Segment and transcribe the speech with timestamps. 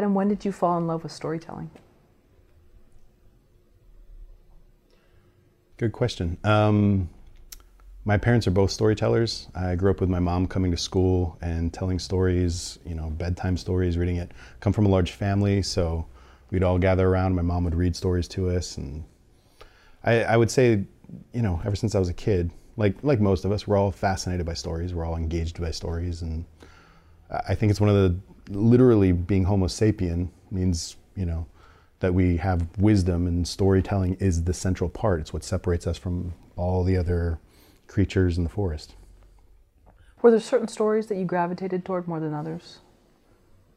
[0.00, 1.70] Adam, when did you fall in love with storytelling?
[5.76, 6.38] Good question.
[6.42, 7.10] Um,
[8.06, 9.48] my parents are both storytellers.
[9.54, 13.58] I grew up with my mom coming to school and telling stories, you know, bedtime
[13.58, 14.32] stories, reading it.
[14.60, 16.06] Come from a large family, so
[16.50, 17.34] we'd all gather around.
[17.34, 19.04] My mom would read stories to us, and
[20.02, 20.82] I, I would say,
[21.34, 23.92] you know, ever since I was a kid, like like most of us, we're all
[23.92, 24.94] fascinated by stories.
[24.94, 26.46] We're all engaged by stories, and
[27.46, 28.18] I think it's one of the
[28.50, 31.46] literally being Homo sapien means you know
[32.00, 35.20] that we have wisdom, and storytelling is the central part.
[35.20, 37.38] It's what separates us from all the other
[37.86, 38.94] creatures in the forest.
[40.22, 42.80] Were there certain stories that you gravitated toward more than others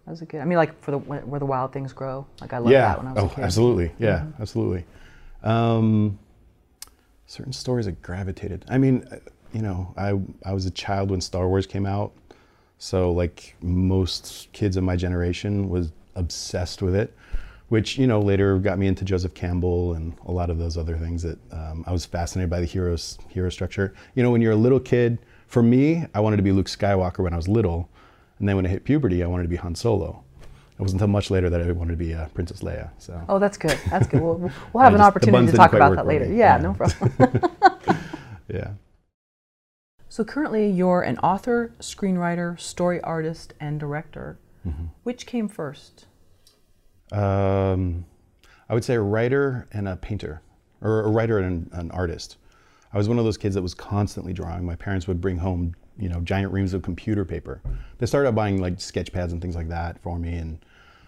[0.07, 0.41] as a kid?
[0.41, 2.25] I mean, like for the where the wild things grow.
[2.41, 2.81] Like I loved yeah.
[2.81, 3.43] that when I was oh, a kid.
[3.43, 3.91] absolutely.
[3.99, 4.41] Yeah, mm-hmm.
[4.41, 4.85] absolutely.
[5.43, 6.19] Um,
[7.27, 8.65] certain stories that gravitated.
[8.69, 9.17] I mean, uh,
[9.53, 10.19] you know, I
[10.49, 12.13] I was a child when Star Wars came out,
[12.83, 17.15] so like most kids of my generation was obsessed with it
[17.69, 20.95] which you know later got me into Joseph Campbell and a lot of those other
[20.97, 23.95] things that um, I was fascinated by the heroes hero structure.
[24.13, 25.17] You know, when you're a little kid,
[25.47, 27.89] for me, I wanted to be Luke Skywalker when I was little,
[28.37, 30.23] and then when I hit puberty, I wanted to be Han Solo.
[30.77, 32.91] It wasn't until much later that I wanted to be uh, Princess Leia.
[32.99, 33.19] So.
[33.27, 33.79] Oh, that's good.
[33.89, 34.21] That's good.
[34.21, 36.25] We'll, we'll have an opportunity to talk about that later.
[36.25, 37.11] Yeah, yeah, no problem.
[38.53, 38.71] yeah.
[40.13, 44.37] So currently, you're an author, screenwriter, story artist, and director.
[44.63, 44.83] Mm-hmm.
[45.01, 46.05] Which came first?
[47.11, 48.05] Um,
[48.69, 50.43] I would say a writer and a painter,
[50.81, 52.37] or a writer and an artist.
[52.93, 54.63] I was one of those kids that was constantly drawing.
[54.63, 57.63] My parents would bring home, you know, giant reams of computer paper.
[57.97, 60.63] They started buying like sketch pads and things like that for me, and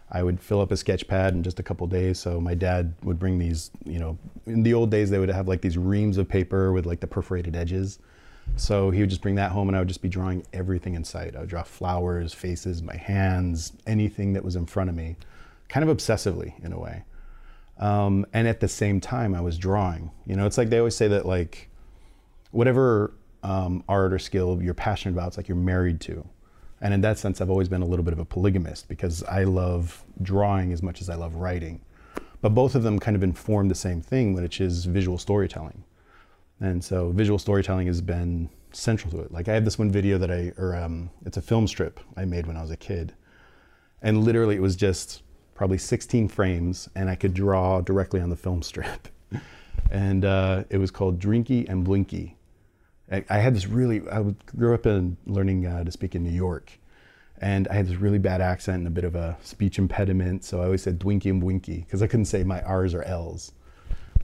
[0.09, 2.17] I would fill up a sketch pad in just a couple days.
[2.17, 4.17] So my dad would bring these, you know,
[4.47, 7.07] in the old days they would have like these reams of paper with like the
[7.07, 7.99] perforated edges.
[8.55, 11.03] So he would just bring that home and I would just be drawing everything in
[11.03, 11.35] sight.
[11.35, 15.17] I would draw flowers, faces, my hands, anything that was in front of me
[15.67, 17.03] kind of obsessively in a way.
[17.77, 20.11] Um, and at the same time, I was drawing.
[20.25, 21.69] You know, it's like they always say that like
[22.51, 23.13] whatever
[23.43, 26.25] um, art or skill you're passionate about, it's like you're married to.
[26.81, 29.43] And in that sense, I've always been a little bit of a polygamist because I
[29.43, 31.81] love drawing as much as I love writing.
[32.41, 35.83] But both of them kind of inform the same thing, which is visual storytelling.
[36.59, 39.31] And so visual storytelling has been central to it.
[39.31, 42.25] Like I have this one video that I, or um, it's a film strip I
[42.25, 43.13] made when I was a kid.
[44.01, 45.23] And literally it was just
[45.55, 49.07] probably 16 frames, and I could draw directly on the film strip.
[49.89, 52.37] and uh, it was called Drinky and Blinky.
[53.11, 56.71] I, had this really, I grew up in learning uh, to speak in New York,
[57.39, 60.59] and I had this really bad accent and a bit of a speech impediment, so
[60.61, 63.51] I always said Dwinky and Blinky because I couldn't say my R's or L's.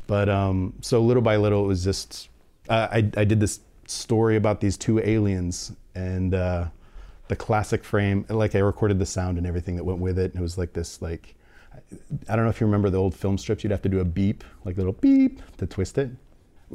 [0.07, 2.29] But um, so little by little, it was just,
[2.69, 6.65] uh, I, I did this story about these two aliens, and uh,
[7.27, 8.25] the classic frame.
[8.29, 10.31] Like I recorded the sound and everything that went with it.
[10.31, 11.35] And it was like this, like,
[12.27, 13.63] I don't know if you remember the old film strips.
[13.63, 16.09] You'd have to do a beep, like a little beep, to twist it.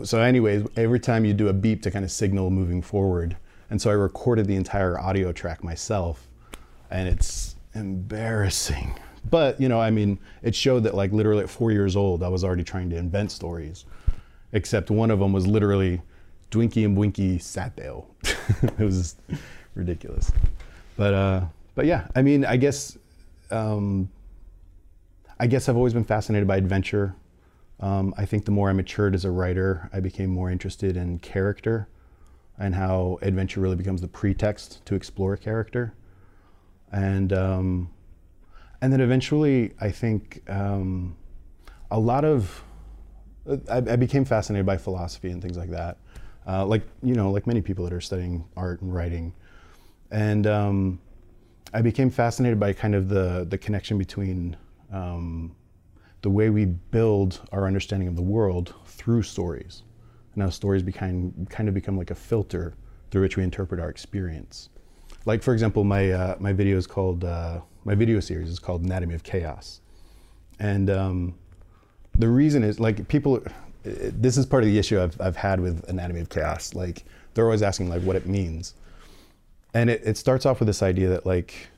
[0.04, 3.36] So, anyways, every time you do a beep to kind of signal moving forward.
[3.68, 6.28] And so I recorded the entire audio track myself,
[6.90, 8.94] and it's embarrassing.
[9.30, 12.28] But you know, I mean, it showed that like literally at four years old, I
[12.28, 13.84] was already trying to invent stories.
[14.52, 16.00] Except one of them was literally
[16.50, 17.96] Dwinky and Blinky sat there.
[18.62, 19.16] it was
[19.74, 20.30] ridiculous.
[20.96, 21.44] But uh,
[21.74, 22.96] but yeah, I mean, I guess
[23.50, 24.08] um,
[25.38, 27.14] I guess I've always been fascinated by adventure.
[27.80, 31.18] Um, I think the more I matured as a writer, I became more interested in
[31.18, 31.88] character
[32.58, 35.92] and how adventure really becomes the pretext to explore character.
[36.90, 37.90] And um,
[38.80, 41.16] and then eventually, I think um,
[41.90, 42.62] a lot of
[43.70, 45.98] I, I, became fascinated by philosophy and things like that.
[46.46, 49.32] Uh, like you know, like many people that are studying art and writing,
[50.10, 51.00] and um,
[51.74, 54.56] I became fascinated by kind of the the connection between
[54.92, 55.54] um,
[56.22, 59.82] the way we build our understanding of the world through stories,
[60.34, 62.74] and how stories become kind of become like a filter
[63.10, 64.68] through which we interpret our experience.
[65.24, 68.82] Like for example, my uh, my video is called uh, my video series is called
[68.82, 69.80] Anatomy of Chaos,
[70.58, 71.34] and um,
[72.18, 73.42] the reason is like people.
[73.84, 76.74] This is part of the issue I've I've had with Anatomy of Chaos.
[76.74, 78.74] Like they're always asking like what it means
[79.76, 81.68] and it, it starts off with this idea that like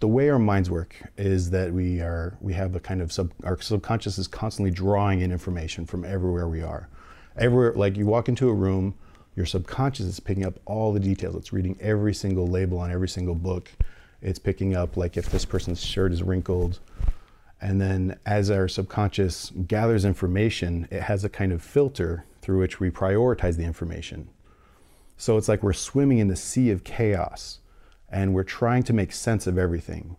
[0.00, 3.30] the way our minds work is that we are we have a kind of sub
[3.44, 6.88] our subconscious is constantly drawing in information from everywhere we are
[7.36, 8.94] everywhere like you walk into a room
[9.36, 13.08] your subconscious is picking up all the details it's reading every single label on every
[13.08, 13.70] single book
[14.24, 16.80] it's picking up like if this person's shirt is wrinkled
[17.60, 22.80] and then as our subconscious gathers information it has a kind of filter through which
[22.80, 24.28] we prioritize the information
[25.16, 27.60] so it's like we're swimming in the sea of chaos
[28.14, 30.16] and we're trying to make sense of everything.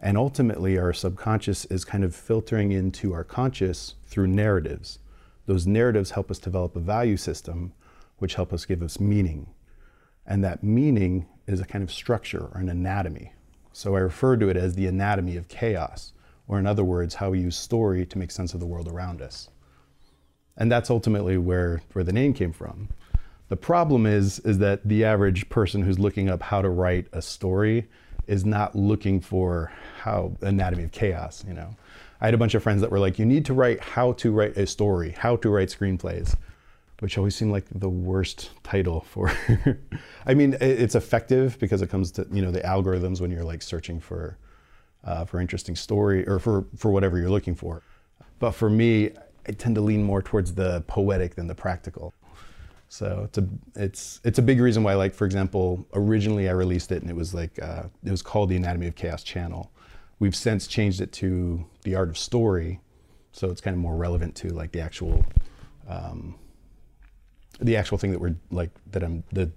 [0.00, 4.98] And ultimately, our subconscious is kind of filtering into our conscious through narratives.
[5.46, 7.72] Those narratives help us develop a value system,
[8.18, 9.48] which help us give us meaning.
[10.26, 13.32] And that meaning is a kind of structure or an anatomy.
[13.78, 16.12] So I refer to it as the anatomy of chaos,
[16.48, 19.22] or in other words, how we use story to make sense of the world around
[19.22, 19.50] us.
[20.56, 22.88] And that's ultimately where, where the name came from.
[23.48, 27.22] The problem is, is that the average person who's looking up how to write a
[27.22, 27.86] story
[28.26, 29.70] is not looking for
[30.00, 31.76] how anatomy of chaos, you know.
[32.20, 34.32] I had a bunch of friends that were like, you need to write how to
[34.32, 36.34] write a story, how to write screenplays,
[37.00, 39.32] which always seemed like the worst title for.
[40.26, 43.62] I mean, it's effective because it comes to you know the algorithms when you're like
[43.62, 44.38] searching for
[45.04, 47.82] uh, for interesting story or for for whatever you're looking for.
[48.38, 49.10] But for me,
[49.46, 52.14] I tend to lean more towards the poetic than the practical.
[52.88, 56.90] So it's a it's it's a big reason why, like for example, originally I released
[56.90, 59.70] it and it was like uh, it was called the Anatomy of Chaos channel.
[60.18, 62.80] We've since changed it to the Art of Story,
[63.30, 65.24] so it's kind of more relevant to like the actual
[65.86, 66.34] um,
[67.60, 69.50] the actual thing that we're like that I'm the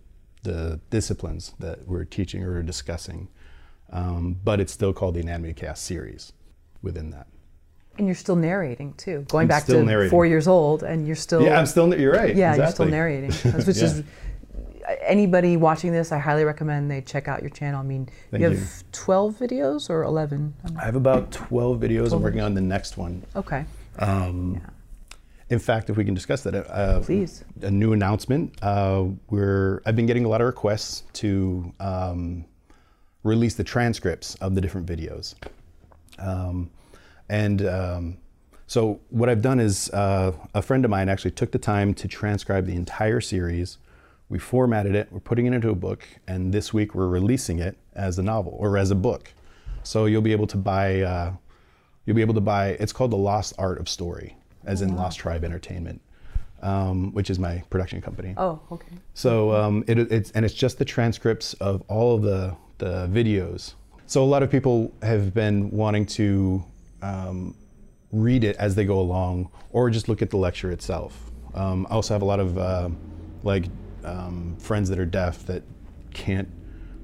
[0.43, 3.27] the disciplines that we're teaching or discussing.
[3.91, 6.33] Um, but it's still called the Anatomy Chaos series
[6.81, 7.27] within that.
[7.97, 10.09] And you're still narrating too, going I'm back to narrating.
[10.09, 11.93] four years old, and you're still Yeah, I'm still.
[11.99, 12.35] You're right.
[12.35, 13.31] yeah, you're still narrating,
[13.65, 14.03] which is
[15.01, 16.11] anybody watching this.
[16.11, 17.79] I highly recommend they check out your channel.
[17.79, 18.65] I mean, Thank you have you.
[18.93, 20.53] 12 videos or 11.
[20.79, 22.13] I have about 12 videos.
[22.13, 23.23] I'm working on the next one.
[23.35, 23.65] Okay,
[23.99, 24.61] Um,
[25.51, 27.43] In fact, if we can discuss that, uh, please.
[27.61, 28.57] a new announcement.
[28.61, 32.45] Uh, we're I've been getting a lot of requests to um,
[33.23, 35.35] release the transcripts of the different videos,
[36.19, 36.71] um,
[37.27, 38.17] and um,
[38.65, 42.07] so what I've done is uh, a friend of mine actually took the time to
[42.07, 43.77] transcribe the entire series.
[44.29, 45.09] We formatted it.
[45.11, 48.55] We're putting it into a book, and this week we're releasing it as a novel
[48.57, 49.33] or as a book.
[49.83, 51.01] So you'll be able to buy.
[51.01, 51.33] Uh,
[52.05, 52.77] you'll be able to buy.
[52.79, 56.01] It's called the Lost Art of Story, as in Lost Tribe Entertainment,
[56.61, 58.33] um, which is my production company.
[58.37, 58.95] Oh, okay.
[59.13, 63.73] So um, it, it's and it's just the transcripts of all of the the videos.
[64.07, 66.63] So a lot of people have been wanting to
[67.01, 67.55] um,
[68.11, 71.31] read it as they go along, or just look at the lecture itself.
[71.53, 72.89] Um, I also have a lot of uh,
[73.43, 73.65] like
[74.03, 75.63] um, friends that are deaf that
[76.13, 76.49] can't.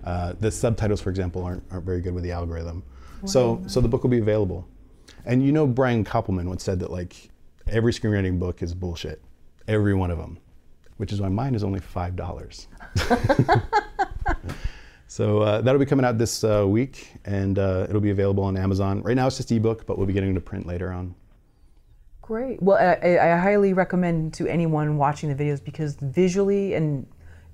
[0.04, 2.82] Uh, the subtitles, for example, aren't, aren't very good with the algorithm.
[3.26, 4.68] So so the book will be available.
[5.26, 7.30] And you know, Brian Koppelman once said that like
[7.70, 9.22] every screenwriting book is bullshit,
[9.68, 10.40] every one of them,
[10.98, 12.68] which is why mine is only five dollars.
[15.08, 18.58] so uh, that'll be coming out this uh, week, and uh, it'll be available on
[18.58, 19.02] Amazon.
[19.04, 21.16] Right now, it's just ebook, but we'll be getting to print later on.
[22.22, 22.62] Great.
[22.62, 27.08] Well, I I highly recommend to anyone watching the videos because visually and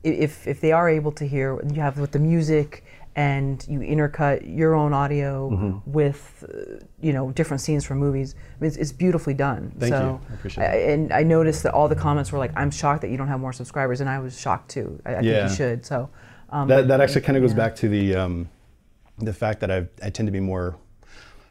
[0.04, 2.84] if if they are able to hear, you have with the music
[3.16, 5.92] and you intercut your own audio Mm-hmm.
[5.92, 8.36] with uh, you know different scenes from movies.
[8.36, 9.72] I mean, it's, it's beautifully done.
[9.80, 9.98] Thank you.
[10.00, 13.02] so, I appreciate I- And I noticed that all the comments were like, "I'm shocked
[13.02, 15.00] that you don't have more subscribers," and I was shocked too.
[15.06, 15.86] I, I think you should.
[15.86, 16.10] So.
[16.50, 17.58] Um, That, that actually kind of goes yeah.
[17.58, 18.50] back to the um,
[19.18, 20.76] the fact that I I tend to be more.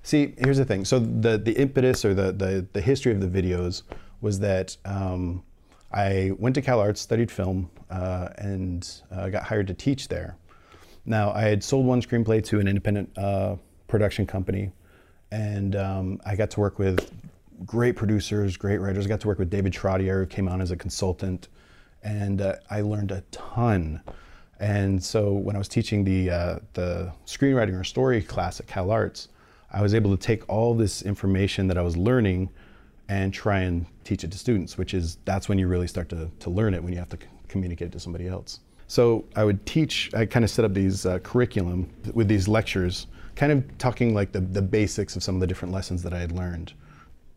[0.04, 0.84] See, here's the thing.
[0.84, 3.82] So the the impetus or the the, the history of the videos
[4.20, 5.42] was that um,
[5.92, 10.36] I went to Cal Arts, studied film, uh, and uh, got hired to teach there.
[11.04, 13.56] Now I had sold one screenplay to an independent uh,
[13.88, 14.70] production company,
[15.30, 17.10] and um, I got to work with
[17.66, 19.06] great producers, great writers.
[19.06, 21.48] I got to work with David Trottier, who came on as a consultant,
[22.02, 24.02] and uh, I learned a ton.
[24.60, 28.90] And so when I was teaching the uh, the screenwriting or story class at Cal
[28.90, 29.28] Arts,
[29.72, 32.50] I was able to take all this information that I was learning
[33.08, 36.30] and try and teach it to students, which is that's when you really start to,
[36.38, 37.18] to learn it when you have to
[37.48, 38.60] communicate it to somebody else.
[38.92, 43.06] So I would teach, I kind of set up these uh, curriculum with these lectures,
[43.36, 46.18] kind of talking like the, the basics of some of the different lessons that I
[46.18, 46.74] had learned.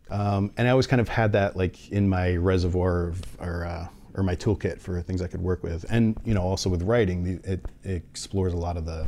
[0.10, 3.88] Um, and I always kind of had that like in my reservoir of, or, uh,
[4.16, 5.86] or my toolkit for things I could work with.
[5.90, 9.08] And, you know, also with writing, it, it explores a lot of the,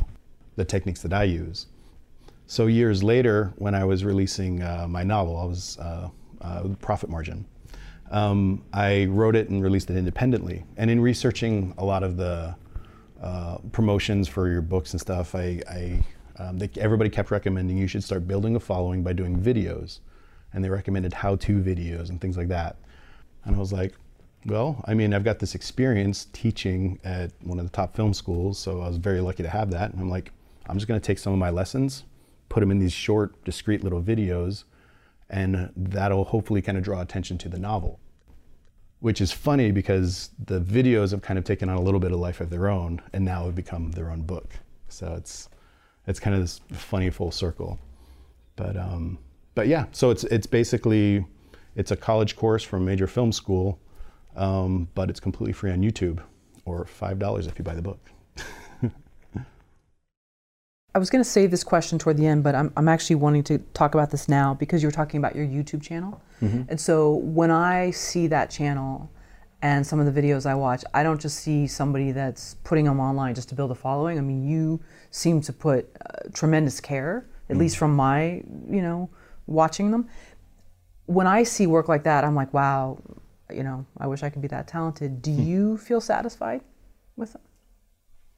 [0.56, 1.66] the techniques that I use.
[2.46, 6.08] So years later, when I was releasing uh, my novel, I was uh,
[6.40, 7.44] uh, Profit Margin.
[8.10, 10.64] Um, I wrote it and released it independently.
[10.76, 12.56] And in researching a lot of the
[13.22, 16.02] uh, promotions for your books and stuff, I, I
[16.38, 20.00] um, they, everybody kept recommending you should start building a following by doing videos,
[20.52, 22.76] and they recommended how-to videos and things like that.
[23.44, 23.94] And I was like,
[24.46, 28.58] well, I mean, I've got this experience teaching at one of the top film schools,
[28.58, 29.90] so I was very lucky to have that.
[29.90, 30.30] And I'm like,
[30.68, 32.04] I'm just going to take some of my lessons,
[32.48, 34.64] put them in these short, discrete little videos,
[35.30, 38.00] and that'll hopefully kind of draw attention to the novel.
[39.00, 42.18] Which is funny because the videos have kind of taken on a little bit of
[42.18, 44.54] life of their own, and now have become their own book.
[44.88, 45.48] So it's
[46.08, 47.78] it's kind of this funny full circle.
[48.56, 49.18] But um,
[49.54, 51.24] but yeah, so it's it's basically
[51.76, 53.78] it's a college course from major film school,
[54.34, 56.20] um, but it's completely free on YouTube,
[56.64, 58.00] or five dollars if you buy the book.
[60.98, 63.44] I was going to save this question toward the end, but I'm, I'm actually wanting
[63.44, 66.20] to talk about this now because you're talking about your YouTube channel.
[66.68, 69.08] And so when I see that channel
[69.62, 72.98] and some of the videos I watch, I don't just see somebody that's putting them
[72.98, 74.18] online just to build a following.
[74.18, 74.80] I mean, you
[75.12, 79.08] seem to put uh, tremendous care, at least from my, you know,
[79.46, 80.08] watching them.
[81.06, 83.00] When I see work like that, I'm like, wow,
[83.54, 85.22] you know, I wish I could be that talented.
[85.22, 86.62] Do you feel satisfied
[87.14, 87.42] with them?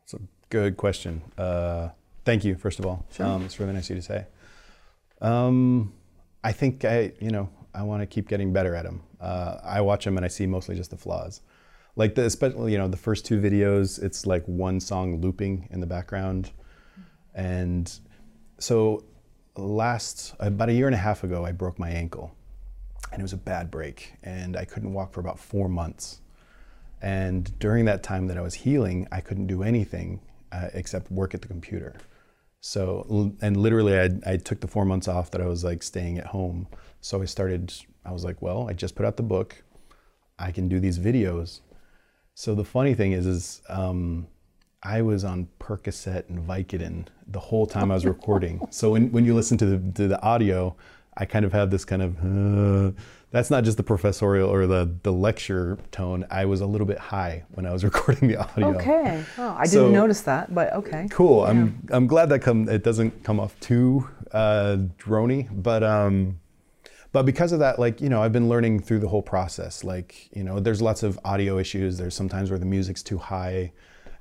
[0.04, 1.22] It's a good question.
[1.38, 1.88] Uh,
[2.24, 3.06] thank you, first of all.
[3.26, 4.26] Um, it's really nice of you to say.
[5.20, 5.92] Um,
[6.42, 9.02] I think I, you know, I want to keep getting better at them.
[9.20, 11.42] Uh, I watch them and I see mostly just the flaws.
[11.96, 15.80] Like the, especially, you know, the first two videos, it's like one song looping in
[15.80, 16.52] the background,
[17.34, 17.92] and
[18.58, 19.04] so
[19.56, 22.32] last about a year and a half ago, I broke my ankle,
[23.12, 26.20] and it was a bad break, and I couldn't walk for about four months.
[27.02, 30.20] And during that time that I was healing, I couldn't do anything
[30.52, 31.96] uh, except work at the computer.
[32.60, 36.18] So, and literally, I, I took the four months off that I was like staying
[36.18, 36.66] at home.
[37.00, 37.72] So I started,
[38.04, 39.62] I was like, well, I just put out the book.
[40.38, 41.60] I can do these videos.
[42.34, 44.26] So the funny thing is, is um,
[44.82, 48.66] I was on Percocet and Vicodin the whole time I was recording.
[48.70, 50.76] so when, when you listen to the, to the audio,
[51.16, 53.00] I kind of have this kind of, uh,
[53.30, 56.26] that's not just the professorial or the, the lecture tone.
[56.30, 58.76] I was a little bit high when I was recording the audio.
[58.76, 59.24] Okay.
[59.38, 61.06] Oh, I didn't notice that, but okay.
[61.10, 61.44] Cool.
[61.44, 66.40] I'm I'm glad that come it doesn't come off too uh, drony, but um,
[67.12, 69.84] but because of that, like you know, I've been learning through the whole process.
[69.84, 71.98] Like you know, there's lots of audio issues.
[71.98, 73.72] There's sometimes where the music's too high,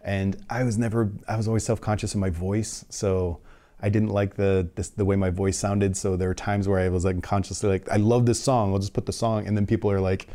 [0.04, 3.42] and I was never I was always self conscious of my voice, so.
[3.82, 6.80] I didn't like the this, the way my voice sounded, so there were times where
[6.80, 8.74] I was like consciously like, I love this song.
[8.74, 10.28] I'll just put the song, and then people are like,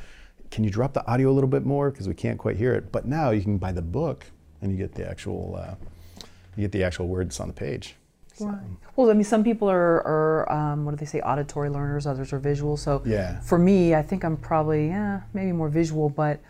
[0.50, 2.90] "Can you drop the audio a little bit more because we can't quite hear it?"
[2.90, 4.24] But now you can buy the book,
[4.62, 5.74] and you get the actual uh,
[6.56, 7.96] you get the actual words on the page.
[8.40, 8.58] Right.
[8.96, 12.32] Well, I mean, some people are, are um, what do they say, auditory learners, others
[12.32, 12.76] are visual.
[12.76, 13.38] So Yeah.
[13.40, 16.40] for me, I think I'm probably, yeah, maybe more visual, but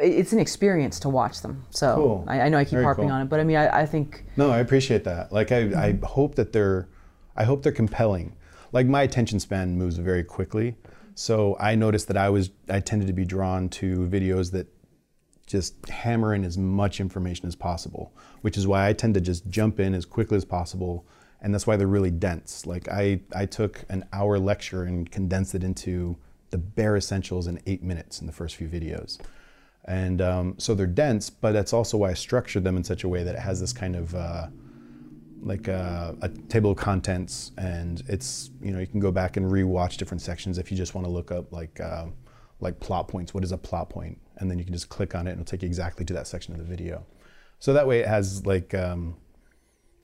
[0.00, 1.64] it's an experience to watch them.
[1.70, 2.24] So Cool.
[2.26, 3.12] I, I know I keep Very harping cool.
[3.14, 5.32] on it, but I mean, I, I think, No, I appreciate that.
[5.32, 6.88] Like I, I hope that they're,
[7.36, 8.36] I hope they're compelling.
[8.72, 10.76] Like my attention span moves very quickly,
[11.14, 14.66] so I noticed that I was, I tended to be drawn to videos that
[15.46, 19.48] just hammer in as much information as possible, which is why I tend to just
[19.48, 21.04] jump in as quickly as possible,
[21.42, 22.64] and that's why they're really dense.
[22.66, 26.16] Like I, I took an hour lecture and condensed it into
[26.50, 29.18] the bare essentials in eight minutes in the first few videos.
[29.86, 33.08] And um, so they're dense, but that's also why I structured them in such a
[33.08, 34.46] way that it has this kind of uh,
[35.42, 39.50] like a, a table of contents, and it's you know you can go back and
[39.50, 42.06] rewatch different sections if you just want to look up like uh,
[42.60, 43.32] like plot points.
[43.32, 44.18] What is a plot point?
[44.36, 46.26] And then you can just click on it, and it'll take you exactly to that
[46.26, 47.04] section of the video.
[47.58, 49.16] So that way, it has like um,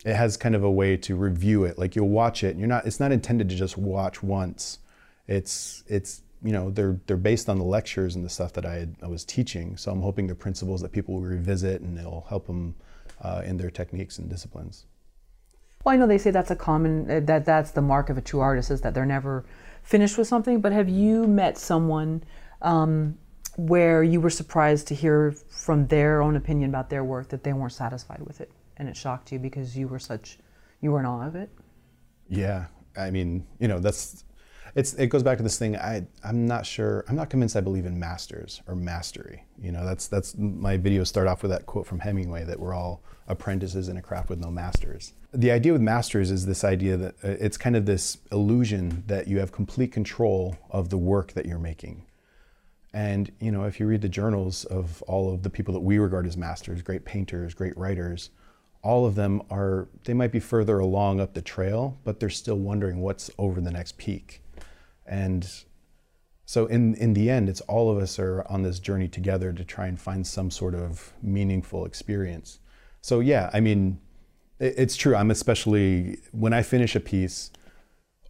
[0.04, 1.78] it has kind of a way to review it.
[1.78, 2.87] Like you'll watch it, and you're not.
[2.87, 4.78] It's not intended to just watch once.
[5.26, 8.74] It's it's you know they're they're based on the lectures and the stuff that I,
[8.74, 9.76] had, I was teaching.
[9.76, 12.76] So I'm hoping they're principles that people will revisit, and it'll help them
[13.20, 14.86] uh, in their techniques and disciplines.
[15.84, 18.20] well, I know they say that's a common, uh, that that's the mark of a
[18.20, 19.44] true artist is that they're never
[19.82, 22.22] finished with something, but have you met someone
[22.62, 23.18] um,
[23.56, 27.52] where you were surprised to hear from their own opinion about their work that they
[27.52, 30.38] weren't satisfied with it and it shocked you because you were such,
[30.80, 31.50] you were in awe of it?
[32.28, 34.24] Yeah, I mean, you know, that's
[34.76, 35.75] it's it goes back to this thing.
[35.75, 37.04] I I'm not sure.
[37.09, 37.56] I'm not convinced.
[37.56, 39.42] I believe in masters or mastery.
[39.59, 42.75] You know, that's that's my videos start off with that quote from Hemingway that we're
[42.75, 45.14] all apprentices in a craft with no masters.
[45.33, 49.26] The idea with masters is this idea that uh, it's kind of this illusion that
[49.26, 52.04] you have complete control of the work that you're making.
[52.92, 55.99] And you know, if you read the journals of all of the people that we
[55.99, 58.28] regard as masters, great painters, great writers,
[58.83, 62.59] all of them are they might be further along up the trail, but they're still
[62.59, 64.42] wondering what's over the next peak.
[65.06, 65.48] And
[66.44, 69.64] so in in the end, it's all of us are on this journey together to
[69.64, 72.60] try and find some sort of meaningful experience.
[73.00, 74.00] So yeah, I mean,
[74.58, 75.14] it, it's true.
[75.14, 77.50] I'm especially when I finish a piece,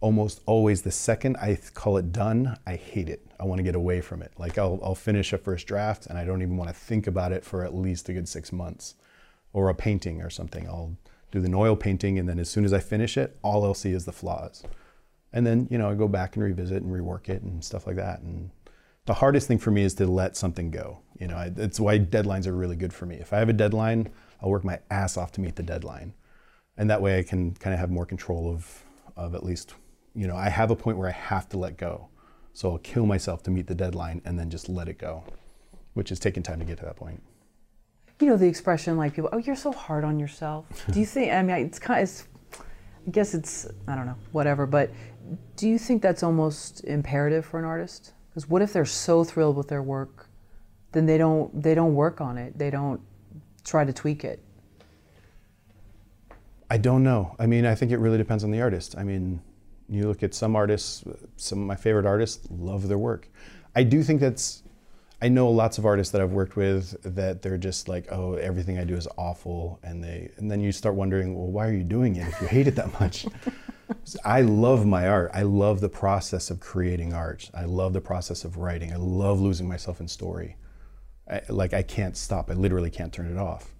[0.01, 3.25] almost always the second I call it done, I hate it.
[3.39, 4.31] I want to get away from it.
[4.37, 7.31] Like I'll, I'll finish a first draft and I don't even want to think about
[7.31, 8.95] it for at least a good six months.
[9.53, 10.67] Or a painting or something.
[10.67, 10.97] I'll
[11.31, 13.91] do the oil painting and then as soon as I finish it, all I'll see
[13.91, 14.63] is the flaws.
[15.37, 17.95] And then, you know, I go back and revisit and rework it and stuff like
[17.97, 18.21] that.
[18.21, 18.49] And
[19.05, 20.99] the hardest thing for me is to let something go.
[21.19, 23.17] You know, I, it's why deadlines are really good for me.
[23.17, 24.09] If I have a deadline,
[24.41, 26.15] I'll work my ass off to meet the deadline.
[26.75, 28.83] And that way I can kind of have more control of,
[29.15, 29.75] of at least
[30.17, 32.07] you know, I have a point where I have to let go.
[32.53, 35.23] So I'll kill myself to meet the deadline and then just let it go,
[35.93, 37.21] which is taking time to get to that point.
[38.19, 40.65] You know the expression like people, oh, you're so hard on yourself.
[40.91, 41.31] Do you think?
[41.31, 42.27] I mean, it's kind of, it's,
[43.07, 44.65] I guess it's, I don't know, whatever.
[44.65, 44.91] But
[45.55, 48.13] do you think that's almost imperative for an artist?
[48.29, 50.27] Because what if they're so thrilled with their work,
[50.91, 52.57] then they don't they don't work on it.
[52.57, 53.01] They don't
[53.63, 54.43] try to tweak it.
[56.69, 57.35] I don't know.
[57.39, 58.95] I mean, I think it really depends on the artist.
[58.97, 59.41] I mean,
[59.87, 61.03] you look at some artists,
[61.37, 63.29] some of my favorite artists love their work.
[63.73, 64.63] I do think that's,
[65.21, 68.77] I know lots of artists that I've worked with that they're just like, oh, everything
[68.77, 69.79] I do is awful.
[69.81, 72.47] And they, and then you start wondering, well, why are you doing it if you
[72.47, 73.25] hate it that much?
[74.25, 75.31] I love my art.
[75.33, 77.49] I love the process of creating art.
[77.53, 78.93] I love the process of writing.
[78.93, 80.55] I love losing myself in story.
[81.29, 82.51] I, like I can't stop.
[82.51, 83.73] I literally can't turn it off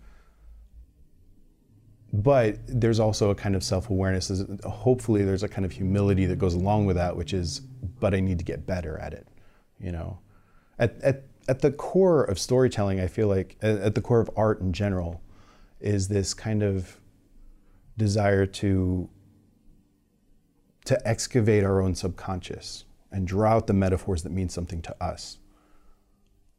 [2.14, 6.54] but there's also a kind of self-awareness hopefully there's a kind of humility that goes
[6.54, 7.60] along with that which is
[8.00, 9.28] but i need to get better at it
[9.80, 10.18] you know
[10.80, 14.60] at, at, at the core of storytelling i feel like at the core of art
[14.62, 15.22] in general
[15.80, 17.00] is this kind of
[17.98, 19.10] desire to
[20.86, 25.38] to excavate our own subconscious and draw out the metaphors that mean something to us.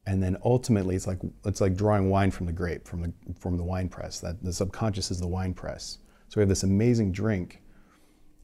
[0.06, 3.56] And then ultimately it's like it's like drawing wine from the grape from the from
[3.56, 4.20] the wine press.
[4.20, 5.98] That the subconscious is the wine press.
[6.28, 7.62] So we have this amazing drink.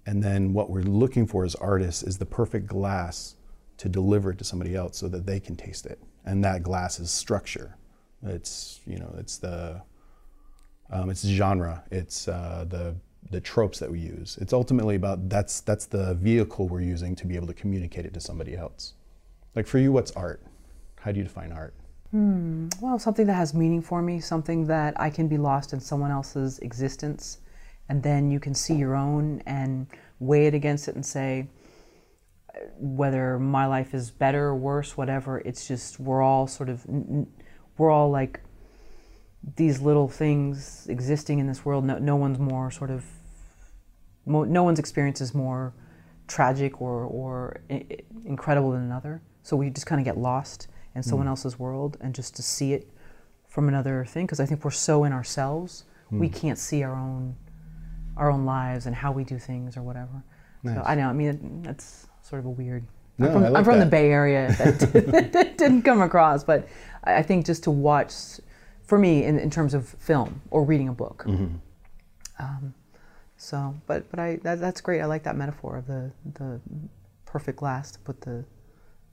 [0.06, 3.36] And then what we're looking for as artists is the perfect glass
[3.84, 6.00] to deliver it to somebody else so that they can taste it.
[6.24, 7.76] And that glass is structure
[8.26, 9.80] it's you know it's the
[10.90, 11.82] um, it's genre.
[11.90, 12.94] It's uh, the
[13.30, 14.38] the tropes that we use.
[14.40, 18.14] It's ultimately about that's that's the vehicle we're using to be able to communicate it
[18.14, 18.94] to somebody else.
[19.54, 20.42] Like for you what's art?
[21.00, 21.74] How do you define art?
[22.10, 22.68] Hmm.
[22.80, 26.10] Well, something that has meaning for me, something that I can be lost in someone
[26.10, 27.38] else's existence,
[27.88, 29.86] and then you can see your own and
[30.20, 31.46] weigh it against it and say,
[32.78, 36.87] whether my life is better or worse, whatever, it's just we're all sort of,
[37.78, 38.40] we're all like
[39.57, 41.85] these little things existing in this world.
[41.85, 43.05] No, no one's more sort of,
[44.26, 45.74] no one's experience is more
[46.26, 47.61] tragic or, or
[48.24, 49.22] incredible than another.
[49.42, 51.31] So we just kind of get lost in someone mm.
[51.31, 52.88] else's world and just to see it
[53.48, 56.18] from another thing because I think we're so in ourselves mm.
[56.18, 57.37] we can't see our own
[58.16, 60.22] our own lives and how we do things or whatever.
[60.62, 60.76] Nice.
[60.76, 61.09] So I know.
[61.09, 62.84] I mean, that's sort of a weird.
[63.18, 64.54] No, I'm from, like I'm from the Bay Area.
[64.58, 64.80] That,
[65.32, 66.66] that, didn't come across, but
[67.04, 68.40] I think just to watch,
[68.82, 71.24] for me, in, in terms of film or reading a book.
[71.26, 71.54] Mm-hmm.
[72.40, 72.74] Um,
[73.37, 75.00] so, but but I that, that's great.
[75.00, 76.60] I like that metaphor of the the
[77.26, 78.44] perfect glass to put the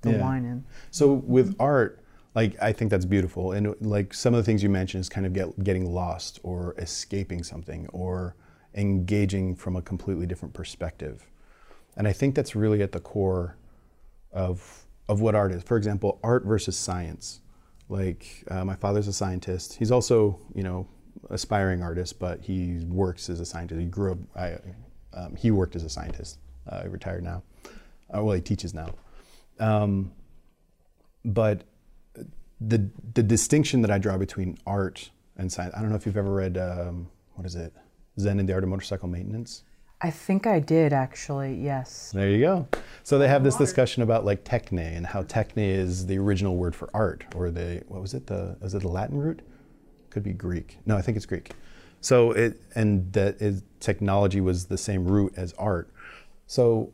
[0.02, 0.22] the yeah.
[0.22, 0.64] wine in.
[0.90, 4.70] So with art, like I think that's beautiful, and like some of the things you
[4.70, 8.36] mentioned is kind of get, getting lost or escaping something or
[8.74, 11.28] engaging from a completely different perspective,
[12.02, 13.58] and I think that's really at the core
[14.32, 15.62] of of what art is.
[15.62, 17.42] For example, art versus science.
[17.90, 19.76] Like uh, my father's a scientist.
[19.76, 20.88] He's also you know
[21.30, 23.80] aspiring artist, but he works as a scientist.
[23.80, 24.18] He grew up.
[24.36, 24.58] I,
[25.14, 26.40] um, he worked as a scientist.
[26.68, 27.44] Uh, he retired now.
[28.12, 28.96] Uh, well, he teaches now.
[29.60, 30.12] Um,
[31.24, 31.66] but
[32.60, 35.76] the the distinction that I draw between art and science.
[35.78, 37.72] I don't know if you've ever read um, what is it,
[38.20, 39.66] Zen and the Art of Motorcycle Maintenance.
[40.04, 41.56] I think I did actually.
[41.56, 42.12] Yes.
[42.14, 42.68] There you go.
[43.04, 46.76] So they have this discussion about like techne and how techne is the original word
[46.76, 48.28] for art, or the what was it?
[48.28, 49.42] The was it the Latin root?
[50.10, 50.80] Could be Greek.
[50.86, 51.52] No, I think it's Greek.
[52.02, 55.92] So it and that is, technology was the same root as art.
[56.48, 56.92] So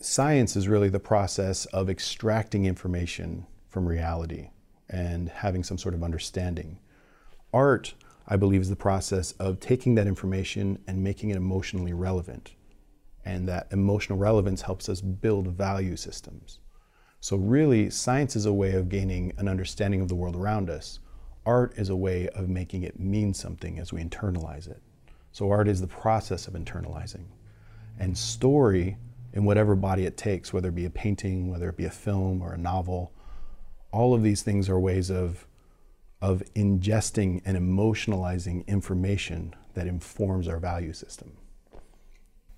[0.00, 4.50] science is really the process of extracting information from reality
[4.88, 6.78] and having some sort of understanding.
[7.52, 7.94] Art,
[8.28, 12.52] I believe, is the process of taking that information and making it emotionally relevant.
[13.24, 16.60] And that emotional relevance helps us build value systems.
[17.20, 21.00] So, really, science is a way of gaining an understanding of the world around us.
[21.46, 24.82] Art is a way of making it mean something as we internalize it.
[25.32, 27.24] So, art is the process of internalizing.
[27.98, 28.98] And story
[29.32, 32.42] in whatever body it takes, whether it be a painting, whether it be a film
[32.42, 33.12] or a novel.
[33.90, 35.46] All of these things are ways of,
[36.20, 41.36] of ingesting and emotionalizing information that informs our value system.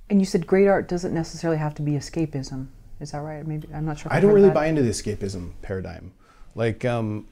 [0.09, 2.69] And you said great art doesn't necessarily have to be escapism.
[3.01, 3.47] Is that right?
[3.47, 4.13] Maybe I'm not sure.
[4.13, 4.55] I don't really that.
[4.55, 6.13] buy into the escapism paradigm.
[6.55, 7.29] Like um,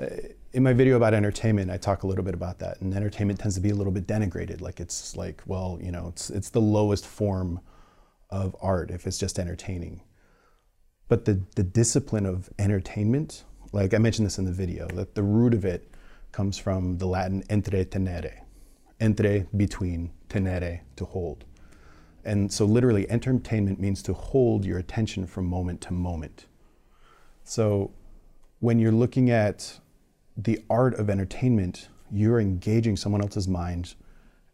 [0.00, 0.06] uh,
[0.52, 3.54] in my video about entertainment, I talk a little bit about that, and entertainment tends
[3.54, 4.60] to be a little bit denigrated.
[4.60, 7.60] Like it's like, well, you know, it's it's the lowest form
[8.30, 10.02] of art if it's just entertaining.
[11.08, 15.22] But the, the discipline of entertainment, like I mentioned this in the video, that the
[15.22, 15.92] root of it
[16.32, 18.42] comes from the Latin entre tenere,
[19.00, 21.44] entre between, tenere to hold.
[22.24, 26.46] And so, literally, entertainment means to hold your attention from moment to moment.
[27.44, 27.92] So,
[28.58, 29.80] when you're looking at
[30.36, 33.94] the art of entertainment, you're engaging someone else's mind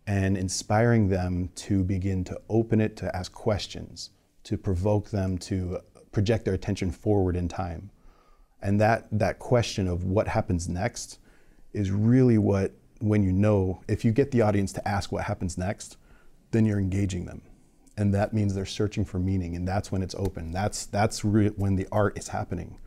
[0.06, 4.10] and inspiring them to begin to open it, to ask questions,
[4.44, 5.80] to provoke them to
[6.12, 7.90] project their attention forward in time.
[8.62, 11.18] And that, that question of what happens next
[11.72, 15.58] is really what, when you know, if you get the audience to ask what happens
[15.58, 15.98] next,
[16.50, 17.42] then you're engaging them.
[17.98, 20.52] And that means they're searching for meaning, and that's when it's open.
[20.52, 22.78] That's, that's re- when the art is happening.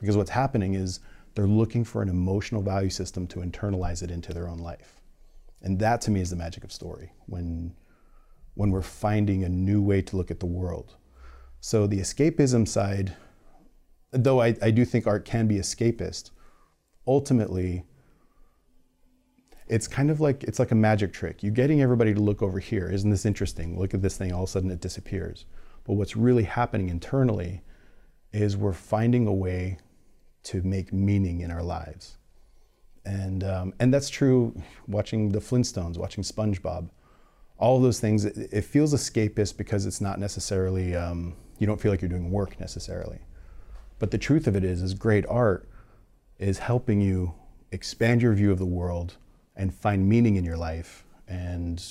[0.00, 1.00] Because what's happening is
[1.34, 5.00] they're looking for an emotional value system to internalize it into their own life.
[5.62, 7.74] And that to me is the magic of story when,
[8.54, 10.96] when we're finding a new way to look at the world.
[11.60, 13.16] So the escapism side,
[14.14, 16.30] though I, I do think art can be escapist,
[17.06, 17.84] ultimately
[19.66, 21.42] it's kind of like it's like a magic trick.
[21.42, 22.88] You're getting everybody to look over here.
[22.88, 23.78] Isn't this interesting?
[23.78, 25.46] Look at this thing, all of a sudden it disappears.
[25.84, 27.62] But what's really happening internally
[28.32, 29.78] is we're finding a way
[30.44, 32.18] to make meaning in our lives
[33.04, 34.54] and um, and that's true.
[34.86, 36.88] Watching the Flintstones, watching SpongeBob,
[37.58, 38.24] all those things.
[38.24, 42.30] It, it feels escapist because it's not necessarily um, you don't feel like you're doing
[42.30, 43.20] work necessarily.
[43.98, 45.68] But the truth of it is, is great art
[46.38, 47.34] is helping you
[47.70, 49.16] expand your view of the world
[49.56, 51.82] and find meaning in your life and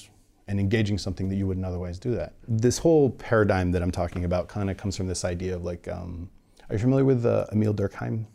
[0.48, 2.34] and engaging something that you wouldn't otherwise do that.
[2.48, 5.88] This whole paradigm that I'm talking about kind of comes from this idea of like,
[5.88, 6.30] um,
[6.70, 8.26] are you familiar with uh, Emile Durkheim?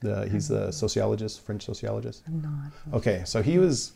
[0.00, 2.22] The, he's a sociologist, French sociologist.
[2.26, 2.96] I'm not.
[2.96, 3.92] Okay, so he was,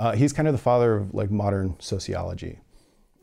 [0.00, 2.58] uh, he's kind of the father of like modern sociology,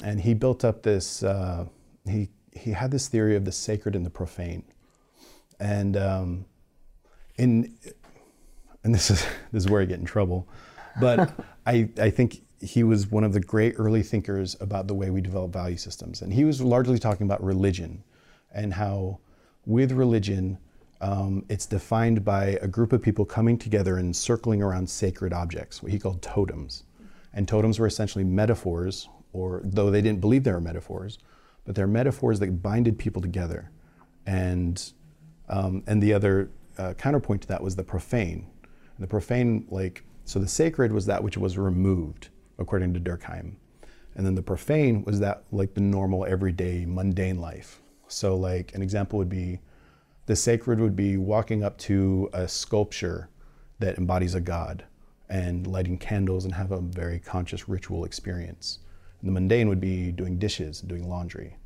[0.03, 1.23] and he built up this.
[1.23, 1.65] Uh,
[2.09, 4.63] he he had this theory of the sacred and the profane,
[5.59, 6.45] and um,
[7.37, 7.73] in
[8.83, 10.47] and this is this is where I get in trouble,
[10.99, 11.33] but
[11.65, 15.21] I I think he was one of the great early thinkers about the way we
[15.21, 18.03] develop value systems, and he was largely talking about religion,
[18.53, 19.19] and how
[19.65, 20.57] with religion
[21.01, 25.81] um, it's defined by a group of people coming together and circling around sacred objects,
[25.81, 26.83] what he called totems.
[27.33, 31.19] And totems were essentially metaphors, or though they didn't believe they were metaphors,
[31.65, 33.71] but they're metaphors that binded people together.
[34.25, 34.91] And
[35.49, 38.47] um, and the other uh, counterpoint to that was the profane.
[38.63, 43.55] And the profane, like so, the sacred was that which was removed, according to Durkheim,
[44.15, 47.81] and then the profane was that like the normal, everyday, mundane life.
[48.07, 49.59] So, like an example would be
[50.25, 53.29] the sacred would be walking up to a sculpture
[53.79, 54.83] that embodies a god
[55.29, 58.79] and lighting candles and have a very conscious ritual experience.
[59.21, 61.57] And the mundane would be doing dishes doing laundry.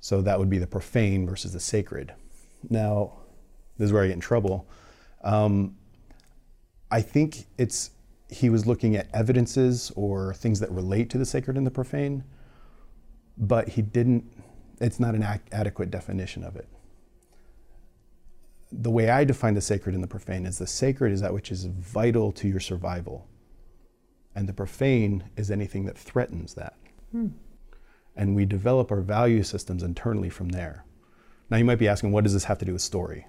[0.00, 2.12] So that would be the profane versus the sacred.
[2.68, 3.12] Now,
[3.78, 4.68] this is where I get in trouble.
[5.22, 5.76] Um,
[6.90, 7.90] I think it's
[8.28, 12.24] he was looking at evidences or things that relate to the sacred and the profane,
[13.36, 14.24] but he didn't.
[14.80, 16.68] It's not an ac- adequate definition of it
[18.72, 21.50] the way I define the sacred and the profane is the sacred is that which
[21.50, 23.28] is vital to your survival,
[24.34, 26.74] and the profane is anything that threatens that.
[27.12, 27.28] Hmm.
[28.16, 30.84] And we develop our value systems internally from there.
[31.50, 33.26] Now you might be asking, what does this have to do with story?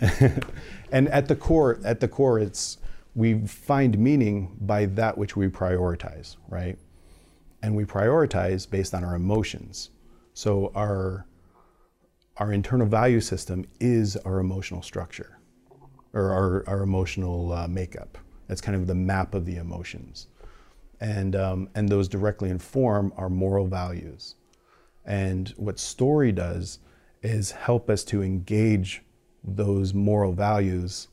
[0.92, 2.78] and at the core, at the core, it's
[3.14, 6.78] we find meaning by that which we prioritize, right?
[7.62, 9.90] And we prioritize based on our emotions.
[10.32, 11.26] So our
[12.36, 15.38] our internal value system is our emotional structure
[16.14, 18.18] or our, our emotional uh, makeup.
[18.48, 20.26] That's kind of the map of the emotions.
[21.00, 24.34] And, um, and those directly inform our moral values.
[25.04, 26.78] And what story does
[27.22, 29.02] is help us to engage
[29.42, 31.08] those moral values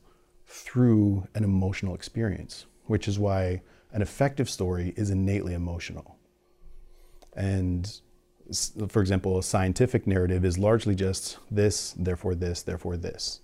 [0.46, 3.60] through an emotional experience, which is why
[3.92, 6.16] an effective story is innately emotional.
[7.34, 8.00] And
[8.88, 13.40] for example, a scientific narrative is largely just this, therefore this, therefore this.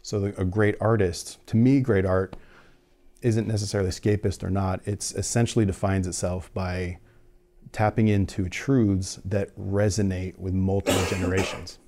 [0.00, 2.34] So a great artist, to me, great art
[3.20, 4.80] isn't necessarily escapist or not.
[4.84, 6.98] It's essentially defines itself by
[7.70, 11.78] tapping into truths that resonate with multiple generations.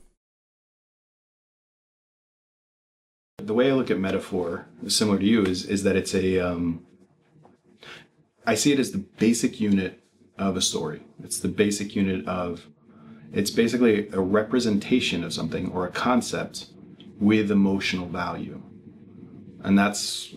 [3.39, 6.39] The way I look at metaphor, similar to you, is is that it's a.
[6.39, 6.87] Um,
[8.47, 10.05] I see it as the basic unit
[10.39, 11.03] of a story.
[11.23, 12.67] It's the basic unit of,
[13.33, 16.67] it's basically a representation of something or a concept
[17.19, 18.61] with emotional value.
[19.63, 20.35] And that's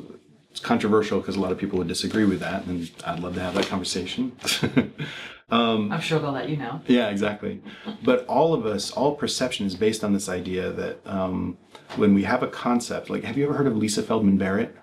[0.52, 3.42] it's controversial because a lot of people would disagree with that, and I'd love to
[3.42, 4.32] have that conversation.
[5.50, 6.82] um, I'm sure they'll let you know.
[6.88, 7.62] Yeah, exactly.
[8.04, 11.58] But all of us, all perception is based on this idea that um,
[11.96, 14.76] when we have a concept, like, have you ever heard of Lisa Feldman Barrett?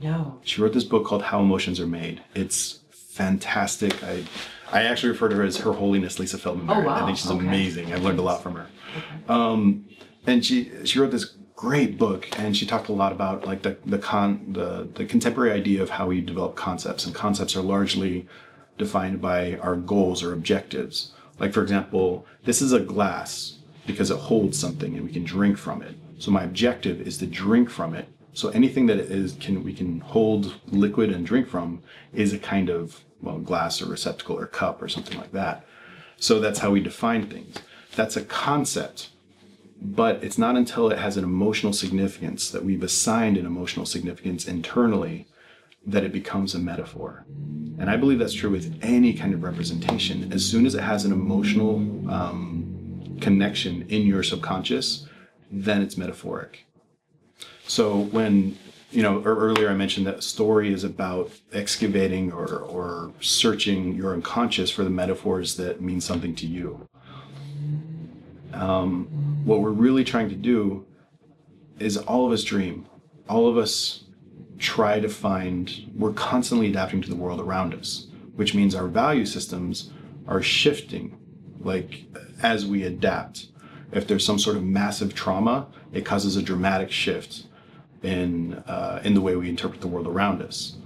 [0.00, 0.40] No.
[0.44, 2.22] She wrote this book called How Emotions Are Made.
[2.34, 4.02] It's fantastic.
[4.04, 4.24] I
[4.70, 6.84] I actually refer to her as Her Holiness Lisa Feldman Barrett.
[6.84, 7.02] Oh, wow.
[7.02, 7.46] I think she's Okay.
[7.46, 7.92] amazing.
[7.92, 8.66] I've learned a lot from her.
[9.28, 9.86] Um,
[10.26, 13.76] and she she wrote this great book, and she talked a lot about like the
[13.86, 18.26] the con the the contemporary idea of how we develop concepts, and concepts are largely
[18.76, 21.12] defined by our goals or objectives.
[21.40, 25.56] Like for example, this is a glass because it holds something, and we can drink
[25.58, 25.96] from it.
[26.18, 28.08] So my objective is to drink from it.
[28.32, 32.68] So anything that is can we can hold liquid and drink from is a kind
[32.68, 35.64] of well glass or receptacle or cup or something like that.
[36.18, 37.56] So that's how we define things.
[37.96, 39.10] That's a concept.
[39.80, 44.46] But it's not until it has an emotional significance that we've assigned an emotional significance
[44.46, 45.28] internally
[45.86, 47.24] that it becomes a metaphor.
[47.78, 50.32] And I believe that's true with any kind of representation.
[50.32, 51.76] As soon as it has an emotional
[52.12, 55.07] um, connection in your subconscious,
[55.50, 56.66] then it's metaphoric.
[57.66, 58.58] So when
[58.90, 64.70] you know earlier I mentioned that story is about excavating or or searching your unconscious
[64.70, 66.88] for the metaphors that mean something to you.
[68.52, 69.06] Um,
[69.44, 70.86] what we're really trying to do
[71.78, 72.86] is all of us dream,
[73.28, 74.04] all of us
[74.58, 75.90] try to find.
[75.94, 79.90] We're constantly adapting to the world around us, which means our value systems
[80.26, 81.18] are shifting,
[81.60, 82.04] like
[82.42, 83.48] as we adapt.
[83.92, 87.44] If there's some sort of massive trauma, it causes a dramatic shift
[88.02, 90.76] in uh, in the way we interpret the world around us.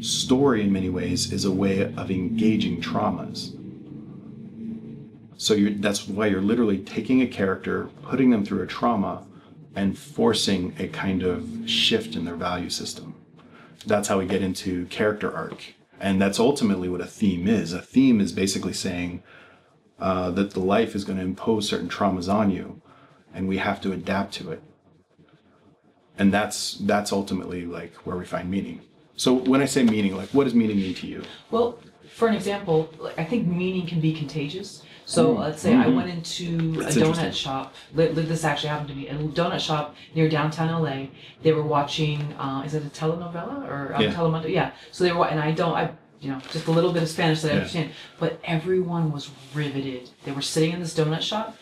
[0.00, 3.52] Story, in many ways, is a way of engaging traumas.
[5.38, 9.26] So that's why you're literally taking a character, putting them through a trauma,
[9.74, 13.14] and forcing a kind of shift in their value system.
[13.86, 17.72] That's how we get into character arc, and that's ultimately what a theme is.
[17.72, 19.22] A theme is basically saying
[19.98, 22.80] uh, that the life is going to impose certain traumas on you,
[23.34, 24.62] and we have to adapt to it
[26.18, 28.80] and that's that's ultimately like where we find meaning
[29.16, 31.78] so when i say meaning like what does meaning mean to you Well,
[32.16, 34.82] for an example, like, I think meaning can be contagious.
[35.04, 37.74] So let's say I went into That's a donut shop.
[37.94, 39.08] This actually happened to me.
[39.08, 41.08] A donut shop near downtown LA.
[41.42, 42.32] They were watching.
[42.38, 44.14] Uh, is it a telenovela or um, Yeah.
[44.14, 44.48] telemundo?
[44.48, 44.70] Yeah.
[44.92, 45.74] So they were, and I don't.
[45.74, 47.58] I you know just a little bit of Spanish that I Yeah.
[47.60, 47.90] understand.
[48.18, 50.10] But everyone was riveted.
[50.24, 51.56] They were sitting in this donut shop.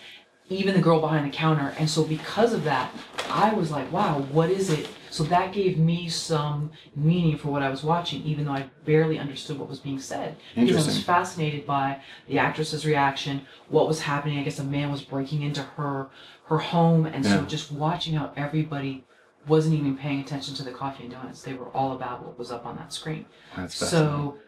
[0.50, 2.90] Even the girl behind the counter, and so because of that,
[3.30, 7.62] I was like, "Wow, what is it?" So that gave me some meaning for what
[7.62, 10.36] I was watching, even though I barely understood what was being said.
[10.54, 14.38] Because I was fascinated by the actress's reaction, what was happening.
[14.38, 16.08] I guess a man was breaking into her
[16.46, 19.04] her home, and so just watching how everybody
[19.48, 21.42] wasn't even paying attention to the coffee and donuts.
[21.42, 23.24] They were all about what was up on that screen.
[23.56, 24.10] that's fascinating.
[24.10, 24.38] So,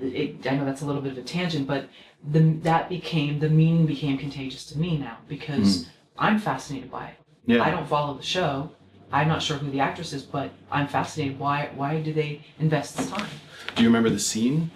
[0.00, 1.88] it, I know that's a little bit of a tangent, but
[2.32, 5.86] the that became the meaning became contagious to me now because
[6.18, 7.16] I'm fascinated by it.
[7.46, 8.70] Yeah I don't follow the show.
[9.12, 11.38] I'm not sure who the actress is, but I'm fascinated.
[11.38, 13.28] Why why do they invest this time?
[13.74, 14.70] do you remember the scene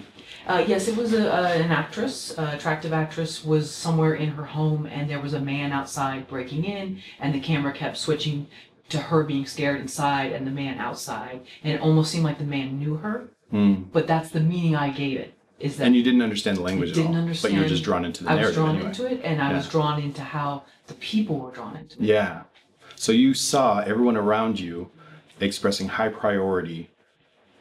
[0.47, 4.45] Uh, yes, it was a, uh, an actress, uh, attractive actress, was somewhere in her
[4.45, 8.47] home, and there was a man outside breaking in, and the camera kept switching
[8.89, 12.45] to her being scared inside and the man outside, and it almost seemed like the
[12.45, 13.29] man knew her.
[13.51, 13.83] Hmm.
[13.93, 15.35] But that's the meaning I gave it.
[15.59, 17.53] Is that and you didn't understand the language didn't at all understand.
[17.53, 18.87] but you were just drawn into the I was drawn anyway.
[18.87, 22.05] into it, and I was drawn into how the people were drawn into it.
[22.05, 22.43] yeah
[22.97, 24.91] so you saw everyone around you
[25.39, 26.89] expressing high priority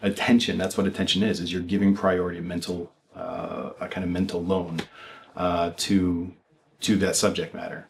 [0.02, 4.42] attention that's what attention is is you're giving priority mental uh, a kind of mental
[4.42, 4.80] loan
[5.36, 6.34] uh, to
[6.80, 7.88] to that subject matter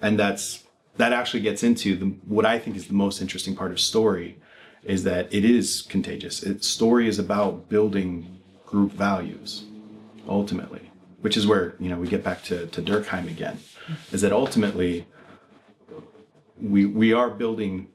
[0.00, 0.64] and that's
[0.98, 4.38] that actually gets into the what I think is the most interesting part of story
[4.84, 6.42] is that it is contagious.
[6.42, 9.64] It, story is about building group values,
[10.28, 13.58] ultimately, which is where you know we get back to, to Durkheim again,
[14.12, 15.06] is that ultimately
[16.60, 17.88] we we are building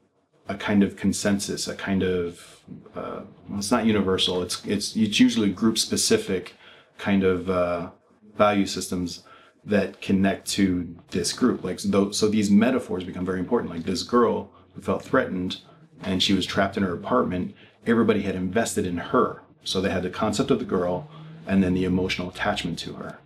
[0.48, 2.60] a kind of consensus, a kind of
[2.94, 4.42] uh, well, it's not universal.
[4.42, 6.54] It's it's it's usually group specific
[6.98, 7.90] kind of uh,
[8.36, 9.24] value systems
[9.64, 11.64] that connect to this group.
[11.64, 13.72] Like so, so these metaphors become very important.
[13.72, 15.58] Like this girl who felt threatened
[16.04, 17.54] and she was trapped in her apartment.
[17.86, 21.08] Everybody had invested in her, so they had the concept of the girl
[21.46, 23.18] and then the emotional attachment to her.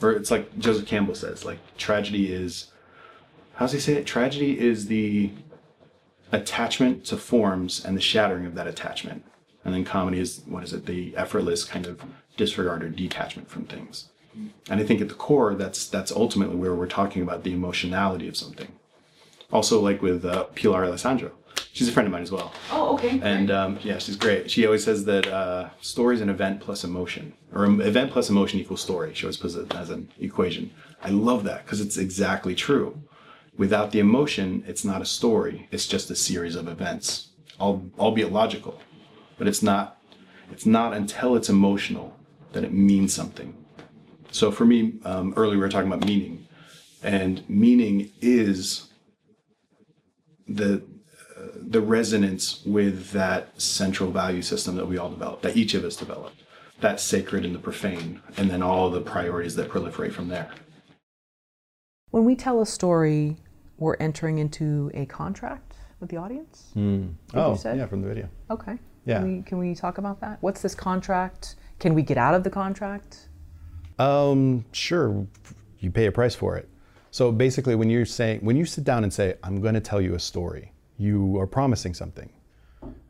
[0.00, 2.70] Or it's like Joseph Campbell says, like tragedy is.
[3.54, 4.06] How's he say it?
[4.06, 5.30] Tragedy is the
[6.32, 9.24] attachment to forms and the shattering of that attachment.
[9.64, 10.86] And then comedy is what is it?
[10.86, 12.02] The effortless kind of
[12.36, 14.08] disregard or detachment from things.
[14.70, 18.28] And I think at the core, that's that's ultimately where we're talking about the emotionality
[18.28, 18.68] of something.
[19.52, 21.32] Also, like with uh, Pilar Alessandra,
[21.72, 23.20] she's a friend of mine as well, Oh, okay.
[23.22, 24.50] and um, yeah, she's great.
[24.50, 28.60] She always says that uh, story is an event plus emotion, or event plus emotion
[28.60, 29.12] equals story.
[29.14, 30.70] She always puts it as an equation.
[31.02, 33.02] I love that because it's exactly true.
[33.56, 35.68] Without the emotion, it's not a story.
[35.70, 37.28] It's just a series of events,
[37.60, 38.80] al- albeit logical,
[39.38, 39.98] but it's not.
[40.52, 42.16] It's not until it's emotional
[42.52, 43.54] that it means something.
[44.32, 46.46] So for me, um, earlier we were talking about meaning,
[47.02, 48.88] and meaning is
[50.48, 50.82] the
[51.70, 55.94] the resonance with that central value system that we all developed, that each of us
[55.94, 56.42] developed,
[56.80, 60.50] that sacred and the profane, and then all the priorities that proliferate from there.
[62.10, 63.36] When we tell a story,
[63.78, 66.72] we're entering into a contract with the audience.
[66.76, 67.14] Mm.
[67.34, 68.28] Oh, yeah, from the video.
[68.50, 68.76] Okay.
[69.06, 69.20] Yeah.
[69.20, 70.38] Can we, can we talk about that?
[70.40, 71.54] What's this contract?
[71.78, 73.28] Can we get out of the contract?
[74.00, 75.24] Um, sure.
[75.78, 76.68] You pay a price for it.
[77.12, 80.00] So basically, when you're saying, when you sit down and say, "I'm going to tell
[80.00, 82.30] you a story," you are promising something,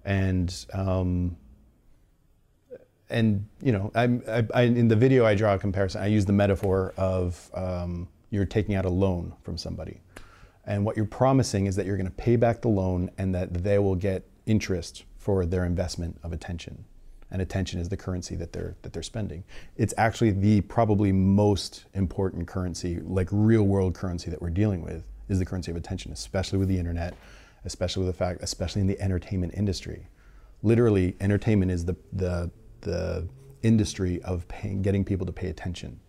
[0.04, 1.36] and um,
[3.08, 6.00] and you know, I'm, I, I, in the video I draw a comparison.
[6.00, 10.00] I use the metaphor of um, you're taking out a loan from somebody,
[10.64, 13.52] and what you're promising is that you're going to pay back the loan and that
[13.52, 16.84] they will get interest for their investment of attention
[17.30, 19.44] and attention is the currency that they're that they're spending.
[19.76, 25.04] It's actually the probably most important currency, like real world currency that we're dealing with,
[25.28, 27.14] is the currency of attention, especially with the internet,
[27.64, 30.08] especially with the fact, especially in the entertainment industry.
[30.62, 32.50] Literally, entertainment is the the
[32.82, 33.28] the
[33.62, 36.00] industry of paying, getting people to pay attention.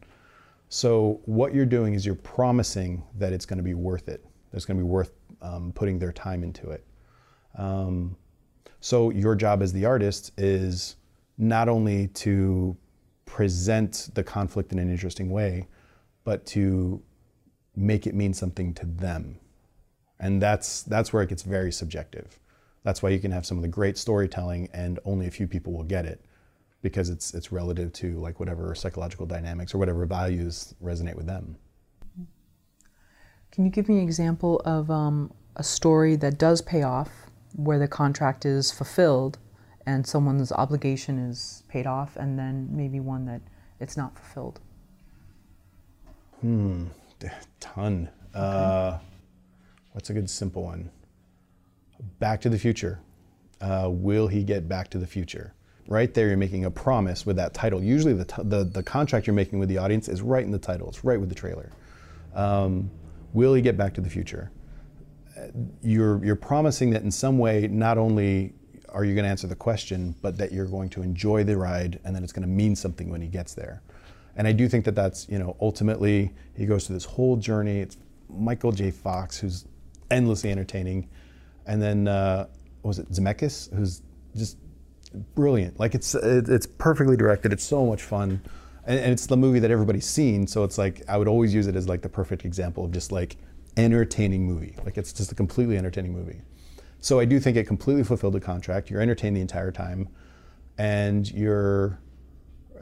[0.69, 4.25] So what you're doing is you're promising that it's going to be worth it.
[4.53, 5.11] It's going to be worth
[5.41, 6.85] um, putting their time into it.
[7.57, 8.15] Um,
[8.79, 10.95] so your job as the artist is
[11.37, 12.77] not only to
[13.25, 15.67] present the conflict in an interesting way,
[16.23, 17.01] but to
[17.75, 19.40] make it mean something to them.
[20.21, 22.39] And that's, that's where it gets very subjective.
[22.83, 25.73] That's why you can have some of the great storytelling and only a few people
[25.73, 26.23] will get it
[26.81, 31.57] because it's, it's relative to like whatever psychological dynamics or whatever values resonate with them.
[33.51, 37.09] Can you give me an example of um, a story that does pay off
[37.55, 39.37] where the contract is fulfilled
[39.85, 43.41] and someone's obligation is paid off, and then maybe one that
[43.79, 44.59] it's not fulfilled?
[46.41, 46.85] Hmm,
[47.59, 48.09] ton.
[48.35, 48.39] Okay.
[48.39, 48.97] Uh,
[49.91, 50.89] what's a good simple one?
[52.19, 52.99] Back to the Future.
[53.59, 55.53] Uh, will he get Back to the Future?
[55.87, 57.83] Right there, you're making a promise with that title.
[57.83, 60.59] Usually, the, t- the, the contract you're making with the audience is right in the
[60.59, 61.71] title, it's right with the trailer.
[62.33, 62.89] Um,
[63.33, 64.51] will he get Back to the Future?
[65.37, 65.47] Uh,
[65.81, 68.53] you're, you're promising that in some way, not only
[68.89, 71.99] are you going to answer the question, but that you're going to enjoy the ride
[72.03, 73.81] and that it's going to mean something when he gets there.
[74.35, 77.79] And I do think that that's, you know, ultimately he goes through this whole journey.
[77.79, 77.97] It's
[78.29, 78.91] Michael J.
[78.91, 79.65] Fox, who's
[80.11, 81.09] endlessly entertaining.
[81.65, 82.47] And then, uh,
[82.83, 84.01] was it Zemeckis, who's
[84.35, 84.57] just
[85.35, 85.79] brilliant.
[85.79, 87.53] Like it's, it's perfectly directed.
[87.53, 88.41] It's so much fun.
[88.85, 90.47] And, and it's the movie that everybody's seen.
[90.47, 93.11] So it's like, I would always use it as like the perfect example of just
[93.11, 93.37] like
[93.77, 94.75] entertaining movie.
[94.83, 96.41] Like it's just a completely entertaining movie.
[96.99, 98.89] So I do think it completely fulfilled the contract.
[98.89, 100.07] You're entertained the entire time,
[100.77, 101.99] and you're,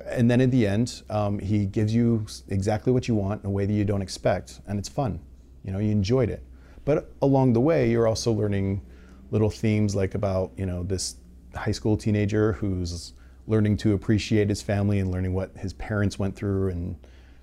[0.06, 3.50] and then at the end, um, he gives you exactly what you want in a
[3.50, 5.22] way that you don't expect, and it's fun.
[5.64, 6.44] You know, you enjoyed it.
[6.90, 8.82] But along the way, you're also learning
[9.30, 11.18] little themes like about you know this
[11.54, 13.14] high school teenager who's
[13.46, 16.96] learning to appreciate his family and learning what his parents went through and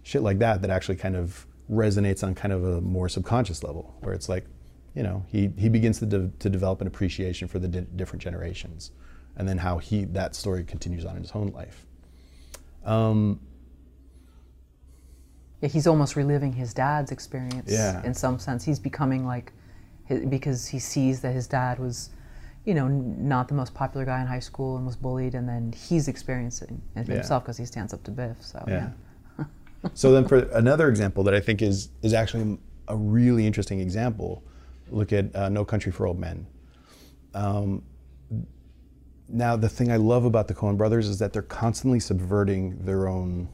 [0.03, 3.95] shit like that that actually kind of resonates on kind of a more subconscious level
[4.01, 4.47] where it's like
[4.97, 8.23] you know, he, he begins to, de- to develop an appreciation for the di- different
[8.23, 8.91] generations
[9.37, 11.87] and then how he, that story continues on in his own life.
[12.85, 13.39] Um,
[15.61, 18.05] yeah, he's almost reliving his dad's experience yeah.
[18.05, 18.64] in some sense.
[18.64, 19.53] He's becoming like,
[20.29, 22.11] because he sees that his dad was,
[22.64, 25.73] you know, not the most popular guy in high school and was bullied, and then
[25.73, 28.37] he's experiencing it himself because he stands up to Biff.
[28.40, 28.90] So yeah.
[29.38, 29.45] yeah.
[29.95, 34.45] so then, for another example that I think is is actually a really interesting example
[34.90, 36.47] Look at uh, No Country for Old Men.
[37.35, 37.83] Um,
[39.29, 43.09] now, the thing I love about the Coen brothers is that they're constantly subverting their
[43.09, 43.49] own,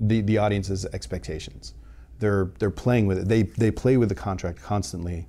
[0.00, 1.74] the, the audience's expectations.
[2.18, 3.28] They're, they're playing with it.
[3.28, 5.26] They, they play with the contract constantly,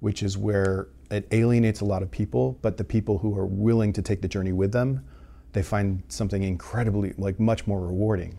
[0.00, 3.92] which is where it alienates a lot of people, but the people who are willing
[3.94, 5.04] to take the journey with them,
[5.52, 8.38] they find something incredibly, like much more rewarding.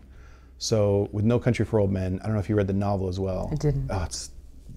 [0.58, 3.08] So with No Country for Old Men, I don't know if you read the novel
[3.08, 3.50] as well.
[3.52, 3.90] I didn't.
[3.90, 4.30] Oh, it's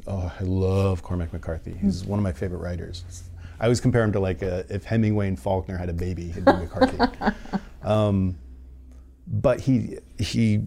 [0.07, 1.75] oh, I love Cormac McCarthy.
[1.79, 2.07] He's mm.
[2.07, 3.03] one of my favorite writers.
[3.59, 6.43] I always compare him to like a, if Hemingway and Faulkner had a baby, it'd
[6.43, 6.97] be McCarthy.
[7.83, 8.35] um,
[9.27, 10.63] but he he,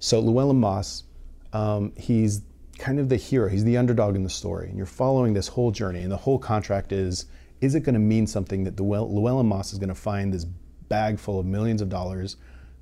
[0.00, 1.04] so Llewellyn Moss,
[1.52, 2.42] um, he's
[2.78, 3.48] kind of the hero.
[3.48, 6.00] He's the underdog in the story, and you're following this whole journey.
[6.00, 7.26] And the whole contract is:
[7.60, 10.44] is it going to mean something that the Llewellyn Moss is going to find this
[10.88, 12.36] bag full of millions of dollars,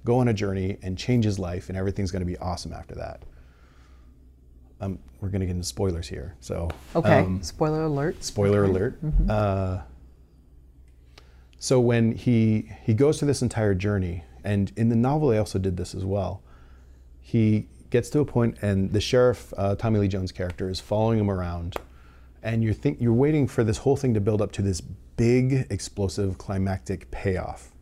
[0.06, 2.94] go on a journey, and change his life, and everything's going to be awesome after
[2.94, 3.22] that?
[4.80, 6.36] um, we're going to get into spoilers here.
[6.40, 8.22] So okay, um, spoiler alert.
[8.22, 8.70] Spoiler okay.
[8.70, 9.04] alert.
[9.04, 9.30] Mm-hmm.
[9.30, 9.82] Uh,
[11.58, 15.58] so when he he goes through this entire journey, and in the novel they also
[15.58, 16.42] did this as well.
[17.28, 21.18] He gets to a point, and the sheriff, uh, Tommy Lee Jones' character, is following
[21.18, 21.76] him around,
[22.42, 25.66] and you're think you're waiting for this whole thing to build up to this big,
[25.68, 27.74] explosive, climactic payoff,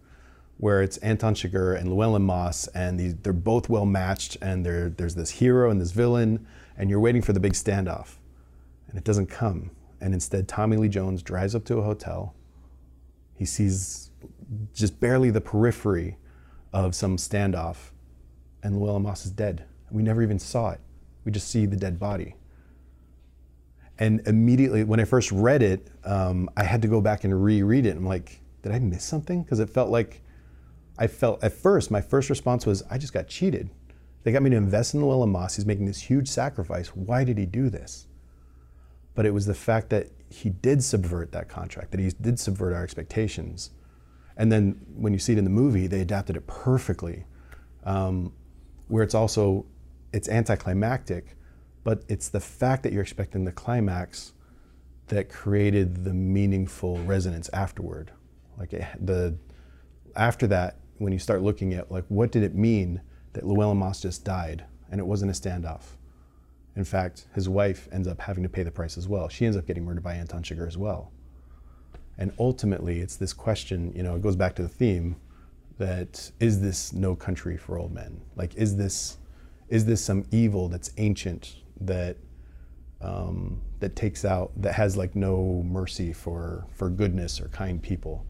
[0.56, 5.30] where it's Anton Chigurh and Llewellyn Moss, and they're both well matched, and there's this
[5.30, 6.44] hero and this villain,
[6.76, 8.16] and you're waiting for the big standoff,
[8.88, 9.70] and it doesn't come,
[10.00, 12.34] and instead Tommy Lee Jones drives up to a hotel.
[13.36, 14.10] He sees
[14.74, 16.16] just barely the periphery
[16.72, 17.92] of some standoff,
[18.66, 19.64] and Llewellyn Moss is dead.
[19.90, 20.80] We never even saw it.
[21.24, 22.34] We just see the dead body.
[23.98, 27.86] And immediately, when I first read it, um, I had to go back and reread
[27.86, 27.96] it.
[27.96, 29.42] I'm like, did I miss something?
[29.42, 30.20] Because it felt like
[30.98, 33.70] I felt at first, my first response was, I just got cheated.
[34.24, 35.54] They got me to invest in Llewellyn Moss.
[35.54, 36.88] He's making this huge sacrifice.
[36.88, 38.08] Why did he do this?
[39.14, 42.74] But it was the fact that he did subvert that contract, that he did subvert
[42.74, 43.70] our expectations.
[44.36, 47.24] And then when you see it in the movie, they adapted it perfectly,
[47.84, 48.32] um,
[48.88, 49.66] where it's also
[50.12, 51.36] it's anticlimactic,
[51.84, 54.32] but it's the fact that you're expecting the climax
[55.08, 58.10] that created the meaningful resonance afterward.
[58.58, 59.36] Like it, the
[60.14, 63.00] after that, when you start looking at like what did it mean
[63.34, 65.82] that Llewellyn Moss just died and it wasn't a standoff.
[66.74, 69.28] In fact, his wife ends up having to pay the price as well.
[69.28, 71.10] She ends up getting murdered by Anton Chigurh as well.
[72.18, 75.16] And ultimately, it's this question, you know, it goes back to the theme
[75.78, 78.20] that is this no country for old men?
[78.34, 79.18] Like, is this,
[79.68, 82.16] is this some evil that's ancient that
[83.00, 88.24] um, that takes out that has like no mercy for for goodness or kind people.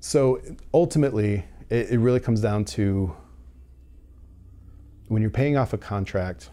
[0.00, 0.40] So
[0.72, 3.14] ultimately, it, it really comes down to
[5.08, 6.50] when you're paying off a contract,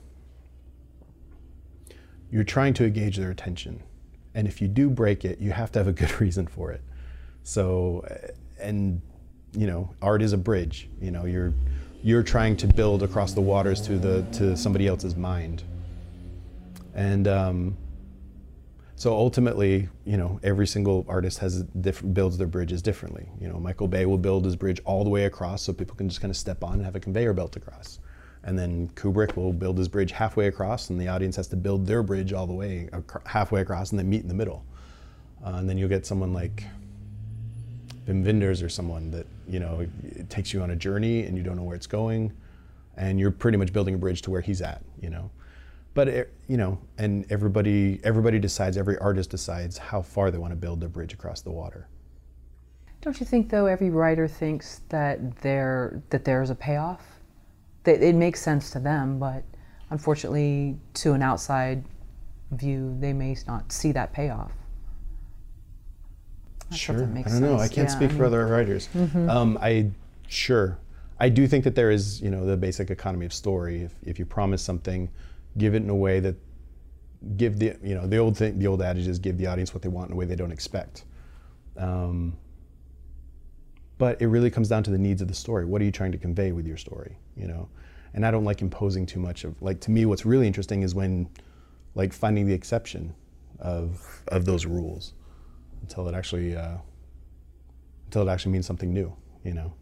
[2.31, 3.83] you're trying to engage their attention.
[4.33, 6.81] And if you do break it, you have to have a good reason for it.
[7.43, 8.03] So,
[8.59, 9.01] and
[9.53, 10.89] you know, art is a bridge.
[11.01, 11.53] You know, you're
[12.03, 15.63] you're trying to build across the waters to the to somebody else's mind.
[16.93, 17.77] And um,
[18.95, 23.27] so ultimately, you know, every single artist has diff- builds their bridges differently.
[23.39, 26.07] You know, Michael Bay will build his bridge all the way across so people can
[26.07, 27.99] just kind of step on and have a conveyor belt across.
[28.43, 31.87] And then Kubrick will build his bridge halfway across, and the audience has to build
[31.87, 34.63] their bridge all the way ac- halfway across, and then meet in the middle.
[35.43, 36.63] Uh, and then you'll get someone like
[38.07, 39.87] Wim Wenders or someone that you know
[40.29, 42.31] takes you on a journey and you don't know where it's going,
[42.97, 44.81] and you're pretty much building a bridge to where he's at.
[45.01, 45.31] You know,
[45.93, 48.77] but it, you know, and everybody everybody decides.
[48.77, 51.87] Every artist decides how far they want to build their bridge across the water.
[53.01, 53.65] Don't you think though?
[53.65, 57.03] Every writer thinks that there that there's a payoff.
[57.83, 59.43] That it makes sense to them, but
[59.91, 61.85] unfortunately, to an outside
[62.51, 64.51] view, they may not see that payoff.
[66.75, 67.03] Sure.
[67.03, 67.57] I don't know.
[67.57, 68.89] I can't yeah, speak I mean, for other writers.
[68.93, 69.29] Mm-hmm.
[69.29, 69.91] Um, I
[70.27, 70.77] sure.
[71.19, 73.83] I do think that there is, you know, the basic economy of story.
[73.83, 75.09] If, if you promise something,
[75.57, 76.35] give it in a way that
[77.37, 79.81] give the, you know, the old thing, the old adage is give the audience what
[79.81, 81.05] they want in a way they don't expect.
[81.77, 82.37] Um,
[83.97, 85.65] but it really comes down to the needs of the story.
[85.65, 87.17] What are you trying to convey with your story?
[87.37, 87.69] You know,
[88.13, 89.61] and I don't like imposing too much of.
[89.61, 91.29] Like to me, what's really interesting is when,
[91.95, 93.15] like, finding the exception
[93.59, 95.13] of of those rules
[95.85, 96.77] until it actually uh,
[98.05, 99.15] until it actually means something new.
[99.43, 99.73] You know.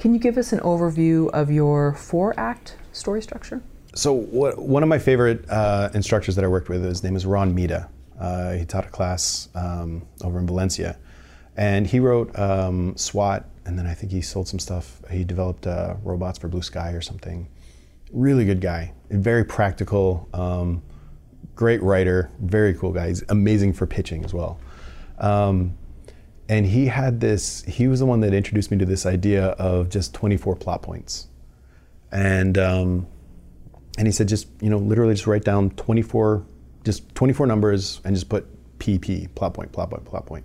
[0.00, 3.62] Can you give us an overview of your four-act story structure?
[3.94, 7.26] So, what, one of my favorite uh, instructors that I worked with, his name is
[7.26, 7.88] Ron Mita.
[8.18, 10.98] Uh, he taught a class um, over in Valencia,
[11.56, 15.02] and he wrote um, SWAT, and then I think he sold some stuff.
[15.10, 17.48] He developed uh, robots for Blue Sky or something.
[18.12, 20.28] Really good guy, very practical.
[20.32, 20.82] Um,
[21.54, 23.08] great writer, very cool guy.
[23.08, 24.58] He's amazing for pitching as well.
[25.18, 25.76] Um,
[26.48, 29.88] and he had this, he was the one that introduced me to this idea of
[29.88, 31.28] just 24 plot points.
[32.10, 33.06] And, um,
[33.96, 36.44] and he said, just, you know, literally just write down 24,
[36.84, 38.46] just 24 numbers and just put
[38.78, 40.44] PP, plot point, plot point, plot point.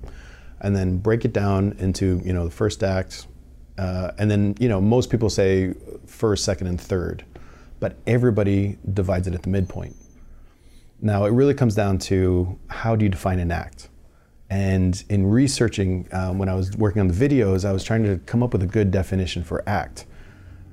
[0.61, 3.27] And then break it down into, you know, the first act.
[3.77, 5.73] Uh, and then, you know, most people say
[6.05, 7.25] first, second, and third.
[7.79, 9.95] But everybody divides it at the midpoint.
[10.99, 13.89] Now, it really comes down to how do you define an act?
[14.49, 18.17] And in researching, um, when I was working on the videos, I was trying to
[18.25, 20.05] come up with a good definition for act.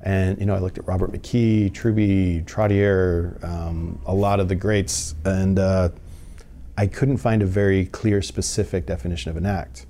[0.03, 4.55] And you know, I looked at Robert McKee, Truby, Trottier, um, a lot of the
[4.55, 5.89] greats, and uh,
[6.77, 9.87] I couldn't find a very clear, specific definition of an act.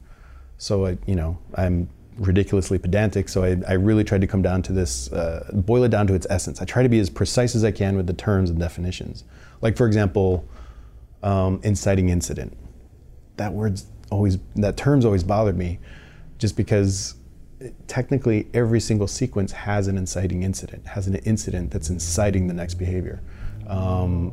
[0.57, 4.62] So, I, you know, I'm ridiculously pedantic, so I, I, really tried to come down
[4.62, 6.62] to this, uh, boil it down to its essence.
[6.62, 9.24] I try to be as precise as I can with the terms and definitions.
[9.61, 10.49] Like, for example,
[11.23, 12.57] um, inciting incident.
[13.37, 15.81] That word's always, that term's always bothered me
[16.39, 17.15] just because
[17.87, 22.75] technically every single sequence has an inciting incident, has an incident that's inciting the next
[22.75, 23.23] behavior.
[23.67, 24.33] Um,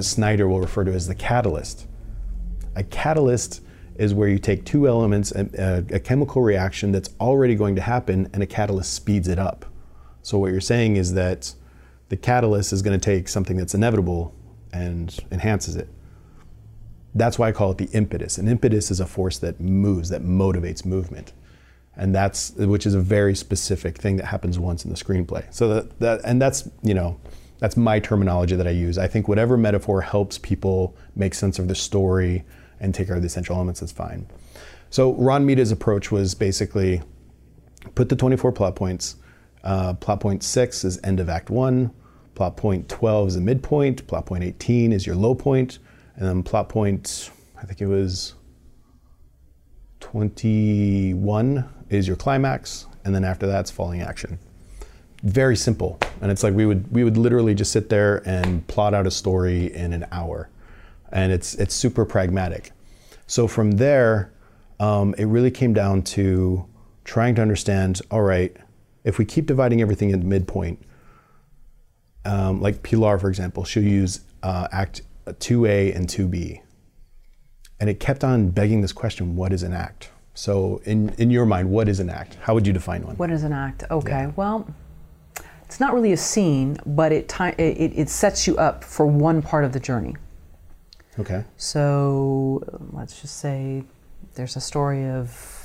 [0.00, 1.86] Snyder will refer to as the catalyst.
[2.74, 3.60] A catalyst
[3.96, 8.26] is where you take two elements, a, a, chemical reaction that's already going to happen,
[8.32, 9.66] and a catalyst speeds it up.
[10.22, 11.54] So what you're saying is that
[12.08, 14.34] the catalyst is going to take something that's inevitable
[14.72, 15.88] and enhances it.
[17.14, 18.38] That's why I call it the impetus.
[18.38, 21.32] An impetus is a force that moves, that motivates movement.
[21.94, 25.52] And that's which is a very specific thing that happens once in the screenplay.
[25.52, 27.20] So that, that and that's, you know,
[27.58, 28.96] that's my terminology that I use.
[28.96, 32.44] I think whatever metaphor helps people make sense of the story
[32.80, 34.26] and take care of the essential elements is fine.
[34.90, 37.02] So Ron Mita's approach was basically
[37.94, 39.16] put the 24 plot points.
[39.62, 41.92] Uh, plot point six is end of act one.
[42.34, 44.06] Plot point 12 is the midpoint.
[44.06, 45.78] Plot point 18 is your low point.
[46.16, 47.30] And then plot point,
[47.60, 48.34] I think it was
[50.00, 52.86] 21 is your climax.
[53.04, 54.38] And then after that's falling action.
[55.22, 55.98] Very simple.
[56.20, 59.10] And it's like we would we would literally just sit there and plot out a
[59.10, 60.48] story in an hour.
[61.12, 62.72] And it's it's super pragmatic.
[63.26, 64.32] So from there,
[64.80, 66.66] um, it really came down to
[67.04, 68.56] trying to understand, all right,
[69.04, 70.80] if we keep dividing everything at midpoint,
[72.24, 76.60] um, like Pilar, for example, she'll use uh, act 2A and 2B.
[77.80, 80.10] And it kept on begging this question what is an act?
[80.34, 82.38] So, in, in your mind, what is an act?
[82.40, 83.16] How would you define one?
[83.16, 83.84] What is an act?
[83.90, 84.32] Okay, yeah.
[84.34, 84.66] well,
[85.64, 89.64] it's not really a scene, but it, it, it sets you up for one part
[89.64, 90.16] of the journey.
[91.18, 91.44] Okay.
[91.58, 92.62] So,
[92.92, 93.84] let's just say
[94.34, 95.61] there's a story of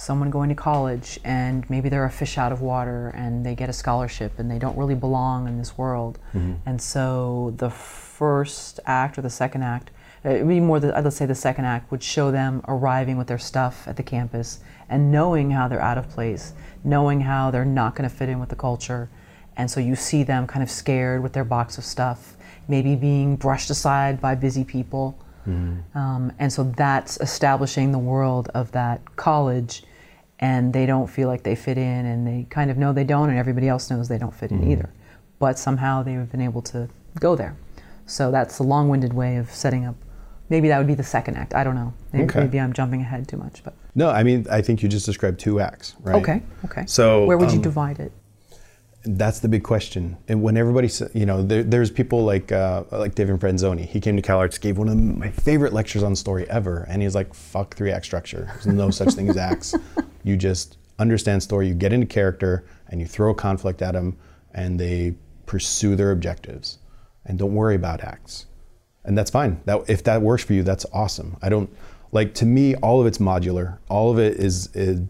[0.00, 3.68] someone going to college and maybe they're a fish out of water and they get
[3.68, 6.18] a scholarship and they don't really belong in this world.
[6.34, 6.54] Mm-hmm.
[6.64, 9.90] And so the first act or the second act,
[10.24, 13.38] uh, maybe more the, let's say the second act would show them arriving with their
[13.38, 17.94] stuff at the campus and knowing how they're out of place, knowing how they're not
[17.94, 19.10] going to fit in with the culture.
[19.58, 22.38] And so you see them kind of scared with their box of stuff,
[22.68, 25.18] maybe being brushed aside by busy people.
[25.46, 25.98] Mm-hmm.
[25.98, 29.82] Um, and so that's establishing the world of that college
[30.40, 33.28] and they don't feel like they fit in and they kind of know they don't
[33.28, 34.72] and everybody else knows they don't fit in mm-hmm.
[34.72, 34.92] either.
[35.38, 36.88] But somehow they've been able to
[37.18, 37.56] go there.
[38.06, 39.94] So that's a long-winded way of setting up.
[40.48, 41.54] Maybe that would be the second act.
[41.54, 41.94] I don't know.
[42.12, 42.40] Maybe, okay.
[42.40, 45.38] maybe i'm jumping ahead too much but no i mean i think you just described
[45.38, 46.16] two acts right?
[46.16, 46.84] Okay okay.
[46.86, 48.12] So where would um, you divide it
[49.04, 50.18] that's the big question.
[50.28, 53.86] And when everybody, you know, there, there's people like uh, like David Franzoni.
[53.86, 57.14] He came to CalArts, gave one of my favorite lectures on story ever, and he's
[57.14, 58.50] like, "Fuck three act structure.
[58.52, 59.74] There's no such thing as acts.
[60.22, 61.66] You just understand story.
[61.66, 64.18] You get into character, and you throw a conflict at them,
[64.52, 65.14] and they
[65.46, 66.76] pursue their objectives,
[67.24, 68.44] and don't worry about acts.
[69.04, 69.62] And that's fine.
[69.64, 71.38] That if that works for you, that's awesome.
[71.40, 71.74] I don't
[72.12, 72.74] like to me.
[72.76, 73.78] All of it's modular.
[73.88, 75.00] All of it is, is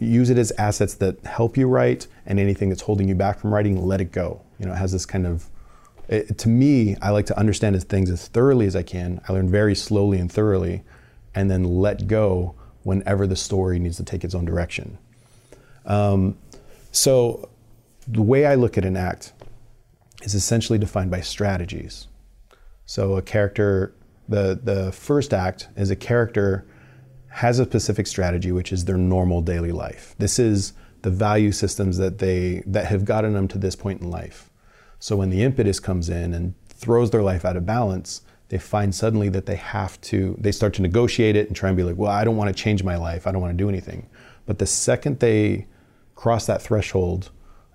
[0.00, 3.52] use it as assets that help you write and anything that's holding you back from
[3.52, 4.40] writing let it go.
[4.58, 5.48] You know it has this kind of
[6.08, 9.20] it, to me i like to understand as things as thoroughly as i can.
[9.28, 10.82] I learn very slowly and thoroughly
[11.34, 14.98] and then let go whenever the story needs to take its own direction.
[15.84, 16.38] Um,
[16.90, 17.48] so
[18.08, 19.32] the way i look at an act
[20.22, 22.08] is essentially defined by strategies.
[22.86, 23.94] So a character
[24.28, 26.64] the the first act is a character
[27.30, 30.14] has a specific strategy, which is their normal daily life.
[30.18, 30.72] This is
[31.02, 34.50] the value systems that they that have gotten them to this point in life.
[34.98, 38.94] So when the impetus comes in and throws their life out of balance, they find
[38.94, 41.96] suddenly that they have to they start to negotiate it and try and be like,
[41.96, 43.26] well, I don't want to change my life.
[43.26, 44.08] I don't want to do anything.
[44.44, 45.66] But the second they
[46.16, 47.30] cross that threshold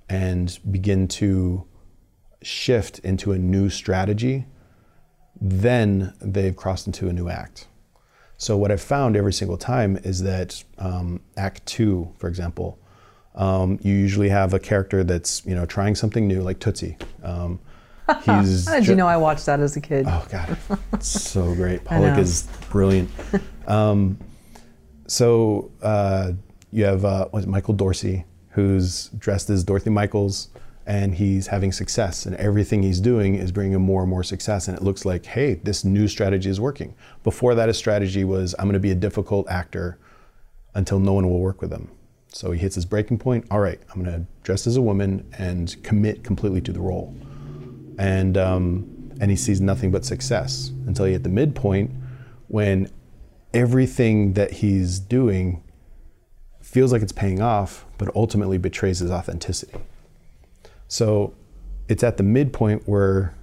[0.10, 1.66] and begin to
[2.41, 4.45] shift into a new strategy,
[5.39, 7.68] then they've crossed into a new act.
[8.38, 12.77] So what I've found every single time is that um, Act Two, for example,
[13.36, 16.97] um, you usually have a character that's you know trying something new, like Tootsie.
[17.23, 17.59] Um,
[18.23, 20.05] he's How did you know I watched that as a kid?
[20.07, 20.57] Oh God,
[20.93, 21.83] it's so great.
[21.83, 23.09] Pollack is brilliant.
[23.67, 24.19] Um,
[25.07, 26.33] so uh,
[26.71, 30.49] you have uh, Michael Dorsey, who's dressed as Dorothy Michaels
[30.86, 32.25] and he's having success.
[32.25, 34.67] And everything he's doing is bringing him more and more success.
[34.67, 36.93] And it looks like hey this new strategy is working.
[37.23, 39.97] Before that his strategy was i'm going to be a difficult actor
[40.73, 41.89] until no one will work with him.
[42.29, 43.45] So he hits his breaking point.
[43.49, 47.15] All right i'm going to dress as a woman and commit completely to the role.
[47.97, 51.91] And um, and he sees nothing but success until he hit the midpoint
[52.47, 52.89] when
[53.53, 55.63] everything that he's doing
[56.61, 59.79] feels like it's paying off but ultimately betrays his authenticity
[60.88, 61.33] so
[61.88, 63.36] it's at the midpoint where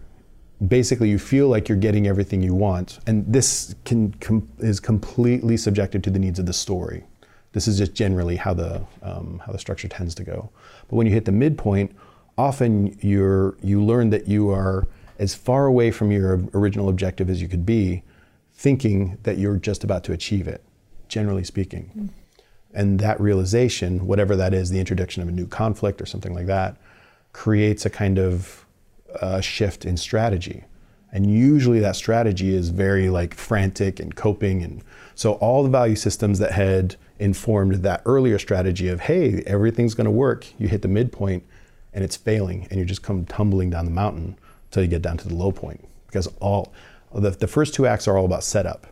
[0.68, 3.00] basically you feel like you're getting everything you want.
[3.06, 7.04] And this can com- is completely subjected to the needs of the story.
[7.52, 10.50] This is just generally how the um, how the structure tends to go.
[10.88, 11.94] But when you hit the midpoint,
[12.38, 14.86] often you're you learn that you are
[15.18, 18.02] as far away from your original objective as you could be,
[18.54, 20.64] thinking that you're just about to achieve it.
[21.08, 22.08] Generally speaking, mm.
[22.72, 26.46] and that realization, whatever that is, the introduction of a new conflict or something like
[26.46, 26.78] that,
[27.32, 28.66] creates a kind of
[29.20, 30.64] uh, shift in strategy.
[31.12, 34.62] And usually that strategy is very like frantic and coping.
[34.62, 34.82] And
[35.14, 40.06] so all the value systems that had informed that earlier strategy of, hey, everything's going
[40.06, 41.44] to work, you hit the midpoint
[41.92, 45.18] and it's failing and you just come tumbling down the mountain until you get down
[45.18, 45.86] to the low point.
[46.06, 46.72] Because all
[47.14, 48.86] the, the first two acts are all about setup.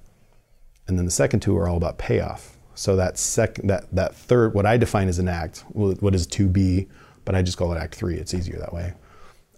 [0.87, 2.59] And then the second two are all about payoff.
[2.75, 6.49] So that second, that, that third, what I define as an act, what is to
[6.49, 6.89] be,
[7.31, 8.17] but I just call it act three.
[8.17, 8.93] It's easier that way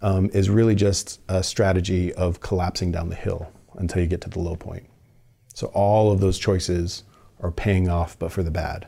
[0.03, 4.29] um, is really just a strategy of collapsing down the hill until you get to
[4.29, 4.85] the low point.
[5.55, 7.05] So all of those choices
[7.41, 8.87] are paying off, but for the bad.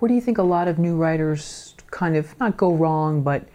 [0.00, 3.48] Where do you think a lot of new writers kind of not go wrong, but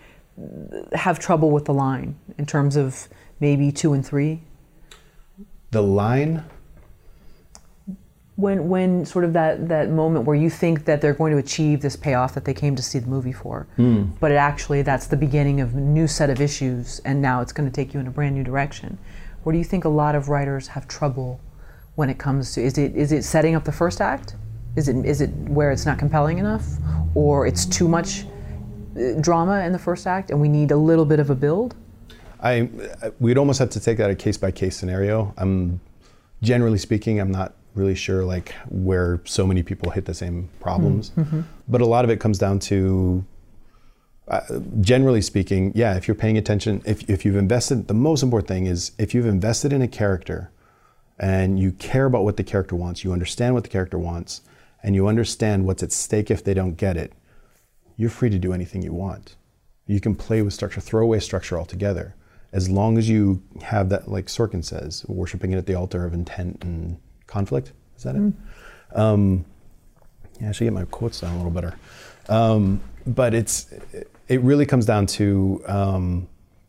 [0.93, 3.07] have trouble with the line in terms of
[3.39, 4.41] maybe two and three?
[5.69, 6.43] The line
[8.37, 11.81] when when sort of that that moment where you think that they're going to achieve
[11.81, 13.67] this payoff that they came to see the movie for.
[13.77, 14.17] Mm.
[14.19, 17.51] but it actually that's the beginning of a new set of issues and now it's
[17.51, 18.97] going to take you in a brand new direction.
[19.43, 21.41] Where do you think a lot of writers have trouble
[21.95, 24.35] when it comes to is it is it setting up the first act?
[24.75, 26.65] Is it is it where it's not compelling enough?
[27.15, 28.25] Or it's too much
[28.95, 31.75] uh, drama in the first act and we need a little bit of a build?
[32.39, 32.69] I
[33.19, 35.33] we'd almost have to take that a case by case scenario.
[35.37, 35.79] I'm
[36.43, 41.11] generally speaking I'm not really sure like where so many people hit the same problems.
[41.11, 41.41] Mm, mm-hmm.
[41.67, 43.23] But a lot of it comes down to
[44.27, 44.41] uh,
[44.81, 48.65] generally speaking, yeah, if you're paying attention, if, if you've invested, the most important thing
[48.65, 50.51] is if you've invested in a character
[51.17, 54.41] and you care about what the character wants, you understand what the character wants,
[54.83, 57.13] and you understand what's at stake if they don't get it,
[57.95, 59.35] you're free to do anything you want.
[59.87, 62.13] You can play with structure, throw away structure altogether.
[62.51, 66.13] As long as you have that, like Sorkin says, worshiping it at the altar of
[66.13, 66.97] intent and
[67.27, 67.73] conflict.
[67.97, 68.33] Is that mm.
[68.33, 68.97] it?
[68.97, 69.45] Um,
[70.39, 71.77] yeah, I should get my quotes down a little better.
[72.29, 73.73] Um, but it's
[74.27, 76.27] it really comes down to um,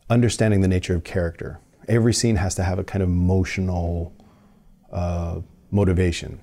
[0.08, 1.58] understanding the nature of character.
[1.88, 4.12] Every scene has to have a kind of emotional
[4.92, 5.40] uh,
[5.70, 6.40] motivation,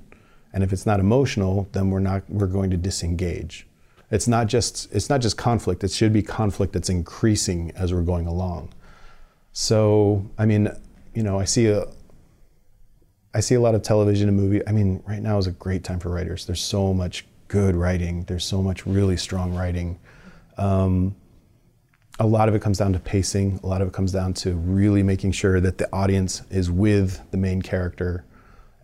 [0.53, 3.67] and if it's not emotional, then we're not we're going to disengage.
[4.11, 5.83] It's not just it's not just conflict.
[5.83, 8.73] It should be conflict that's increasing as we're going along.
[9.53, 10.69] So I mean,
[11.13, 11.85] you know, I see a
[13.35, 14.65] I see a lot of television and movie.
[14.65, 16.45] I mean, right now is a great time for writers.
[16.45, 18.23] There's so much good writing.
[18.23, 19.99] There's so much really strong writing.
[20.57, 21.17] Um,
[22.17, 23.59] a lot of it comes down to pacing.
[23.61, 27.29] A lot of it comes down to really making sure that the audience is with
[27.31, 28.23] the main character,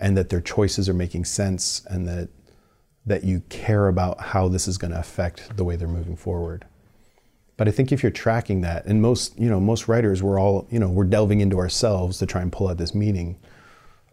[0.01, 2.27] and that their choices are making sense, and that
[3.05, 6.65] that you care about how this is going to affect the way they're moving forward.
[7.55, 10.67] But I think if you're tracking that, and most you know most writers, we're all
[10.69, 13.37] you know we're delving into ourselves to try and pull out this meaning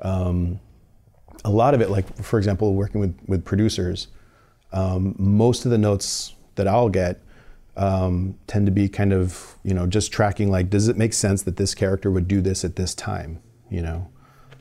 [0.01, 0.61] um,
[1.45, 4.09] a lot of it, like for example, working with with producers,
[4.73, 7.21] um, most of the notes that I'll get
[7.77, 11.43] um, tend to be kind of you know just tracking like, does it make sense
[11.43, 13.41] that this character would do this at this time,
[13.71, 14.09] you know?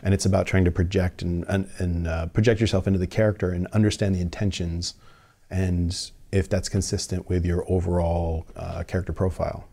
[0.04, 3.52] And it's about trying to project and and, and uh, project yourself into the character
[3.52, 4.94] and understand the intentions,
[5.50, 9.68] and if that's consistent with your overall uh, character profile.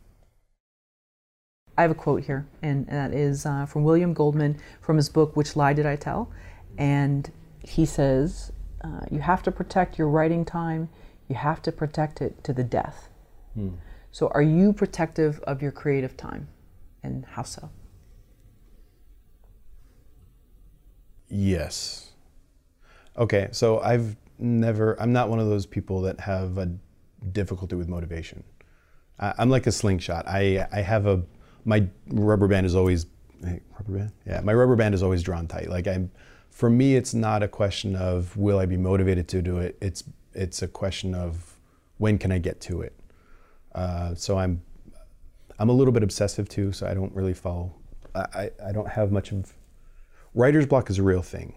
[1.77, 5.37] I have a quote here, and that is uh, from William Goldman from his book,
[5.37, 6.31] Which Lie Did I Tell?
[6.79, 7.31] And
[7.63, 8.53] he says,
[8.83, 10.89] uh, You have to protect your writing time,
[11.29, 13.09] you have to protect it to the death.
[13.55, 13.71] Hmm.
[14.13, 16.49] So, are you protective of your creative time,
[17.03, 17.71] and how so?
[21.29, 22.13] Yes.
[23.17, 26.71] Okay, so I've never, I'm not one of those people that have a
[27.33, 28.45] difficulty with motivation.
[29.19, 30.27] I'm like a slingshot.
[30.27, 31.23] I, I have a
[31.65, 33.07] my rubber band is always
[33.43, 34.13] rubber band.
[34.27, 35.69] Yeah, my rubber band is always drawn tight.
[35.69, 36.11] Like I'm,
[36.51, 39.77] for me, it's not a question of will I be motivated to do it.
[39.81, 40.05] It's
[40.35, 41.57] it's a question of
[41.99, 42.95] when can I get to it.
[43.75, 44.63] Uh, so I'm
[45.59, 46.73] I'm a little bit obsessive too.
[46.73, 47.75] So I don't really follow.
[48.15, 49.53] I, I don't have much of
[50.35, 51.57] writer's block is a real thing.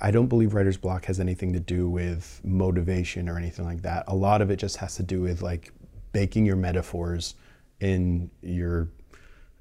[0.00, 4.04] I don't believe writer's block has anything to do with motivation or anything like that.
[4.08, 5.70] A lot of it just has to do with like
[6.12, 7.34] baking your metaphors
[7.80, 8.88] in your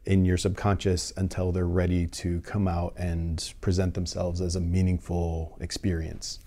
[0.06, 5.58] in your subconscious until they're ready to come out and present themselves as a meaningful
[5.60, 6.39] experience.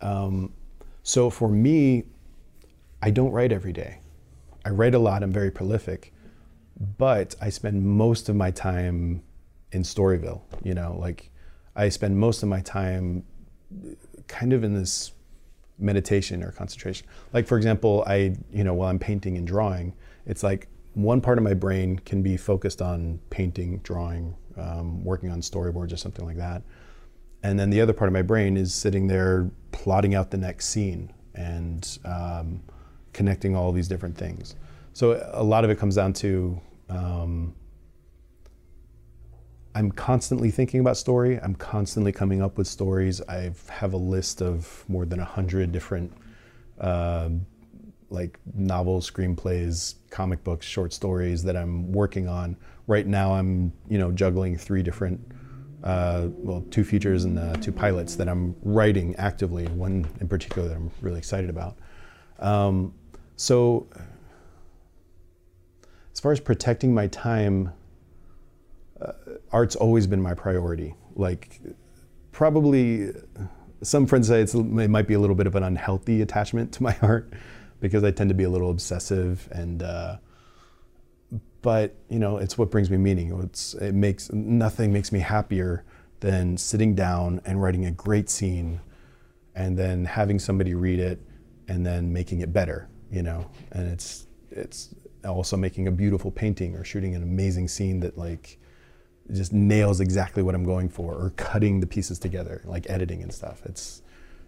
[0.00, 0.52] Um,
[1.02, 2.04] so for me,
[3.02, 3.98] I don't write every day.
[4.64, 6.12] I write a lot, I'm very prolific,
[6.98, 9.22] but I spend most of my time
[9.72, 10.42] in Storyville.
[10.62, 11.30] You know, like
[11.74, 13.24] I spend most of my time
[14.26, 15.12] kind of in this
[15.78, 17.06] meditation or concentration.
[17.32, 19.94] Like for example, I you know while I'm painting and drawing,
[20.26, 20.68] it's like
[21.02, 25.92] one part of my brain can be focused on painting, drawing, um, working on storyboards
[25.92, 26.62] or something like that,
[27.42, 30.66] and then the other part of my brain is sitting there plotting out the next
[30.66, 32.60] scene and um,
[33.12, 34.56] connecting all these different things.
[34.92, 37.54] So a lot of it comes down to um,
[39.74, 41.38] I'm constantly thinking about story.
[41.38, 43.20] I'm constantly coming up with stories.
[43.28, 46.12] I have a list of more than a hundred different,
[46.80, 47.28] uh,
[48.10, 52.56] like novels, screenplays, comic books, short stories that I'm working on.
[52.86, 55.20] Right now, I'm you know juggling three different,
[55.84, 59.66] uh, well, two features and uh, two pilots that I'm writing actively.
[59.66, 61.76] One in particular that I'm really excited about.
[62.38, 62.94] Um,
[63.36, 63.86] so,
[66.12, 67.72] as far as protecting my time
[69.00, 69.12] uh,
[69.52, 70.94] art's always been my priority.
[71.14, 71.60] Like,
[72.32, 73.12] probably
[73.82, 76.96] some friends say it might be a little bit of an unhealthy attachment to my
[77.02, 77.32] art
[77.80, 79.82] because I tend to be a little obsessive and.
[79.82, 80.16] Uh,
[81.62, 83.38] but you know, it's what brings me meaning.
[83.42, 85.84] It's it makes nothing makes me happier
[86.20, 88.80] than sitting down and writing a great scene,
[89.54, 91.20] and then having somebody read it,
[91.68, 92.88] and then making it better.
[93.10, 98.00] You know, and it's it's also making a beautiful painting or shooting an amazing scene
[98.00, 98.58] that like
[99.32, 103.32] just nails exactly what I'm going for, or cutting the pieces together, like editing and
[103.32, 103.62] stuff.
[103.64, 104.02] It's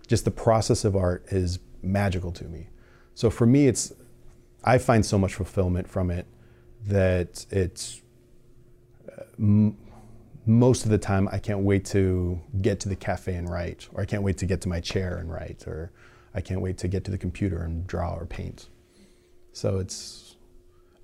[0.07, 2.69] just the process of art is magical to me.
[3.21, 3.93] So for me, it's
[4.65, 6.25] I find so much fulfillment from it
[6.87, 8.01] that it's
[9.13, 9.77] uh, m-
[10.47, 14.01] most of the time I can't wait to get to the cafe and write, or
[14.01, 15.93] I can't wait to get to my chair and write, or
[16.35, 18.71] I can't wait to get to the computer and draw or paint.
[19.53, 20.37] So it's,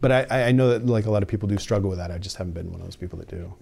[0.00, 2.10] but I, I know that like a lot of people do struggle with that.
[2.10, 3.54] I just haven't been one of those people that do.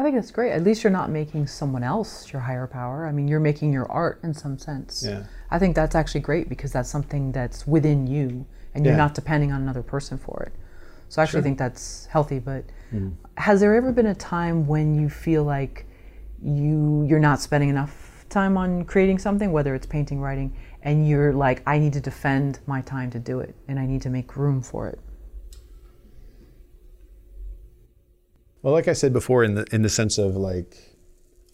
[0.00, 0.52] I think that's great.
[0.52, 3.06] At least you're not making someone else your higher power.
[3.06, 5.04] I mean, you're making your art in some sense.
[5.06, 5.24] Yeah.
[5.50, 9.04] I think that's actually great because that's something that's within you and you're Yeah.
[9.04, 10.54] not depending on another person for it.
[11.10, 11.42] So I actually Sure.
[11.42, 12.38] think that's healthy.
[12.38, 13.10] But hmm.
[13.36, 15.84] has there ever been a time when you feel like
[16.42, 21.34] you you're not spending enough time on creating something, whether it's painting, writing, and you're
[21.34, 24.34] like, I need to defend my time to do it and I need to make
[24.34, 24.98] room for it?
[28.62, 30.76] Well, like I said before, in the in the sense of like,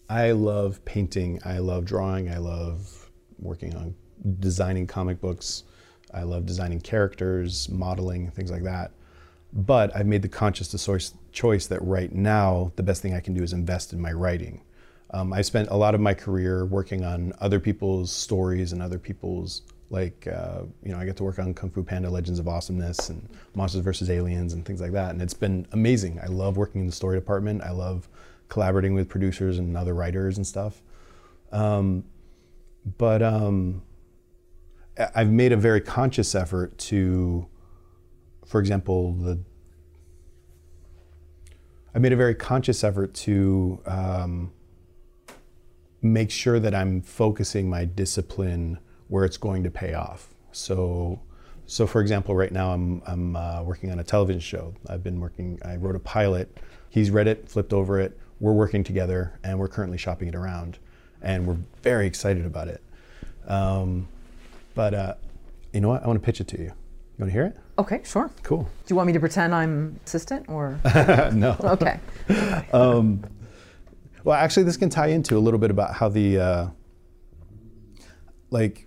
[0.09, 3.95] I love painting, I love drawing, I love working on
[4.39, 5.63] designing comic books,
[6.13, 8.91] I love designing characters, modeling, things like that.
[9.53, 10.69] But I've made the conscious
[11.31, 14.61] choice that right now the best thing I can do is invest in my writing.
[15.11, 18.99] Um, I spent a lot of my career working on other people's stories and other
[18.99, 22.47] people's like uh, you know I get to work on Kung Fu Panda: Legends of
[22.47, 26.19] Awesomeness and Monsters vs Aliens and things like that, and it's been amazing.
[26.21, 27.63] I love working in the story department.
[27.63, 28.09] I love
[28.49, 30.81] collaborating with producers and other writers and stuff.
[31.51, 32.05] Um,
[32.97, 33.81] but um,
[35.15, 37.47] I've made a very conscious effort to,
[38.45, 39.39] for example, the
[41.95, 44.51] I made a very conscious effort to um,
[46.01, 50.29] make sure that I'm focusing my discipline where it's going to pay off.
[50.51, 51.19] So,
[51.65, 54.73] so for example, right now I'm I'm uh, working on a television show.
[54.89, 55.59] I've been working.
[55.63, 56.57] I wrote a pilot.
[56.89, 58.17] He's read it, flipped over it.
[58.39, 60.77] We're working together, and we're currently shopping it around,
[61.21, 62.83] and we're very excited about it.
[63.47, 64.07] Um,
[64.75, 65.13] but uh,
[65.73, 66.03] you know what?
[66.03, 66.65] I want to pitch it to you.
[66.65, 67.57] You want to hear it?
[67.79, 68.29] Okay, sure.
[68.43, 68.63] Cool.
[68.63, 70.79] Do you want me to pretend I'm assistant or?
[71.33, 71.55] no.
[71.59, 71.99] Okay.
[72.73, 73.23] Um,
[74.23, 76.67] well, actually, this can tie into a little bit about how the, uh,
[78.49, 78.85] like,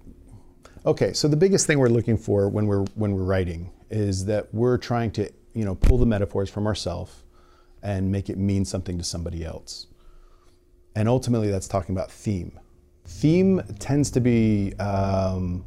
[0.87, 4.53] okay, so the biggest thing we're looking for when we're when we're writing is that
[4.55, 7.25] we're trying to, you know, pull the metaphors from ourselves
[7.83, 9.87] and make it mean something to somebody else.
[10.95, 12.59] And ultimately, that's talking about theme.
[13.05, 15.65] Theme tends to be um,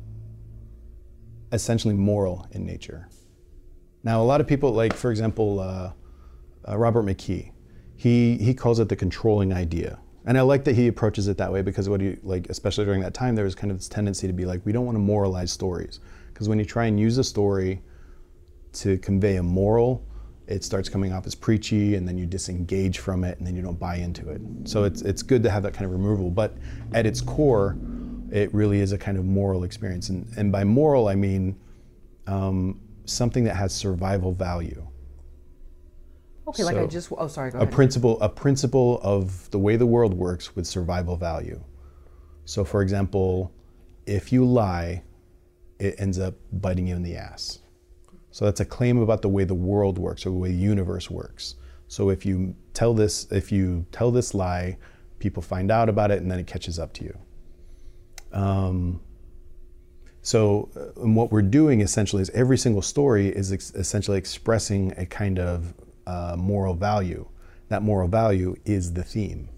[1.52, 3.08] essentially moral in nature.
[4.04, 5.92] Now, a lot of people, like for example, uh,
[6.68, 7.52] uh, Robert McKee,
[7.96, 11.52] he he calls it the controlling idea, and I like that he approaches it that
[11.52, 14.28] way because what he like, especially during that time, there was kind of this tendency
[14.28, 16.00] to be like, we don't want to moralize stories,
[16.34, 17.82] because when you try and use a story
[18.74, 20.06] to convey a moral,
[20.48, 23.62] it starts coming off as preachy, and then you disengage from it, and then you
[23.62, 24.42] don't buy into it.
[24.66, 26.56] So it's it's good to have that kind of removal, but
[26.94, 27.78] at its core,
[28.32, 31.60] it really is a kind of moral experience, and and by moral I mean
[32.28, 34.88] um, something that has survival value
[36.48, 37.12] Okay, like I just.
[37.18, 37.52] Oh, sorry.
[37.52, 41.64] Go a principle a principle of the way the world works with survival value.
[42.46, 43.54] So for example,
[44.06, 45.04] if you lie,
[45.80, 47.60] it ends up biting you in the ass.
[48.32, 51.10] So that's a claim about the way the world works or the way the universe
[51.10, 51.56] works.
[51.88, 54.78] So if you tell this if you tell this lie,
[55.20, 57.18] people find out about it and then it catches up to you.
[58.38, 59.02] Um,
[60.26, 64.94] So, uh, and what we're doing essentially is every single story is ex- essentially expressing
[64.98, 65.74] a kind of
[66.06, 67.28] uh, moral value.
[67.70, 69.50] That moral value is the theme.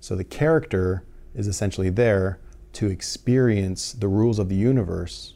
[0.00, 2.40] So the character is essentially there
[2.74, 5.34] to experience the rules of the universe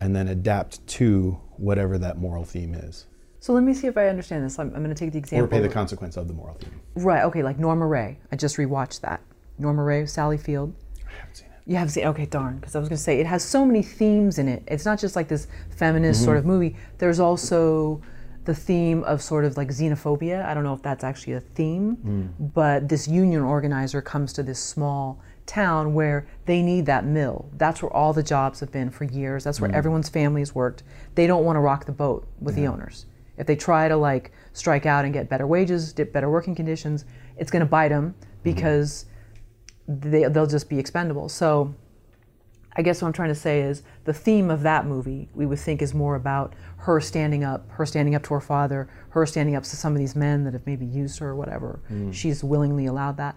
[0.00, 3.06] and then adapt to whatever that moral theme is.
[3.40, 4.58] So let me see if I understand this.
[4.58, 5.44] I'm, I'm going to take the example.
[5.44, 6.80] Or pay the consequence of the moral theme.
[6.96, 7.22] Right.
[7.24, 7.42] Okay.
[7.42, 8.18] Like Norma Rae.
[8.32, 9.20] I just rewatched that.
[9.58, 10.74] Norma Rae, Sally Field.
[11.06, 11.70] I haven't seen it.
[11.70, 12.06] You have seen.
[12.06, 12.56] Okay, darn.
[12.56, 14.62] Because I was going to say it has so many themes in it.
[14.66, 16.76] It's not just like this feminist sort of movie.
[16.98, 18.02] There's also
[18.46, 20.44] the theme of sort of like xenophobia.
[20.44, 22.26] I don't know if that's actually a theme, hmm.
[22.38, 27.48] but this union organizer comes to this small town where they need that mill.
[27.52, 29.44] That's where all the jobs have been for years.
[29.44, 29.76] That's where hmm.
[29.76, 30.84] everyone's families worked.
[31.16, 33.06] They don't want to rock the boat with the owners.
[33.36, 37.04] If they try to like strike out and get better wages, get better working conditions,
[37.36, 38.26] it's going to bite them hmm.
[38.44, 39.06] because
[39.88, 41.28] they, they'll just be expendable.
[41.28, 41.74] So
[42.76, 45.58] I guess what I'm trying to say is the theme of that movie we would
[45.58, 46.54] think is more about
[46.86, 49.98] her standing up, her standing up to her father, her standing up to some of
[49.98, 51.80] these men that have maybe used her or whatever.
[52.12, 53.34] She's willingly allowed that.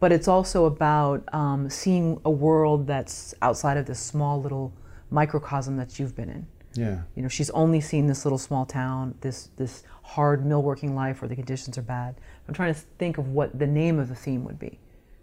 [0.00, 4.72] But it's also about um, seeing a world that's outside of this small little
[5.10, 6.46] microcosm that you've been in.
[6.74, 7.02] Yeah.
[7.16, 11.20] You know, she's only seen this little small town, this this hard mill working life
[11.20, 12.14] where the conditions are bad.
[12.48, 14.78] I'm trying to think of what the name of the theme would be.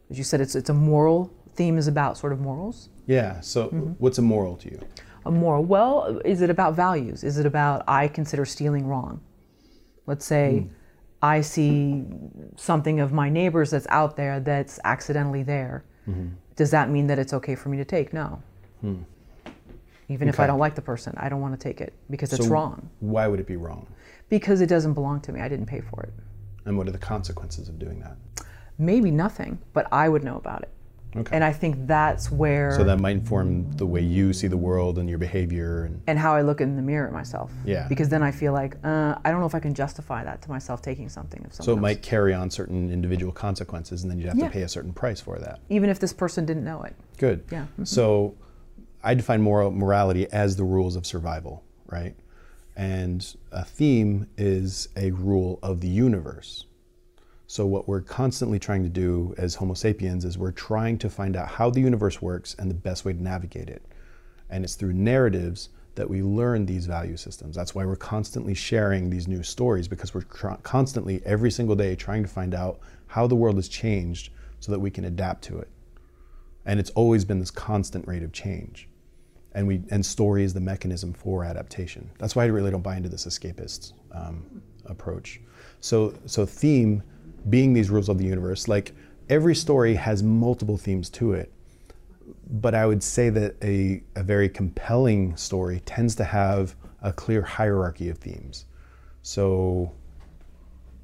[0.10, 2.90] As you said, it's it's a moral theme is about sort of morals.
[3.06, 3.40] Yeah.
[3.42, 3.92] So, Mm-hmm.
[4.00, 4.80] what's a moral to you?
[5.28, 5.66] A moral.
[5.66, 7.24] Well, is it about values?
[7.24, 9.20] Is it about I consider stealing wrong?
[10.06, 10.74] Let's say hmm.
[11.22, 12.06] I see
[12.56, 15.84] something of my neighbors that's out there that's accidentally there.
[16.08, 16.28] Mm-hmm.
[16.56, 18.14] Does that mean that it's okay for me to take?
[18.14, 18.42] No.
[18.82, 19.02] Hmm.
[20.08, 22.48] Even if I don't like the person, I don't want to take it because it's
[22.48, 22.90] wrong.
[23.02, 23.86] Why would it be wrong?
[24.30, 25.42] Because it doesn't belong to me.
[25.42, 26.14] I didn't pay for it.
[26.66, 28.16] And what are the consequences of doing that?
[28.78, 30.70] Maybe nothing, but I would know about it.
[31.20, 31.36] Okay.
[31.36, 34.98] And I think that's where so that might inform the way you see the world
[35.00, 37.52] and your behavior and and how I look in the mirror at myself.
[37.66, 37.88] Yeah.
[37.88, 40.50] Because then I feel like uh, I don't know if I can justify that to
[40.50, 41.82] myself taking something of so it else.
[41.82, 44.46] might carry on certain individual consequences and then you'd have Yeah.
[44.48, 45.60] to pay a certain price for that.
[45.70, 46.96] even if this person didn't know it.
[47.18, 47.44] Good.
[47.52, 47.66] Yeah.
[47.80, 47.88] mhm.
[47.88, 48.36] So
[49.04, 52.16] I define moral morality as the rules of survival, right?
[52.76, 56.66] And a theme is a rule of the universe.
[57.48, 61.36] So what we're constantly trying to do as Homo sapiens is we're trying to find
[61.36, 63.82] out how the universe works and the best way to navigate it.
[64.50, 67.56] And it's through narratives that we learn these value systems.
[67.56, 71.96] That's why we're constantly sharing these new stories because we're tr- constantly every single day
[71.96, 75.58] trying to find out how the world has changed so that we can adapt to
[75.58, 75.70] it
[76.68, 78.88] and it's always been this constant rate of change
[79.54, 82.96] and we and story is the mechanism for adaptation that's why i really don't buy
[82.96, 85.40] into this escapist um, approach
[85.80, 87.02] so so theme
[87.50, 88.94] being these rules of the universe like
[89.30, 91.52] every story has multiple themes to it
[92.50, 97.42] but i would say that a, a very compelling story tends to have a clear
[97.42, 98.66] hierarchy of themes
[99.22, 99.92] so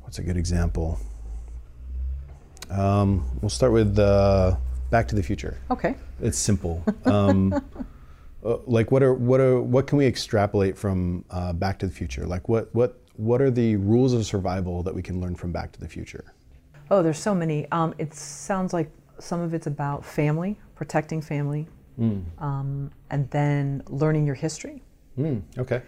[0.01, 0.99] what's a good example
[2.71, 4.55] um, we'll start with uh,
[4.89, 5.95] back to the future Okay.
[6.21, 6.83] it's simple.
[7.05, 7.53] Um,
[8.45, 11.93] uh, like, what are what are what can we extrapolate from uh, Back to the
[11.93, 12.25] Future?
[12.25, 15.71] Like, what what what are the rules of survival that we can learn from Back
[15.73, 16.33] to the Future?
[16.91, 17.67] Oh, there's so many.
[17.71, 21.67] Um, it sounds like some of it's about family, protecting family,
[22.39, 24.81] um, and then learning your history,
[25.17, 25.81] Mm, okay.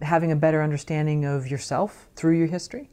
[0.00, 2.90] having a better understanding of yourself through your history.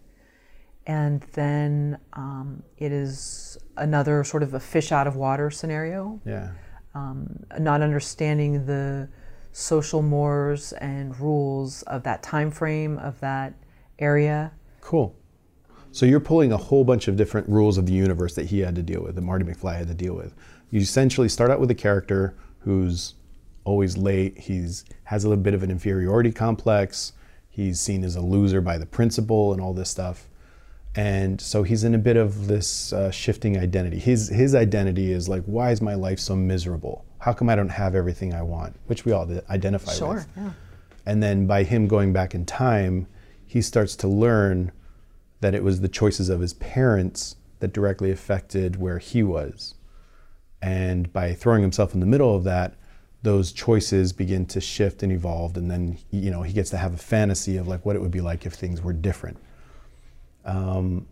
[0.87, 6.51] And then um, it is another sort of a fish out of water scenario, Yeah.
[6.95, 9.07] um, not understanding the
[9.51, 13.53] social mores and rules of that time frame of that
[13.99, 14.51] area.
[14.81, 15.15] Cool.
[15.91, 18.75] So you're pulling a whole bunch of different rules of the universe that he had
[18.75, 20.33] to deal with, that Marty McFly had to deal with.
[20.69, 23.15] You essentially start out with a character who's
[23.65, 24.37] always late.
[24.37, 27.13] He's has a little bit of an inferiority complex.
[27.49, 30.29] He's seen as a loser by the principal and all this stuff.
[30.95, 33.99] And so he's in a bit of this uh, shifting identity.
[33.99, 37.05] His his identity is like, why is my life so miserable?
[37.22, 38.76] How come I don't have everything I want?
[38.88, 39.99] Which we all identify with.
[39.99, 40.51] Sure, yeah.
[41.05, 43.07] And then by him going back in time,
[43.45, 44.72] he starts to learn
[45.39, 49.76] that it was the choices of his parents that directly affected where he was.
[50.63, 52.76] And by throwing himself in the middle of that,
[53.22, 55.57] those choices begin to shift and evolve.
[55.57, 58.11] And then, you know, he gets to have a fantasy of like what it would
[58.11, 59.38] be like if things were different.
[60.43, 61.05] Um,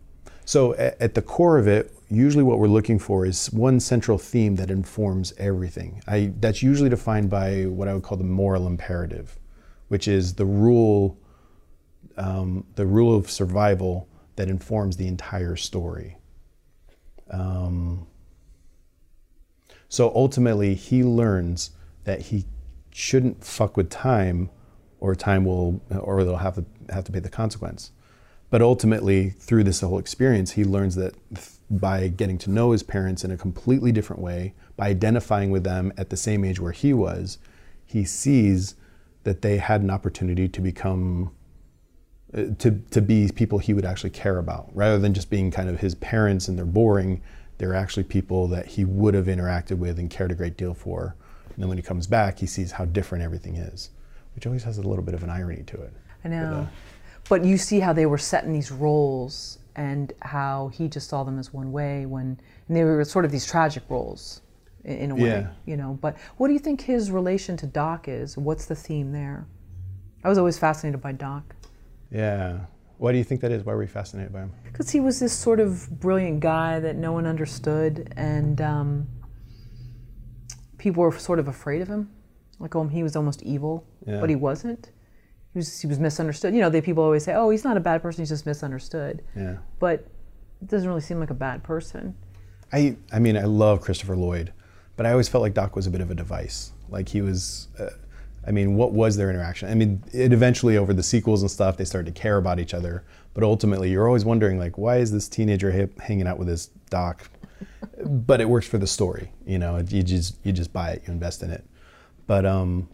[0.50, 0.60] so
[1.06, 4.70] at, the core of it, usually what we're looking for is one central theme that
[4.80, 5.92] informs everything.
[6.08, 9.28] I, that's usually defined by what I would call the moral imperative,
[9.92, 11.18] which is the rule,
[12.18, 13.94] um, the rule of survival
[14.38, 16.18] that informs the entire story.
[17.30, 18.08] Um,
[19.90, 21.72] So ultimately, he learns
[22.04, 22.46] that he
[22.92, 24.50] shouldn't fuck with time,
[25.00, 27.92] or time will, or they'll have to have to pay the consequence.
[28.50, 31.14] But ultimately, through this whole experience, he learns that
[31.70, 35.94] by getting to know his parents in a completely different way, by identifying with them
[35.98, 37.38] at the same age where he was,
[37.86, 38.76] he sees
[39.24, 41.32] that they had an opportunity to become
[42.34, 44.70] uh, to, to be people he would actually care about.
[44.74, 47.22] Rather than just being kind of his parents and they're boring
[47.58, 51.16] they're actually people that he would have interacted with and cared a great deal for.
[51.50, 53.90] And then when he comes back he sees how different everything is
[54.36, 55.94] which always has a little bit of an irony to it.
[56.24, 56.66] I know.
[56.66, 56.74] But
[57.38, 61.38] you see how they were set in these roles and how he just saw them
[61.40, 64.42] as one way when and they were sort of these tragic roles
[64.84, 65.50] in, in a way, Yeah.
[65.66, 65.98] you know.
[66.02, 68.38] But what do you think his relation to Doc is?
[68.38, 69.46] What's the theme there?
[70.24, 71.56] I was always fascinated by Doc
[72.12, 72.62] yeah
[72.98, 75.20] why do you think that is why were you fascinated by him because he was
[75.20, 79.08] this sort of brilliant guy that no one understood and um,
[80.78, 82.10] people were sort of afraid of him
[82.60, 84.20] like oh he was almost evil Yeah.
[84.20, 84.90] but he wasn't
[85.54, 87.80] he was, he was misunderstood you know they people always say oh he's not a
[87.80, 90.06] bad person he's just misunderstood yeah but
[90.62, 92.16] it doesn't really seem like a bad person
[92.72, 94.54] I, I mean, I love Christopher Lloyd,
[94.96, 96.72] but I always felt like Doc was a bit of a device.
[96.90, 97.90] Like he was, uh,
[98.48, 99.70] I mean, what was their interaction?
[99.70, 102.74] I mean, it eventually over the sequels and stuff, they started to care about each
[102.74, 103.04] other.
[103.34, 106.68] But ultimately, you're always wondering, like, why is this teenager hip hanging out with this
[106.90, 107.30] Doc?
[108.06, 109.78] but it works for the story, you know.
[109.78, 111.64] You just you just buy it, you invest in it.
[112.28, 112.90] But um,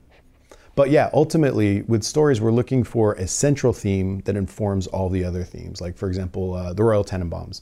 [0.76, 5.24] but yeah, ultimately, with stories, we're looking for a central theme that informs all the
[5.24, 5.80] other themes.
[5.80, 7.62] Like, for example, uh, the Royal Tenenbaums.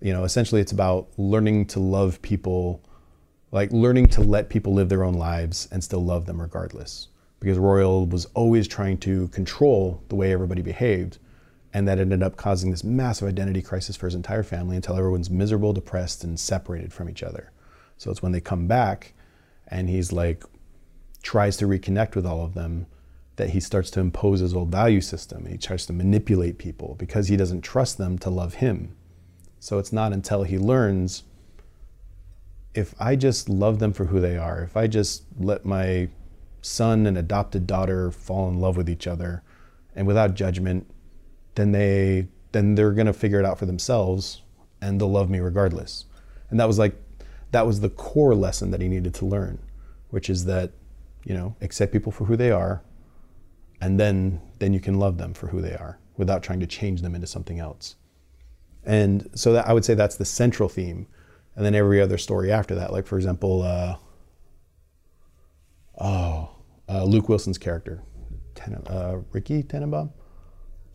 [0.00, 2.80] You know, essentially, it's about learning to love people,
[3.50, 7.08] like learning to let people live their own lives and still love them regardless.
[7.40, 11.18] Because Royal was always trying to control the way everybody behaved,
[11.74, 15.30] and that ended up causing this massive identity crisis for his entire family until everyone's
[15.30, 17.50] miserable, depressed, and separated from each other.
[17.96, 19.14] So it's when they come back,
[19.66, 20.44] and he's like,
[21.22, 22.86] tries to reconnect with all of them
[23.36, 25.44] that he starts to impose his old value system.
[25.44, 28.96] and He tries to manipulate people because he doesn't trust them to love him.
[29.58, 31.24] So it's not until he learns
[32.74, 36.08] if I just love them for who they are, if I just let my
[36.62, 39.42] son and adopted daughter fall in love with each other
[39.94, 40.90] and without judgment,
[41.54, 44.42] then they then they're going to figure it out for themselves
[44.80, 46.04] and they'll love me regardless.
[46.50, 46.94] And that was like
[47.52, 49.58] that was the core lesson that he needed to learn,
[50.10, 50.72] which is that,
[51.24, 52.82] you know, accept people for who they are
[53.82, 57.02] and then then you can love them for who they are without trying to change
[57.02, 57.96] them into something else.
[58.84, 61.08] And so that I would say that's the central theme.
[61.56, 63.96] And then every other story after that, like for example, uh,
[66.00, 66.50] oh,
[66.88, 68.02] uh, Luke Wilson's character,
[68.54, 70.12] Ten- uh, Ricky Tenenbaum.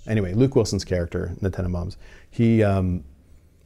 [0.07, 1.97] Anyway, Luke Wilson's character in the Tenenbaums,
[2.29, 3.03] he um,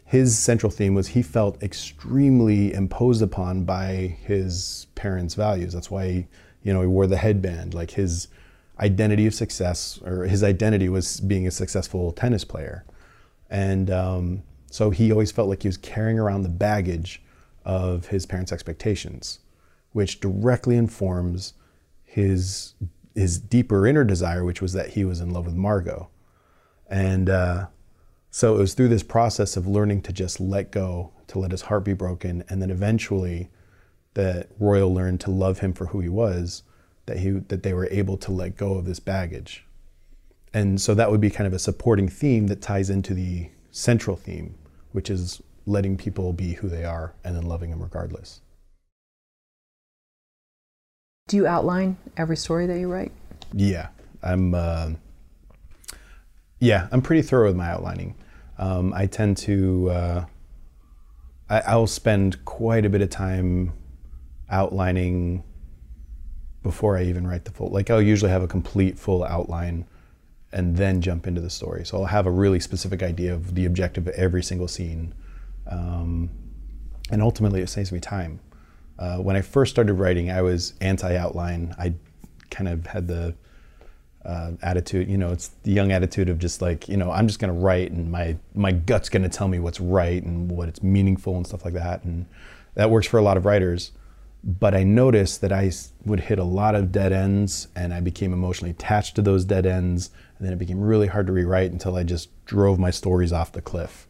[0.03, 5.73] his central theme was he felt extremely imposed upon by his parents' values.
[5.73, 6.27] That's why he,
[6.63, 7.73] you know he wore the headband.
[7.73, 8.27] Like his
[8.79, 12.85] identity of success or his identity was being a successful tennis player,
[13.49, 17.21] and um, so he always felt like he was carrying around the baggage
[17.65, 19.39] of his parents' expectations,
[19.91, 21.53] which directly informs
[22.03, 22.73] his
[23.15, 26.09] his deeper inner desire, which was that he was in love with Margot,
[26.89, 27.29] and.
[27.29, 27.67] Uh,
[28.33, 31.63] so it was through this process of learning to just let go, to let his
[31.63, 33.49] heart be broken, and then eventually
[34.13, 36.63] that Royal learned to love him for who he was,
[37.05, 39.65] that he that they were able to let go of this baggage.
[40.53, 44.17] And so that would be kind of a supporting theme that ties into the central
[44.17, 44.55] theme,
[44.91, 48.41] which is letting people be who they are and then loving them regardless.
[51.27, 53.11] do you outline every story that you write
[53.53, 53.87] Yeah,
[54.21, 54.53] I'm.
[54.53, 54.91] Uh,
[56.59, 58.15] yeah, I'm pretty thorough with my outlining.
[58.57, 59.89] Um, I tend to.
[59.89, 60.25] Uh,
[61.49, 63.73] I, I'll spend quite a bit of time
[64.51, 65.43] outlining
[66.61, 67.69] before I even write the full.
[67.69, 69.85] Like I'll usually have a complete full outline,
[70.53, 71.85] and then jump into the story.
[71.85, 75.13] So I'll have a really specific idea of the objective of every single scene,
[75.69, 76.29] um,
[77.09, 78.39] and ultimately it saves me time.
[78.99, 81.73] Uh, when I first started writing, I was anti-outline.
[81.79, 81.95] I
[82.51, 83.33] kind of had the
[84.23, 87.39] uh, attitude, you know, it's the young attitude of just like, you know, I'm just
[87.39, 90.69] going to write and my, my gut's going to tell me what's right and what
[90.69, 92.03] it's meaningful and stuff like that.
[92.03, 92.27] And
[92.75, 93.91] that works for a lot of writers.
[94.43, 95.71] But I noticed that I
[96.05, 99.65] would hit a lot of dead ends and I became emotionally attached to those dead
[99.65, 100.09] ends.
[100.37, 103.51] And then it became really hard to rewrite until I just drove my stories off
[103.51, 104.07] the cliff.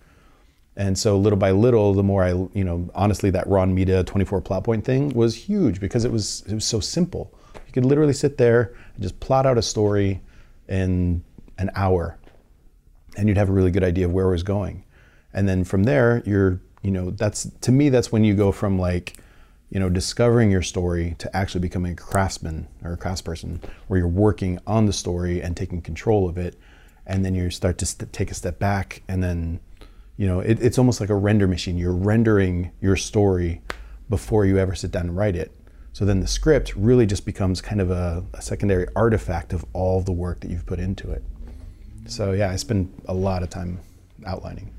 [0.76, 4.42] And so little by little, the more I, you know, honestly, that Ron Mita 24
[4.42, 7.34] plot point thing was huge because it was it was so simple.
[7.68, 10.22] You could literally sit there and just plot out a story
[10.70, 11.24] in
[11.58, 12.18] an hour,
[13.18, 14.86] and you'd have a really good idea of where it was going.
[15.34, 18.80] And then from there, you're, you know, that's to me, that's when you go from
[18.80, 19.21] like
[19.72, 24.08] you know, discovering your story to actually becoming a craftsman or a craftsperson, where you're
[24.08, 26.60] working on the story and taking control of it,
[27.08, 29.62] and then you start to st- take a step back, and then,
[30.18, 31.78] you know, it, it's almost like a render machine.
[31.78, 33.62] You're rendering your story
[34.10, 35.56] before you ever sit down and write it.
[35.94, 40.02] So then the script really just becomes kind of a, a secondary artifact of all
[40.02, 41.24] the work that you've put into it.
[42.08, 43.80] So yeah, I spend a lot of time
[44.26, 44.70] outlining.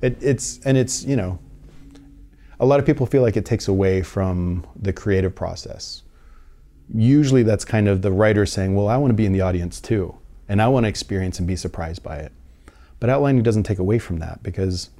[0.00, 1.38] It, it's and it's you know
[2.60, 6.02] a lot of people feel like it takes away from the creative process.
[6.94, 9.80] Usually that's kind of the writer saying, well, I want to be in the audience
[9.80, 10.16] too,
[10.48, 12.32] and I want to experience and be surprised by it.
[13.00, 14.90] But outlining doesn't take away from that because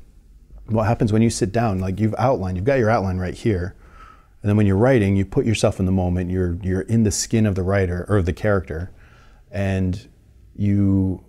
[0.67, 3.77] what happens when you sit down, like you've outlined, you've got your outline right here,
[4.43, 7.13] and then when you're writing, you put yourself in the moment, you're, you're in the
[7.13, 8.91] skin of the writer or of the character,
[9.53, 10.09] and
[10.57, 11.25] you,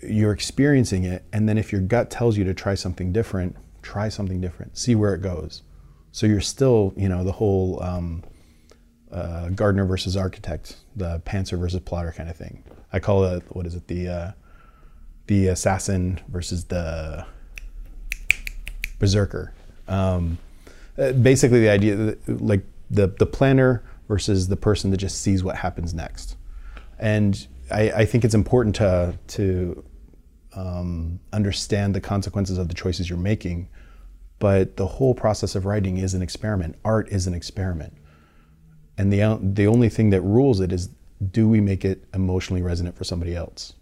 [0.00, 1.24] you're experiencing it.
[1.32, 4.94] And then if your gut tells you to try something different, try something different, see
[4.94, 5.62] where it goes.
[6.10, 8.24] So you're still, you know, the whole um,
[9.12, 12.64] uh, gardener versus architect, the pantser versus plotter kind of thing.
[12.92, 14.32] I call it, what is it, the, uh,
[15.26, 17.26] the assassin versus the
[18.98, 19.52] berserker.
[19.86, 20.38] Um,
[20.98, 25.44] uh, basically, the idea, that, like the, the planner versus the person that just sees
[25.44, 26.36] what happens next.
[26.98, 29.84] And I, I think it's important to, to
[30.56, 33.68] um, understand the consequences of the choices you're making.
[34.38, 36.76] But the whole process of writing is an experiment.
[36.84, 37.94] Art is an experiment.
[38.98, 40.90] And the, the only thing that rules it is
[41.30, 43.74] do we make it emotionally resonant for somebody else?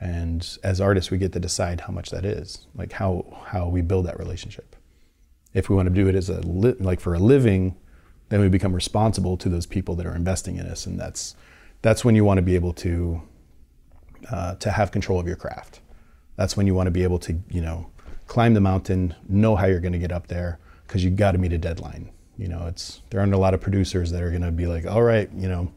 [0.00, 3.80] And as artists, we get to decide how much that is, like how, how we
[3.80, 4.76] build that relationship.
[5.54, 7.76] If we want to do it as a li- like for a living,
[8.28, 11.34] then we become responsible to those people that are investing in us, and that's
[11.80, 13.22] that's when you want to be able to
[14.30, 15.80] uh, to have control of your craft.
[16.36, 17.90] That's when you want to be able to, you know,
[18.26, 21.38] climb the mountain, know how you're going to get up there, because you got to
[21.38, 22.10] meet a deadline.
[22.36, 24.86] You know, it's there aren't a lot of producers that are going to be like,
[24.86, 25.72] all right, you know,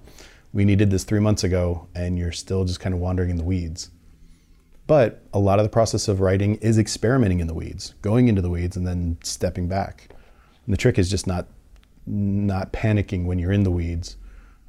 [0.53, 3.43] we needed this three months ago, and you're still just kind of wandering in the
[3.43, 3.89] weeds.
[4.85, 8.41] But a lot of the process of writing is experimenting in the weeds, going into
[8.41, 10.09] the weeds, and then stepping back.
[10.65, 11.47] And the trick is just not
[12.05, 14.17] not panicking when you're in the weeds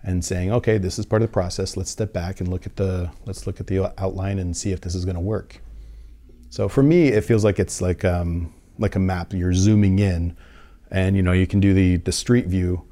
[0.05, 1.76] and saying, okay, this is part of the process.
[1.76, 4.80] Let's step back and look at the let's look at the outline and see if
[4.80, 5.61] this is going to work.
[6.50, 9.32] So for me, it feels like it's like um, like a map.
[9.32, 10.36] You're zooming in,
[10.90, 12.84] and you know you can do the the street view,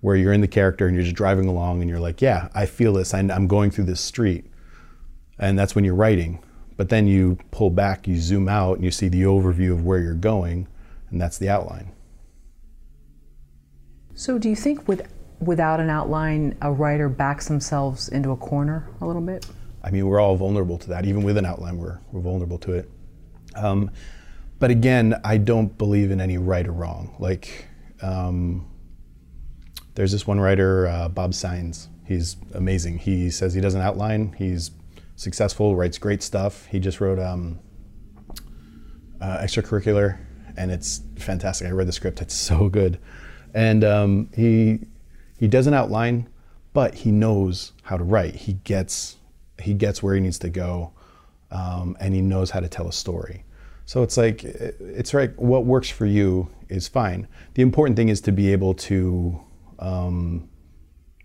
[0.00, 2.66] where you're in the character and you're just driving along and you're like, yeah, I
[2.66, 3.12] feel this.
[3.14, 4.44] I'm going through this street,
[5.38, 6.42] and that's when you're writing.
[6.76, 10.00] But then you pull back, you zoom out, and you see the overview of where
[10.00, 10.66] you're going,
[11.10, 11.92] and that's the outline.
[14.14, 15.08] So, do you think with
[15.40, 19.46] without an outline, a writer backs themselves into a corner a little bit?
[19.82, 21.04] I mean, we're all vulnerable to that.
[21.04, 22.90] Even with an outline, we're, we're vulnerable to it.
[23.54, 23.90] Um,
[24.58, 27.14] but again, I don't believe in any right or wrong.
[27.18, 27.68] Like,
[28.00, 28.66] um,
[29.94, 31.88] there's this one writer, uh, Bob Saenz.
[32.06, 32.98] He's amazing.
[32.98, 34.34] He says he doesn't outline.
[34.36, 34.70] He's
[35.16, 36.66] successful, writes great stuff.
[36.66, 37.60] He just wrote um,
[39.20, 40.18] uh, extracurricular,
[40.56, 41.68] and it's fantastic.
[41.68, 42.98] I read the script; it's so good.
[43.54, 44.80] And um, he
[45.44, 46.26] he doesn't outline,
[46.72, 48.34] but he knows how to write.
[48.34, 49.18] He gets
[49.60, 50.92] he gets where he needs to go,
[51.50, 53.44] um, and he knows how to tell a story.
[53.84, 55.38] So it's like it's right.
[55.38, 57.28] What works for you is fine.
[57.52, 59.38] The important thing is to be able to
[59.80, 60.48] um,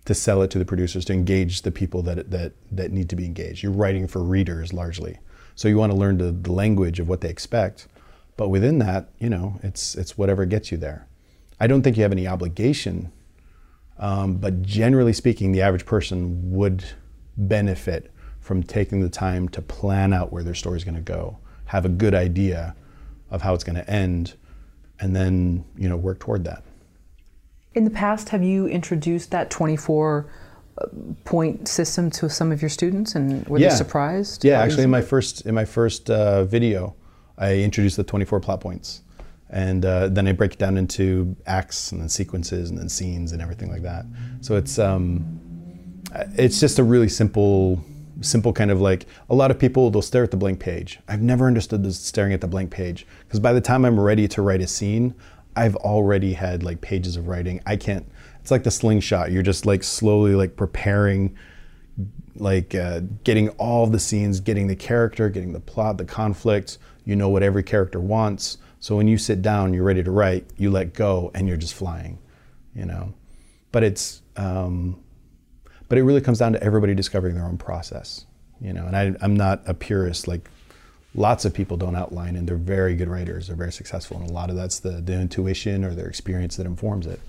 [0.03, 3.15] to sell it to the producers, to engage the people that that that need to
[3.15, 3.63] be engaged.
[3.63, 5.19] You're writing for readers largely,
[5.55, 7.87] so you want to learn the, the language of what they expect.
[8.35, 11.07] But within that, you know, it's it's whatever gets you there.
[11.57, 13.13] I don't think you have any obligation
[13.99, 16.83] um, but generally speaking, the average person would
[17.37, 21.37] benefit from taking the time to plan out where their story is going to go,
[21.65, 22.75] have a good idea
[23.29, 24.35] of how it's going to end,
[24.99, 26.63] and then you know work toward that.
[27.75, 30.31] In the past, have you introduced that 24
[30.77, 30.85] uh,
[31.25, 33.69] point system to some of your students, and were yeah.
[33.69, 34.45] they surprised?
[34.45, 36.95] Yeah, actually, in my first in my first uh, video,
[37.37, 39.01] I introduced the 24 plot points
[39.49, 43.31] and uh, then I break it down into acts and then sequences and then scenes
[43.31, 44.05] and everything like that.
[44.41, 45.41] So it's um,
[46.33, 47.83] it's just a really simple
[48.21, 50.99] simple kind of like a lot of people they'll stare at the blank page.
[51.07, 54.27] I've never understood this staring at the blank page because by the time I'm ready
[54.27, 55.15] to write a scene,
[55.55, 57.61] I've already had like pages of writing.
[57.65, 58.05] I can't.
[58.41, 59.31] It's like the slingshot.
[59.31, 61.37] You're just like slowly like preparing
[62.35, 66.77] like uh, getting all the scenes, getting the character, getting the plot, the conflict.
[67.03, 70.45] You know what every character wants so when you sit down, you're ready to write,
[70.57, 72.17] you let go, and you're just flying,
[72.73, 73.13] you know.
[73.71, 75.01] But it's, um,
[75.89, 78.25] but it really comes down to everybody discovering their own process,
[78.61, 78.85] you know.
[78.85, 80.27] And I, I'm not a purist.
[80.27, 80.49] Like
[81.13, 83.47] lots of people don't outline, and they're very good writers.
[83.47, 86.65] They're very successful, and a lot of that's the, the intuition or their experience that
[86.65, 87.19] informs it.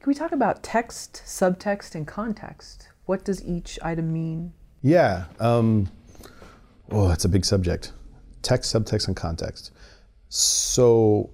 [0.00, 2.88] Can we talk about text, subtext, and context?
[3.04, 4.52] What does each item mean?
[4.80, 5.26] Yeah.
[5.38, 5.90] Um,
[6.90, 7.92] oh, that's a big subject.
[8.42, 9.70] Text, subtext, and context.
[10.34, 11.28] So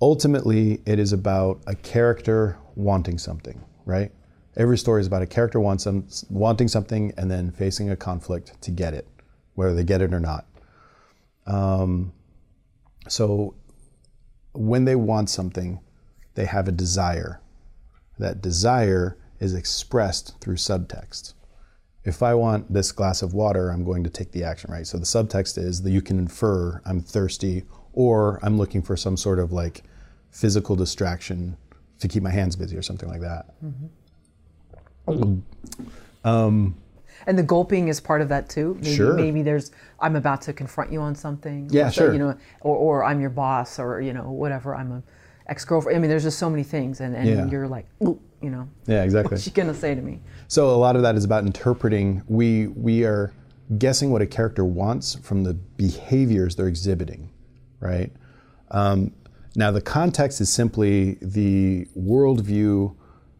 [0.00, 4.10] ultimately, it is about a character wanting something, right?
[4.56, 8.60] Every story is about a character wants some, wanting something and then facing a conflict
[8.62, 9.06] to get it,
[9.54, 10.46] whether they get it or not.
[11.46, 12.12] Um,
[13.08, 13.54] so
[14.52, 15.78] when they want something,
[16.34, 17.40] they have a desire.
[18.18, 21.34] That desire is expressed through subtext.
[22.04, 24.86] If I want this glass of water, I'm going to take the action, right?
[24.86, 29.16] So the subtext is that you can infer I'm thirsty or I'm looking for some
[29.16, 29.82] sort of like
[30.30, 31.56] physical distraction
[32.00, 33.54] to keep my hands busy or something like that.
[36.24, 36.74] Um,
[37.26, 38.74] and the gulping is part of that too.
[38.80, 39.14] Maybe, Sure.
[39.14, 39.70] Maybe there's
[40.00, 41.68] I'm about to confront you on something.
[41.70, 42.12] Yeah, sure.
[42.12, 44.74] You know, or, or I'm your boss, or you know, whatever.
[44.74, 45.02] I'm a
[45.46, 45.96] ex girlfriend.
[45.96, 47.46] I mean, there's just so many things, and, and Yeah.
[47.46, 49.34] you're like, Ooh, you know, Yeah, exactly.
[49.34, 50.20] what's she gonna say to me?
[50.48, 52.22] So a lot of that is about interpreting.
[52.26, 53.32] We we are
[53.78, 57.30] guessing what a character wants from the behaviors they're exhibiting,
[57.80, 58.12] right?
[58.70, 59.12] Um,
[59.54, 62.94] now the context is simply the worldview,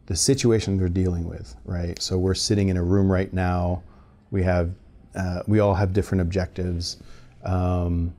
[0.05, 2.01] the situation they're dealing with, right?
[2.01, 3.83] So we're sitting in a room right now.
[4.31, 4.71] We have
[5.15, 6.97] uh, we all have different objectives,
[7.43, 8.15] um,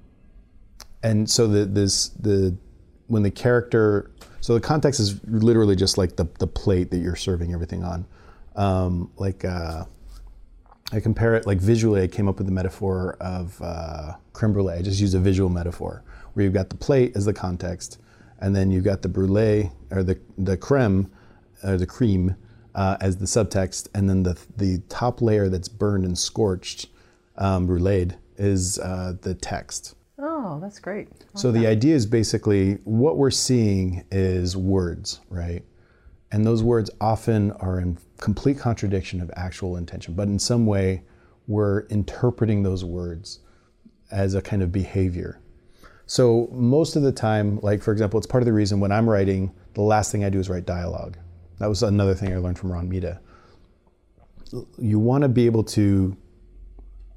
[1.03, 2.57] and so the this the
[3.09, 4.11] when the character
[4.45, 8.05] so the context is literally just like the the plate that you're serving everything on
[8.57, 9.85] um, like uh,
[10.93, 12.03] I compare it like visually.
[12.03, 14.75] I came up with the metaphor of uh, creme brulee.
[14.75, 16.03] I just use a visual metaphor
[16.33, 17.99] where you've got the plate as the context,
[18.41, 21.11] and then you've got the brulee or the the creme
[21.63, 22.37] or the cream
[22.75, 26.89] uh, as the subtext, and then the the top layer that's burned and scorched,
[27.39, 29.95] um, bruleed, is uh, the text.
[30.19, 31.09] Oh, that's great.
[31.35, 35.65] So the idea is basically what we're seeing is words, right?
[36.31, 41.03] And those words often are in complete contradiction of actual intention, but in some way
[41.47, 43.41] we're interpreting those words
[44.11, 45.41] as a kind of behavior.
[46.07, 49.09] So most of the time, like for example, it's part of the reason when I'm
[49.09, 51.17] writing, the last thing I do is write dialogue.
[51.59, 53.21] That was another thing I learned from Ron Mita.
[54.79, 56.17] You want to be able to,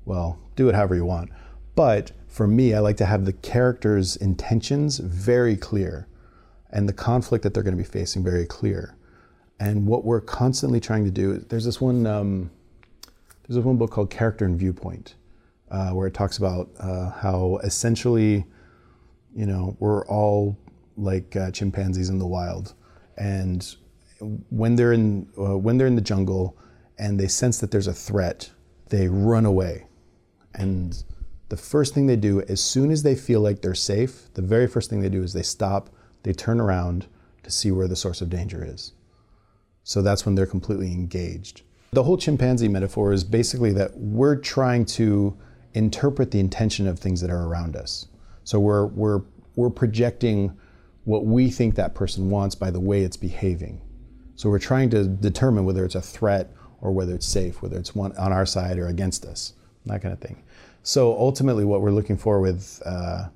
[0.06, 1.30] well, do it however you want.
[1.76, 6.08] But for me, I like to have the characters' intentions very clear
[6.70, 8.96] and the conflict that they're going to be facing very clear.
[9.60, 12.52] And what we're constantly trying to do, there's this one, um,
[13.44, 15.16] there's this one book called Character and Viewpoint,
[15.72, 18.46] uh, where it talks about uh, how essentially,
[19.36, 20.58] you know, we're all
[20.98, 22.74] like uh, chimpanzees in the wild,
[23.18, 23.76] and
[24.50, 26.58] when they're in uh, when they're in the jungle
[26.98, 28.50] and they sense that there's a threat,
[28.90, 29.86] they run away,
[30.56, 31.04] and
[31.50, 34.68] the first thing they do, as soon as they feel like they're safe, the very
[34.68, 35.90] first thing they do is they stop,
[36.24, 37.08] they turn around
[37.44, 38.94] to see where the source of danger is.
[39.84, 41.62] So that's when they're completely engaged.
[41.92, 45.38] The whole chimpanzee metaphor is basically that we're trying to
[45.74, 48.08] interpret the intention of things that are around us.
[48.44, 49.22] So we're, we're,
[49.56, 50.58] we're projecting
[51.06, 53.82] what we think that person wants by the way it's behaving.
[54.36, 56.52] So we're trying to determine whether it's a threat
[56.82, 59.54] or whether it's safe, whether it's on our side or against us,
[59.86, 60.44] that kind of thing.
[60.88, 63.28] So ultimately, what we're looking for with, uh,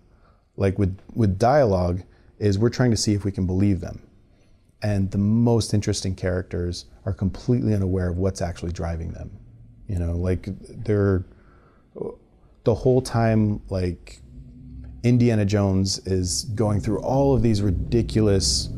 [0.55, 2.01] like with with dialogue,
[2.39, 4.01] is we're trying to see if we can believe them.
[4.81, 9.29] And the most interesting characters are completely unaware of what's actually driving them.
[9.89, 10.47] You know, like
[10.85, 11.25] they're
[12.63, 14.21] the whole time like
[15.03, 18.69] Indiana Jones is going through all of these ridiculous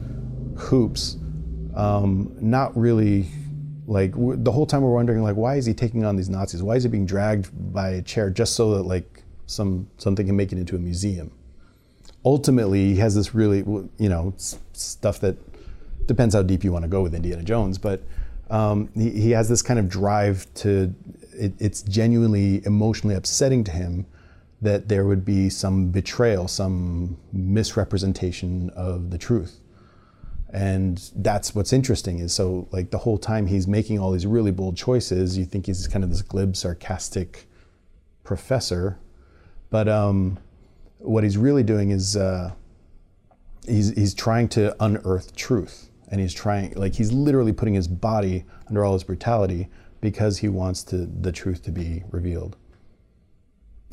[0.58, 1.18] hoops,
[1.76, 3.28] um, not really
[3.88, 6.64] like the whole time we're wondering like why is he taking on these Nazis?
[6.64, 10.36] Why is he being dragged by a chair just so that like some something can
[10.36, 11.32] make it into a museum?
[12.26, 15.38] Ultimately, he has this really you know stuff that
[16.08, 18.02] depends how deep you want to go with Indiana Jones, but
[18.50, 20.94] um, he, he has this kind of drive to
[21.34, 24.06] it, it's genuinely emotionally upsetting to him
[24.62, 29.60] that there would be some betrayal, some misrepresentation of the truth.
[30.54, 34.52] And that's what's interesting is so like the whole time he's making all these really
[34.52, 37.48] bold choices, you think he's kind of this glib, sarcastic
[38.24, 39.00] professor,
[39.72, 40.38] but um,
[41.00, 42.52] what he's really doing is uh,
[43.66, 48.46] he's he's trying to unearth truth, and he's trying like he's literally putting his body
[48.68, 49.70] under all his brutality
[50.02, 52.56] because he wants to the truth to be revealed.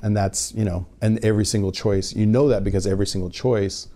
[0.03, 3.89] And that's you know, and every single choice you know that because every single choice,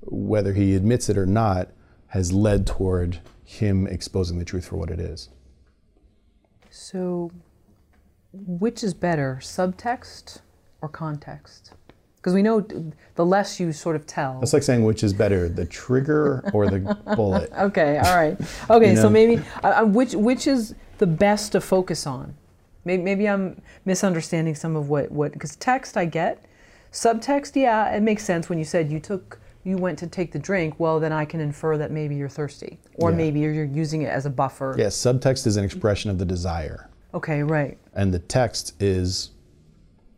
[0.00, 1.68] whether he admits it or not,
[2.08, 5.28] has led toward him exposing the truth for what it is.
[6.70, 7.30] So,
[8.32, 10.40] which is better, subtext
[10.80, 11.72] or context?
[12.16, 12.66] Because we know
[13.14, 14.40] the less you sort of tell.
[14.42, 16.80] It's like saying which is better, the trigger or the
[17.14, 17.50] bullet.
[17.58, 18.36] Okay, all right.
[18.68, 22.34] Okay, You so maybe uh, uh, which which is the best to focus on?
[22.84, 26.44] Maybe, maybe I'm misunderstanding some of what what because text I get,
[26.92, 30.38] subtext yeah it makes sense when you said you took you went to take the
[30.38, 30.74] drink.
[30.78, 33.16] Well, then I can infer that maybe you're thirsty, or Yeah.
[33.16, 34.74] maybe you're, you're using it as a buffer.
[34.78, 37.78] Yes, subtext is an expression of the desire, Okay, right.
[37.94, 39.30] and the text is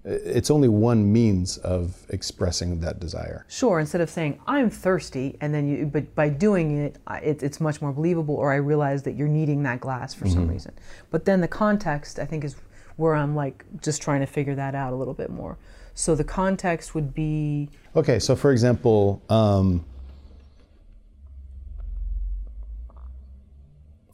[0.02, 3.44] it's only one means of expressing that desire.
[3.48, 3.80] Sure.
[3.80, 7.82] Instead of saying I'm thirsty, and then you, but by doing it, it, it's much
[7.82, 8.34] more believable.
[8.34, 10.52] Or I realize that you're needing that glass for some mm-hmm.
[10.52, 10.72] reason.
[11.10, 12.56] But then the context, I think, is
[12.96, 15.58] where I'm like just trying to figure that out a little bit more.
[15.94, 19.84] So the context would be Okay, so for example, um,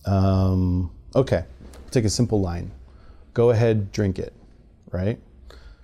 [0.05, 1.45] um, okay,
[1.91, 2.71] take a simple line.
[3.35, 4.33] Go ahead, drink it,
[4.91, 5.19] right?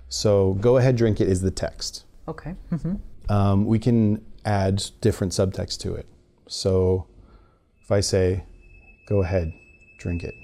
[0.08, 2.04] So, go ahead, drink it is the text.
[2.28, 2.54] okay.
[2.70, 2.94] hmm
[3.28, 6.06] Um, we can add different subtext to it.
[6.48, 7.06] So,
[7.80, 8.44] if I say,
[9.06, 9.52] go ahead,
[9.98, 10.34] drink it,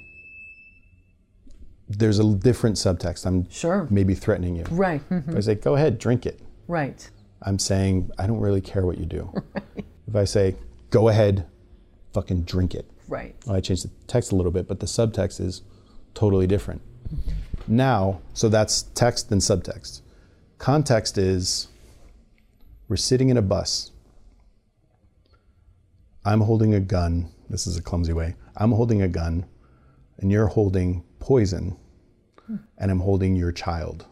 [1.88, 3.26] there's a different subtext.
[3.26, 3.86] I'm Sure.
[3.90, 4.64] maybe threatening you.
[4.70, 5.02] Right.
[5.10, 7.08] mhm, If I say, go ahead, drink it, Right.
[7.42, 9.32] I'm saying, I don't really care what you do.
[10.08, 10.56] If I say,
[10.88, 11.44] go ahead,
[12.14, 12.90] fucking drink it.
[13.08, 13.34] Right.
[13.46, 15.60] Well, I changed the text a little bit, but the subtext is
[16.14, 16.80] totally different.
[17.66, 20.00] Now, so that's text and subtext.
[20.56, 21.68] Context is
[22.88, 23.92] we're sitting in a bus.
[26.24, 27.28] I'm holding a gun.
[27.50, 28.34] This is a clumsy way.
[28.56, 29.44] I'm holding a gun,
[30.18, 31.76] and you're holding poison,
[32.78, 34.06] and I'm holding your child.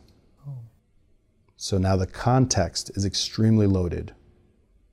[1.57, 4.15] So now the context is extremely loaded,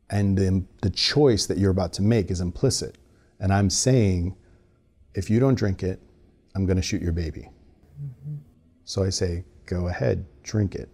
[0.09, 2.97] and the, the choice that you're about to make is implicit.
[3.41, 4.37] And I'm saying,
[5.13, 5.99] if you don't drink it,
[6.55, 7.49] I'm going to shoot your baby.
[8.85, 10.87] So I say, go ahead, drink it.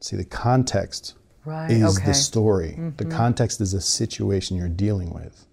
[0.00, 1.14] See, the context
[1.44, 1.70] Right.
[1.70, 2.06] is okay.
[2.06, 2.70] the story.
[2.70, 3.10] The mm-hmm.
[3.10, 5.46] context is a situation you're dealing with.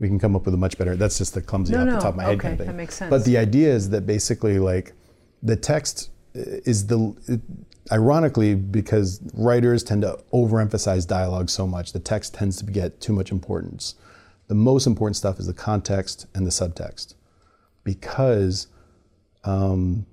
[0.00, 0.96] We can come up with a much better.
[0.96, 2.58] That's just the clumsy No, off no, the top of my head okay, kind of
[2.58, 2.66] thing.
[2.68, 3.10] that makes sense.
[3.10, 4.94] But the idea is that basically, like,
[5.42, 7.14] the text is the.
[7.28, 7.40] It,
[7.92, 13.12] ironically, because writers tend to overemphasize dialogue so much, the text tends to get too
[13.12, 13.94] much importance.
[14.48, 17.14] The most important stuff is the context and the subtext,
[17.84, 18.68] because
[19.44, 20.06] um,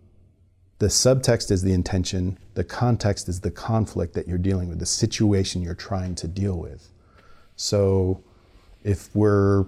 [0.79, 4.85] the subtext is the intention, the context is the conflict that you're dealing with, the
[4.85, 6.89] situation you're trying to deal with.
[7.55, 8.21] So
[8.83, 9.65] if we're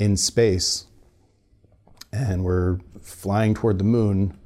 [0.00, 0.86] in space
[2.12, 4.36] and we're flying toward the moon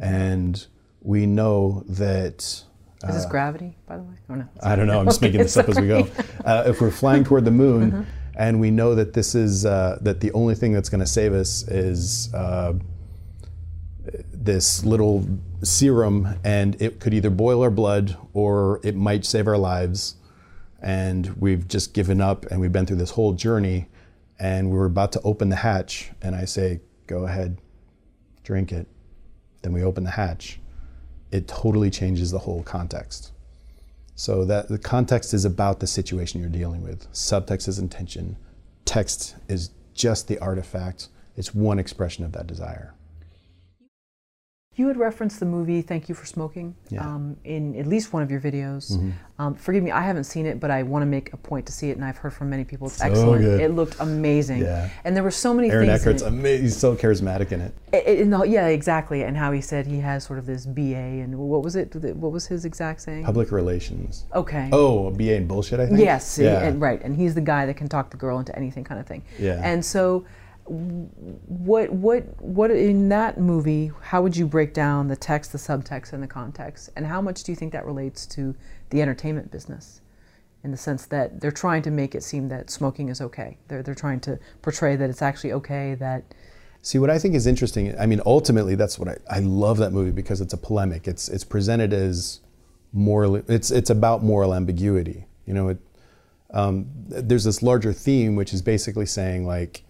[0.00, 0.66] and
[1.00, 4.14] we know that Is this gravity, by the way?
[4.28, 4.48] Oh no.
[4.62, 4.98] I don't know.
[4.98, 6.08] I'm just making this up as we go.
[6.44, 8.06] Uh, if we're flying toward the moon,
[8.36, 11.32] and we know that this is uh, that the only thing that's going to save
[11.32, 12.72] us is uh,
[14.32, 15.24] this little
[15.62, 20.16] serum, and it could either boil our blood or it might save our lives.
[20.82, 23.88] And we've just given up, and we've been through this whole journey,
[24.38, 27.58] and we're about to open the hatch, and I say, "Go ahead,
[28.42, 28.86] drink it."
[29.62, 30.60] Then we open the hatch.
[31.30, 33.32] It totally changes the whole context.
[34.14, 37.10] So that the context is about the situation you're dealing with.
[37.12, 38.36] Subtext is intention.
[38.84, 41.08] Text is just the artifact.
[41.36, 42.94] It's one expression of that desire.
[44.78, 47.00] You had referenced the movie Thank You for Smoking Yeah.
[47.02, 49.00] um, in at least one of your videos.
[49.38, 51.72] Um, forgive me, I haven't seen it, but I want to make a point to
[51.72, 53.42] see it, and I've heard from many people it's So excellent.
[53.42, 53.60] good.
[53.62, 54.60] It looked amazing.
[54.60, 54.90] Yeah.
[55.04, 56.02] And there were so many Aaron things.
[56.02, 56.28] in Eckhart's it.
[56.28, 56.64] amazing.
[56.64, 57.72] He's so charismatic in it.
[57.94, 59.22] I- I- in the- yeah, exactly.
[59.22, 61.94] And how he said he has sort of this BA, and what was it?
[62.14, 63.24] What was his exact saying?
[63.24, 64.26] Public relations.
[64.34, 64.68] Okay.
[64.72, 66.00] Oh, a BA in bullshit, I think.
[66.00, 66.60] Yes, Yeah.
[66.62, 69.06] and, right, and he's the guy that can talk the girl into anything, kind of
[69.06, 69.22] thing.
[69.38, 69.58] Yeah.
[69.64, 70.24] And so,
[70.68, 73.92] what, what, what in that movie?
[74.00, 76.90] How would you break down the text, the subtext, and the context?
[76.96, 78.54] And how much do you think that relates to
[78.90, 80.00] the entertainment business,
[80.64, 83.58] in the sense that they're trying to make it seem that smoking is okay?
[83.68, 85.94] They're they're trying to portray that it's actually okay.
[85.94, 86.24] That
[86.82, 89.92] See, what I think is interesting, I mean, ultimately, that's what I, I love that
[89.92, 91.08] movie because it's a polemic.
[91.08, 92.38] It's, it's presented as
[92.92, 95.26] moral, it's, it's about moral ambiguity.
[95.46, 95.78] You know, it,
[96.50, 99.82] um, there's this larger theme, which is basically saying, like,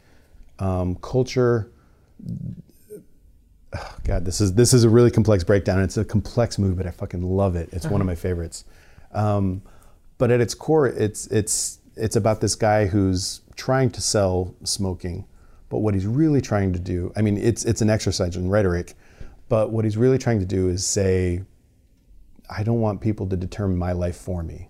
[0.59, 1.71] um, culture.
[3.75, 5.81] oh, God, this is this is a really complex breakdown.
[5.83, 7.69] It's a complex movie, but I fucking love it.
[7.73, 8.65] It's one of my favorites.
[9.13, 9.63] Um,
[10.19, 15.27] but at its core, it's it's it's about this guy who's trying to sell smoking,
[15.69, 18.95] but what he's really trying to do, I mean, it's it's an exercise in rhetoric,
[19.49, 21.43] but what he's really trying to do is say,
[22.49, 24.69] I don't want people to determine my life for me.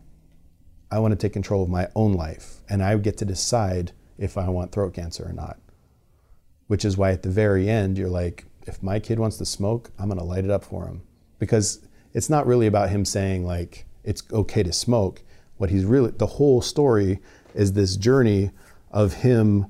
[0.91, 4.39] I want to take control of my own life, and I get to decide if
[4.39, 5.59] I want throat cancer or not.
[6.67, 9.91] Which is why at the very end, you're like, if my kid wants to smoke,
[9.99, 11.03] I'm going to light it up for him.
[11.39, 15.23] Because it's not really about him saying like it's okay to smoke.
[15.59, 17.21] What he's really the whole story
[17.55, 18.51] is this journey
[18.91, 19.67] of him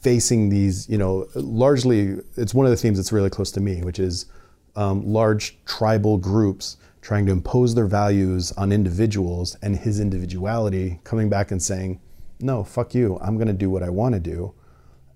[0.00, 3.82] facing these, you know, largely it's one of the themes that's really close to me,
[3.82, 4.26] which is
[4.74, 11.28] um, large tribal groups trying to impose their values on individuals and his individuality coming
[11.28, 12.00] back and saying,
[12.40, 14.54] no, fuck you, I'm going to do what I want to do.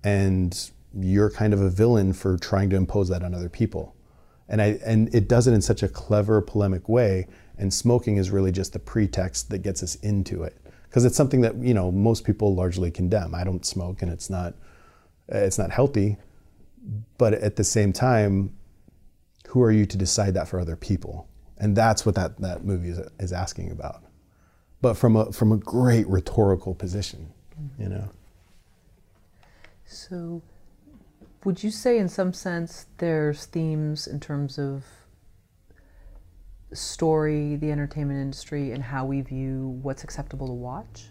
[0.07, 3.93] And you're kind of a villain for trying to impose that on other people.
[4.47, 7.27] And, I, and it does it in such a clever, polemic way.
[7.57, 10.55] And smoking is really just the pretext that gets us into it.
[10.83, 13.35] Because it's something that, you know, most people largely condemn.
[13.35, 14.53] I don't smoke and it's not,
[15.27, 16.15] it's not healthy.
[17.17, 18.55] But at the same time,
[19.49, 21.27] who are you to decide that for other people?
[21.57, 24.03] And that's what that, that movie is, is asking about.
[24.81, 27.33] But from a, from a great rhetorical position,
[27.77, 28.09] you know.
[30.09, 30.41] So,
[31.43, 34.83] would you say, in some sense, there's themes in terms of
[36.73, 41.07] story, the entertainment industry, and how we view what's acceptable to watch?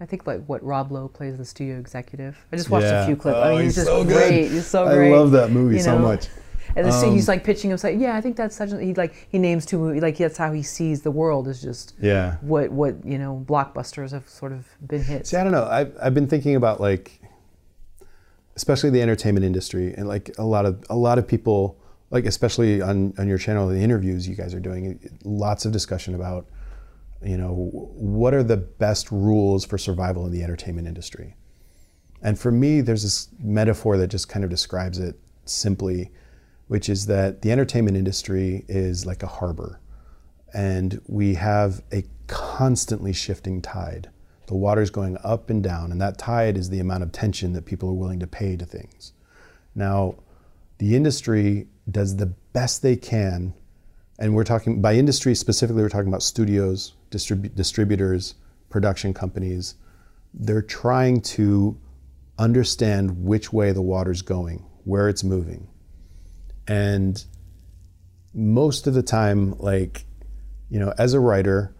[0.00, 2.46] I think like what Rob Lowe plays the studio executive.
[2.50, 3.02] I just watched Yeah.
[3.02, 3.36] a few clips.
[3.36, 4.48] Oh, I mean, he's he's, just so great.
[4.48, 5.12] He's so great.
[5.12, 6.28] I love that movie you so much.
[6.76, 7.96] And Um, he's like pitching himself.
[7.98, 8.72] Yeah, I think that's such.
[8.72, 10.02] A, he like he names two movies.
[10.02, 11.48] Like that's how he sees the world.
[11.48, 12.36] Is just Yeah.
[12.40, 15.26] what what you know blockbusters have sort of been hit.
[15.26, 15.64] See, I don't know.
[15.64, 17.20] I've, I've been thinking about like,
[18.56, 21.78] especially the entertainment industry, and like a lot of a lot of people,
[22.10, 26.14] like especially on on your channel, the interviews you guys are doing, lots of discussion
[26.14, 26.46] about,
[27.22, 31.34] you know, what are the best rules for survival in the entertainment industry.
[32.22, 36.10] And for me, there's this metaphor that just kind of describes it simply,
[36.70, 39.80] which is that the entertainment industry is like a harbor
[40.54, 44.08] and we have a constantly shifting tide.
[44.46, 47.64] The water's going up and down, and that tide is the amount of tension that
[47.66, 49.14] people are willing to pay to things.
[49.74, 50.14] Now,
[50.78, 53.52] the industry does the best they can,
[54.20, 58.34] and we're talking by industry specifically, we're talking about studios, distribu- distributors,
[58.68, 59.74] production companies.
[60.32, 61.76] They're trying to
[62.38, 65.66] understand which way the water's going, where it's moving.
[66.70, 67.24] And
[68.32, 70.04] most of the time, like,
[70.68, 71.74] you know, as a writer,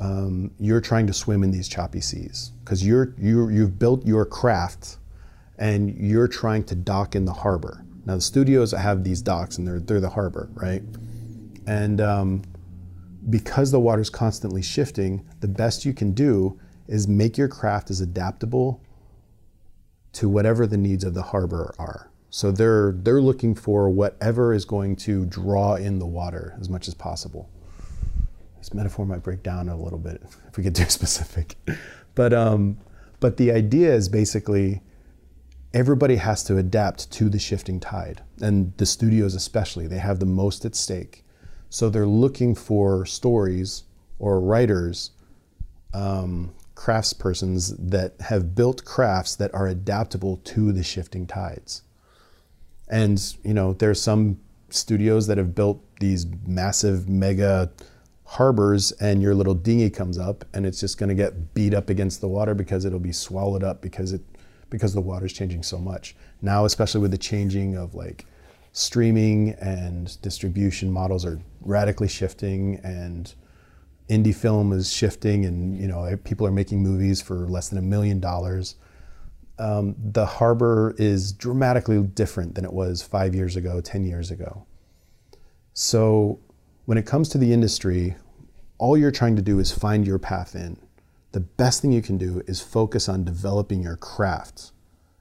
[0.00, 4.26] um, you're trying to swim in these choppy seas because you're, you you've built your
[4.26, 4.96] craft
[5.58, 7.84] and you're trying to dock in the harbor.
[8.04, 10.82] Now, the studios have these docks and they're, they're the harbor, right?
[11.68, 12.42] And um,
[13.30, 16.58] because the water's constantly shifting, the best you can do
[16.88, 18.82] is make your craft as adaptable
[20.14, 22.10] to whatever the needs of the harbor are.
[22.30, 26.88] So they're they're looking for whatever is going to draw in the water as much
[26.88, 27.48] as possible.
[28.58, 31.56] This metaphor might break down a little bit if we get too specific,
[32.14, 32.78] but um,
[33.20, 34.82] but the idea is basically
[35.72, 40.26] everybody has to adapt to the shifting tide, and the studios especially they have the
[40.26, 41.24] most at stake.
[41.68, 43.84] So they're looking for stories
[44.18, 45.10] or writers
[45.92, 51.82] um, craftspersons that have built crafts that are adaptable to the shifting tides.
[52.88, 54.38] And you know, there's some
[54.70, 57.70] studios that have built these massive mega
[58.24, 61.88] harbors and your little dinghy comes up and it's just going to get beat up
[61.88, 64.20] against the water because it'll be swallowed up because it
[64.68, 66.16] because the water's changing so much.
[66.42, 68.26] Now, especially with the changing of like
[68.72, 73.32] streaming and distribution models are radically shifting and
[74.10, 77.82] indie film is shifting and you know people are making movies for less than a
[77.82, 78.76] million dollars
[79.58, 84.66] um, the harbor is dramatically different than it was five years ago ten years ago
[85.72, 86.38] so
[86.84, 88.16] when it comes to the industry
[88.78, 90.76] all you're trying to do is find your path in
[91.32, 94.72] the best thing you can do is focus on developing your craft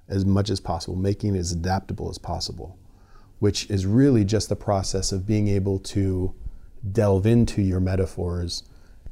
[0.08, 2.78] as much as possible making it as adaptable as possible
[3.40, 6.34] which is really just the process of being able to
[6.92, 8.64] delve into your metaphors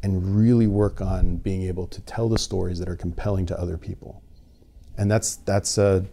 [0.02, 3.78] and really work on being able to tell the stories that are compelling to other
[3.78, 4.23] people.
[4.98, 6.04] And that's that's uh,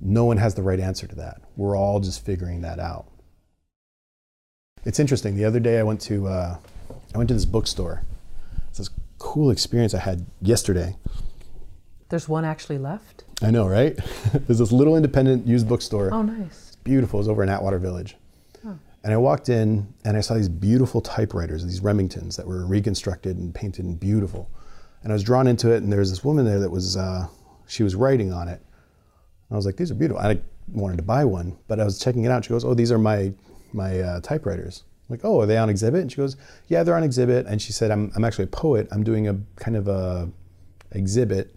[0.00, 1.40] no one has the right answer to that.
[1.56, 3.06] We're all just figuring that out.
[4.84, 5.36] It's interesting.
[5.36, 6.58] The other day I went to uh,
[7.14, 8.02] I went to this bookstore.
[8.68, 10.96] It's this cool experience I had yesterday.
[12.08, 13.24] There's one actually left.
[13.42, 13.96] I know, right?
[14.32, 16.12] There's this little independent used bookstore.
[16.12, 16.68] Oh, nice.
[16.68, 17.18] It's beautiful.
[17.18, 18.16] It's over in Atwater Village.
[19.06, 23.36] And I walked in and I saw these beautiful typewriters, these Remingtons that were reconstructed
[23.36, 24.50] and painted and beautiful.
[25.04, 27.28] And I was drawn into it, and there was this woman there that was, uh,
[27.66, 28.60] she was writing on it.
[29.50, 30.22] I was like, these are beautiful.
[30.22, 32.44] I wanted to buy one, but I was checking it out.
[32.44, 33.32] She goes, oh, these are my,
[33.72, 34.84] my uh, typewriters.
[35.08, 36.00] I'm like, oh, are they on exhibit?
[36.00, 36.36] And she goes,
[36.66, 37.46] yeah, they're on exhibit.
[37.46, 38.88] And she said, I'm, I'm actually a poet.
[38.90, 40.28] I'm doing a kind of a
[40.92, 41.54] exhibit.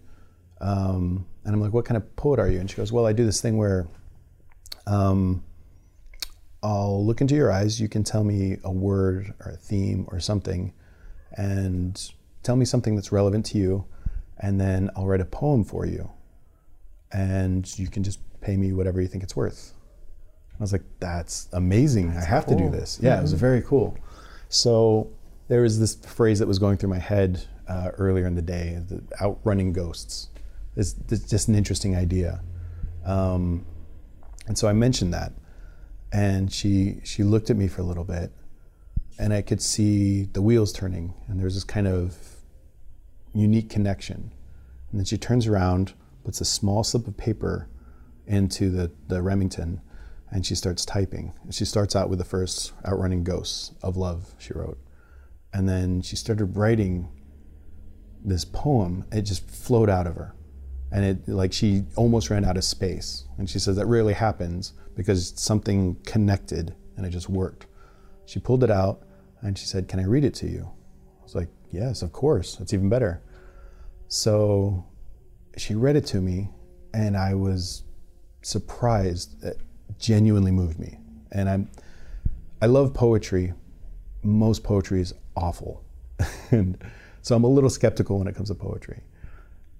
[0.60, 2.60] Um, and I'm like, what kind of poet are you?
[2.60, 3.88] And she goes, well, I do this thing where
[4.86, 5.42] um,
[6.62, 7.80] I'll look into your eyes.
[7.80, 10.72] You can tell me a word or a theme or something,
[11.32, 12.12] and
[12.42, 13.84] tell me something that's relevant to you,
[14.40, 16.10] and then I'll write a poem for you,
[17.12, 19.74] and you can just pay me whatever you think it's worth.
[20.58, 22.12] I was like, that's amazing.
[22.12, 22.58] That's I have cool.
[22.58, 22.98] to do this.
[23.00, 23.18] Yeah, mm-hmm.
[23.18, 23.40] it was mm-hmm.
[23.40, 23.96] very cool.
[24.48, 25.10] So
[25.48, 28.82] there was this phrase that was going through my head uh, earlier in the day
[28.88, 30.28] the outrunning ghosts.
[30.76, 32.42] It's, it's just an interesting idea.
[33.04, 33.64] Um,
[34.46, 35.32] and so I mentioned that.
[36.12, 38.32] And she, she looked at me for a little bit,
[39.18, 42.29] and I could see the wheels turning, and there was this kind of
[43.34, 44.32] unique connection.
[44.90, 45.94] And then she turns around,
[46.24, 47.68] puts a small slip of paper
[48.26, 49.80] into the, the Remington,
[50.30, 51.32] and she starts typing.
[51.42, 54.78] And she starts out with the first outrunning ghosts of love, she wrote.
[55.52, 57.08] And then she started writing
[58.24, 59.04] this poem.
[59.10, 60.34] It just flowed out of her.
[60.92, 63.24] And it like she almost ran out of space.
[63.38, 67.66] And she says that rarely happens because something connected and it just worked.
[68.26, 69.02] She pulled it out
[69.40, 70.70] and she said, Can I read it to you?
[71.70, 72.56] Yes, of course.
[72.56, 73.22] That's even better.
[74.08, 74.84] So
[75.56, 76.48] she read it to me
[76.92, 77.84] and I was
[78.42, 79.42] surprised.
[79.44, 79.58] It
[79.98, 80.98] genuinely moved me.
[81.32, 81.70] And I'm
[82.62, 83.54] I love poetry.
[84.22, 85.84] Most poetry is awful.
[86.50, 86.76] and
[87.22, 89.02] so I'm a little skeptical when it comes to poetry.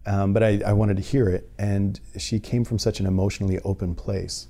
[0.07, 3.59] Um, but I, I, wanted to hear it, and she came from such an emotionally
[3.65, 4.47] open place.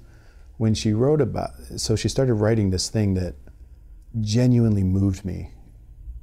[0.58, 3.34] When she wrote about, so she started writing this thing that
[4.20, 5.50] genuinely moved me,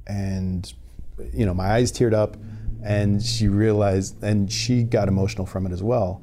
[0.06, 0.72] and
[1.32, 2.36] you know, my eyes teared up,
[2.82, 6.22] and she realized, and she got emotional from it as well.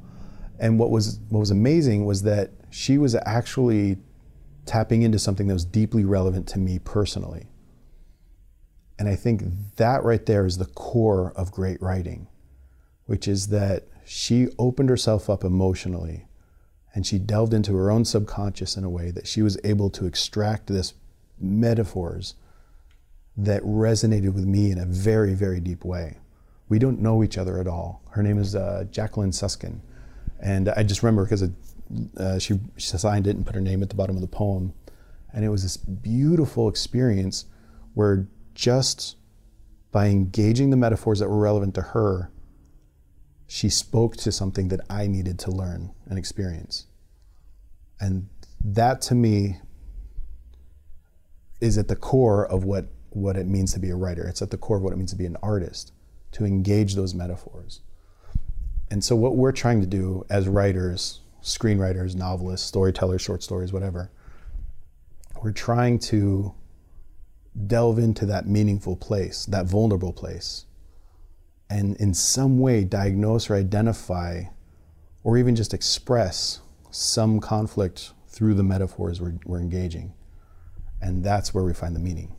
[0.58, 3.98] And what was what was amazing was that she was actually
[4.64, 7.46] tapping into something that was deeply relevant to me personally.
[8.98, 9.42] And I think
[9.76, 12.28] that right there is the core of great writing,
[13.04, 16.26] which is that she opened herself up emotionally
[16.94, 20.06] and she delved into her own subconscious in a way that she was able to
[20.06, 20.94] extract this
[21.38, 22.34] metaphors
[23.36, 26.18] that resonated with me in a very, very deep way.
[26.68, 28.02] We don't know each other at all.
[28.10, 29.80] Her name is uh, Jacqueline Suskin.
[30.40, 31.48] And I just remember because
[32.16, 34.74] uh, she, she signed it and put her name at the bottom of the poem.
[35.32, 37.44] And it was this beautiful experience
[37.94, 39.16] where just
[39.92, 42.30] by engaging the metaphors that were relevant to her,
[43.46, 46.86] she spoke to something that I needed to learn and experience.
[48.00, 48.28] And
[48.60, 49.58] that to me
[51.60, 54.26] is at the core of what, what it means to be a writer.
[54.26, 55.92] It's at the core of what it means to be an artist,
[56.32, 57.80] to engage those metaphors.
[58.90, 64.10] And so, what we're trying to do as writers, screenwriters, novelists, storytellers, short stories, whatever,
[65.42, 66.54] we're trying to
[67.66, 70.66] delve into that meaningful place, that vulnerable place,
[71.68, 74.44] and in some way diagnose or identify
[75.24, 76.60] or even just express
[76.90, 80.12] some conflict through the metaphors we're, we're engaging.
[81.00, 82.36] And that's where we find the meaning.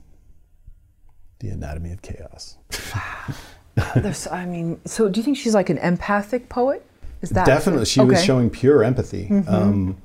[1.39, 2.57] The anatomy of chaos.
[3.95, 6.83] There's, I mean, so do you think she's like an empathic poet?
[7.21, 7.85] Is that definitely?
[7.85, 8.09] She okay.
[8.09, 9.27] was showing pure empathy.
[9.27, 9.53] Mm-hmm.
[9.53, 10.01] Um,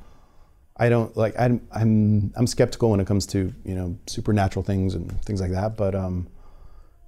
[0.77, 4.95] I don't like I'm I'm I'm skeptical when it comes to you know supernatural things
[4.95, 5.77] and things like that.
[5.77, 6.29] But um,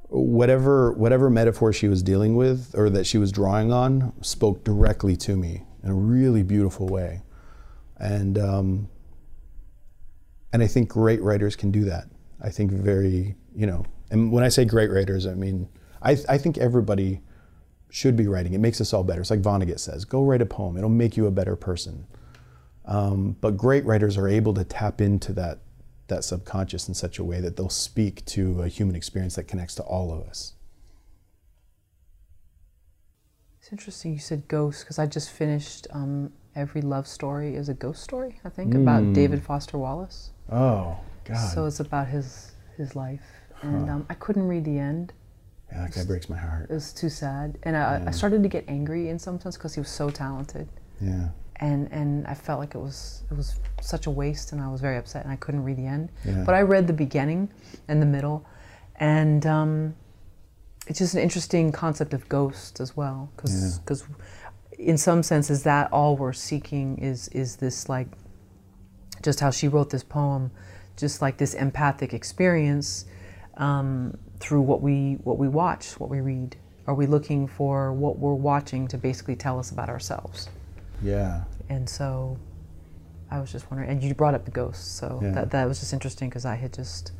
[0.08, 5.16] whatever whatever metaphor she was dealing with or that she was drawing on spoke directly
[5.16, 7.22] to me in a really beautiful way,
[7.98, 8.88] and um,
[10.52, 12.04] and I think great writers can do that.
[12.42, 13.84] I think very you know,
[14.14, 15.68] and when I say great writers, I mean
[16.00, 17.20] I I think everybody
[17.90, 18.54] should be writing.
[18.54, 19.20] It makes us all better.
[19.20, 20.76] It's like Vonnegut says, go write a poem.
[20.76, 22.06] It'll make you a better person.
[22.86, 25.60] Um, but great writers are able to tap into that
[26.08, 29.74] that subconscious in such a way that they'll speak to a human experience that connects
[29.76, 30.54] to all of us.
[33.60, 37.74] It's interesting you said ghost because I just finished um, Every Love Story is a
[37.74, 38.82] Ghost Story, I think, mm.
[38.82, 39.12] about hmm.
[39.14, 40.30] David Foster Wallace.
[40.52, 41.36] Oh, God.
[41.36, 43.33] So it's about his, his life.
[43.64, 43.94] And huh.
[43.94, 45.12] um, I couldn't read the end.
[45.72, 46.70] Yeah, that breaks my heart.
[46.70, 47.58] It was too sad.
[47.64, 48.08] And I, yeah.
[48.08, 50.68] I started to get angry in some sense because he was so talented.
[51.00, 54.68] Yeah and and I felt like it was it was such a waste, and I
[54.68, 56.10] was very upset, and I couldn't read the end.
[56.24, 56.42] Yeah.
[56.44, 57.50] But I read the beginning
[57.88, 58.44] and the middle,
[58.96, 59.94] and um,
[60.86, 64.04] it's just an interesting concept of ghost as well, because because
[64.72, 64.86] yeah.
[64.86, 68.08] in some senses that all we're seeking is is this like
[69.22, 70.50] just how she wrote this poem,
[70.96, 73.06] just like this empathic experience
[73.56, 76.56] um, through what we what we watch, what we read.
[76.86, 80.50] Are we looking for what we're watching to basically tell us about ourselves?
[81.02, 81.44] Yeah.
[81.70, 82.38] And so
[83.30, 85.32] I was just wondering, and you brought up the ghosts, so yeah.
[85.32, 87.12] that, that was just interesting because I had just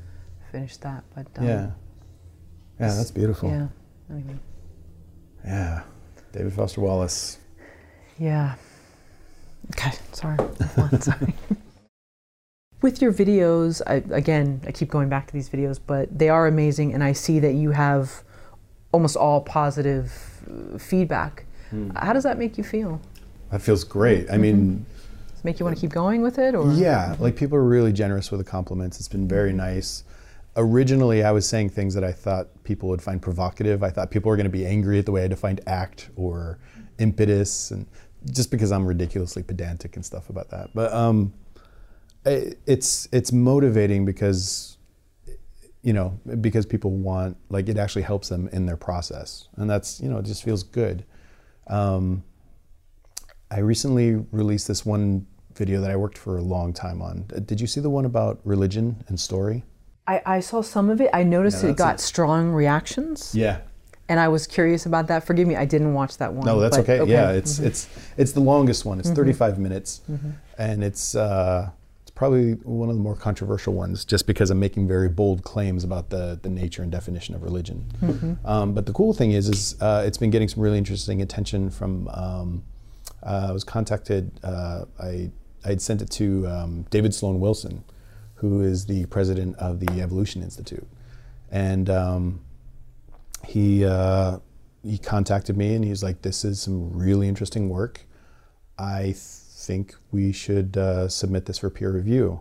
[0.53, 1.05] finished that.
[1.15, 1.71] But um, yeah,
[2.79, 3.49] yeah, that's beautiful.
[3.49, 3.69] Yeah,
[4.11, 4.41] I mean,
[5.45, 5.83] yeah,
[6.33, 7.39] David Foster Wallace.
[8.19, 8.55] Yeah.
[9.73, 10.37] Okay, sorry.
[10.37, 11.35] One, sorry.
[12.85, 16.47] with your videos, I, again, I keep going back to these videos, but they are
[16.47, 18.23] amazing, and I see that you have
[18.93, 20.13] almost all positive
[20.47, 21.47] uh, feedback.
[21.97, 23.01] How does that make you feel?
[23.51, 24.31] That feels great.
[24.31, 24.85] I mean,
[25.31, 27.65] Does it make you want to keep going with it, or yeah, like people are
[27.65, 28.99] really generous with the compliments.
[29.01, 30.05] It's been very nice.
[30.57, 33.83] Originally, I was saying things that I thought people would find provocative.
[33.83, 36.59] I thought people were going to be angry at the way I defined act or
[36.99, 37.87] impetus, and
[38.31, 40.69] just because I'm ridiculously pedantic and stuff about that.
[40.75, 41.44] But um, i-
[42.25, 44.79] it's it's motivating because
[45.83, 50.01] you know because people want like it actually helps them in their process, and that's
[50.01, 51.05] you know it just feels good.
[51.67, 52.23] Um,
[53.51, 57.25] I recently released this one video that I worked for a long time on.
[57.35, 59.63] Uh, Did you see the one about religion and story?
[60.07, 61.09] I, I saw some of it.
[61.15, 62.01] I noticed Yeah, it got it.
[62.01, 63.61] strong reactions, Yeah.
[64.09, 65.25] and I was curious about that.
[65.25, 66.45] Forgive me, I didn't watch that one.
[66.45, 67.11] No, that's but okay.
[67.11, 68.99] Yeah, it's it's it's the longest one.
[68.99, 70.31] It's 35 minutes, Mm-hmm.
[70.59, 71.84] and it's uh, it's
[72.15, 76.11] probably one of the more controversial ones, just because I'm making very bold claims about
[76.11, 77.87] the the nature and definition of religion.
[78.01, 78.47] Mm-hmm.
[78.47, 81.71] Um, but the cool thing is, is uh, it's been getting some really interesting attention
[81.71, 82.09] from.
[82.09, 82.65] Um,
[83.23, 84.31] uh, I was contacted.
[84.43, 85.31] Uh, I
[85.65, 87.85] I had sent it to um, David Sloan Wilson,
[88.37, 90.87] who is the president of the Evolution Institute,
[91.51, 91.89] and.
[91.91, 92.41] Um,
[93.47, 94.39] he uh,
[94.83, 98.07] he contacted me and he was like, "This is some really interesting work.
[98.79, 99.13] I
[99.65, 102.41] think we should uh, submit this for peer review,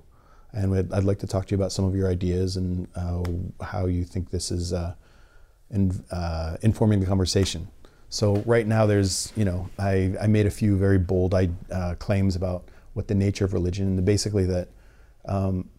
[0.52, 3.24] and I'd like to talk to you about some of your ideas and uh,
[3.64, 4.94] how you think this is uh,
[5.72, 7.68] in, uh, informing the conversation."
[8.10, 12.36] So right now, there's you know I, I made a few very bold uh, claims
[12.36, 14.70] about what the nature of religion and basically that
[15.26, 15.70] um,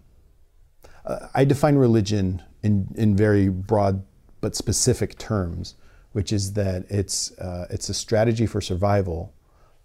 [1.34, 4.02] I define religion in, in very broad
[4.40, 5.76] but specific terms,
[6.10, 7.30] which is that it's,
[7.70, 9.32] it's a strategy for survival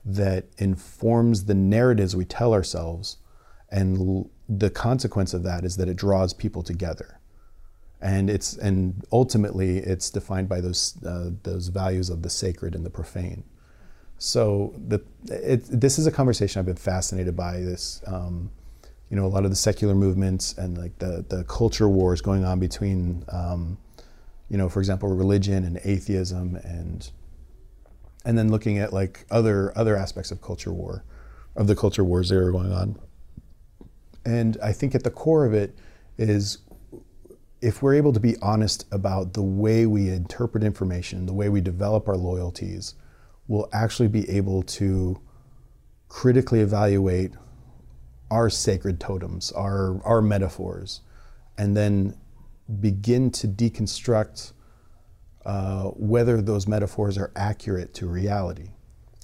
[0.05, 3.17] that informs the narratives we tell ourselves,
[3.69, 7.19] and l- the consequence of that is that it draws people together.
[8.01, 12.85] And it's and ultimately it's defined by those uh, those values of the sacred and
[12.85, 13.43] the profane.
[14.17, 17.59] So the it, this is a conversation I've been fascinated by.
[17.59, 18.51] This um,
[19.09, 22.45] you know a lot of the secular movements and like the the culture wars going
[22.45, 23.77] on between um,
[24.49, 27.11] you know for example religion and atheism and
[28.25, 31.03] and then looking at like other other aspects of culture war
[31.55, 32.99] of the culture wars that are going on.
[34.25, 35.77] And I think at the core of it
[36.17, 36.59] is
[37.61, 41.61] if we're able to be honest about the way we interpret information, the way we
[41.61, 42.95] develop our loyalties,
[43.47, 45.19] we'll actually be able to
[46.07, 47.33] critically evaluate
[48.31, 51.01] our sacred totems, our, our metaphors,
[51.57, 52.15] and then
[52.79, 54.53] begin to deconstruct
[55.45, 58.69] uh, whether those metaphors are accurate to reality.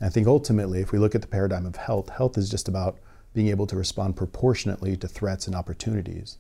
[0.02, 3.00] I think ultimately, if we look at the paradigm of health, health is just about
[3.34, 6.38] being able to respond proportionately to threats and opportunities.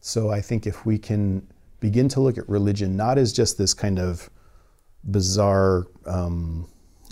[0.00, 1.46] So I think if we can
[1.80, 4.28] begin to look at religion not as just this kind of
[5.10, 6.68] bizarre, um,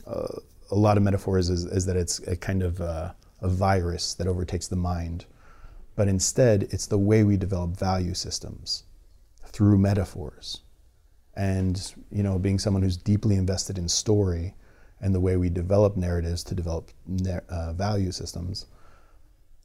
[0.06, 0.38] uh,
[0.70, 4.26] a lot of metaphors is, is that it's a kind of uh, a virus that
[4.26, 5.26] overtakes the mind,
[5.96, 8.84] but instead it's the way we develop value systems
[9.46, 10.60] through metaphors.
[11.34, 14.54] And you know, being someone who's deeply invested in story
[15.00, 16.90] and the way we develop narratives to develop
[17.48, 18.66] uh, value systems,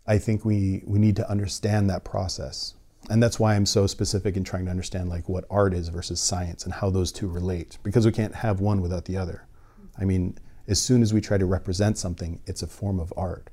[0.07, 2.73] I think we, we need to understand that process.
[3.09, 6.19] And that's why I'm so specific in trying to understand like what art is versus
[6.19, 9.45] science and how those two relate because we can't have one without the other.
[9.99, 10.37] I mean,
[10.67, 13.49] as soon as we try to represent something, it's a form of art.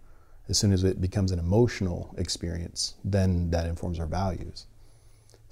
[0.48, 4.66] As soon as it becomes an emotional experience, then that informs our values.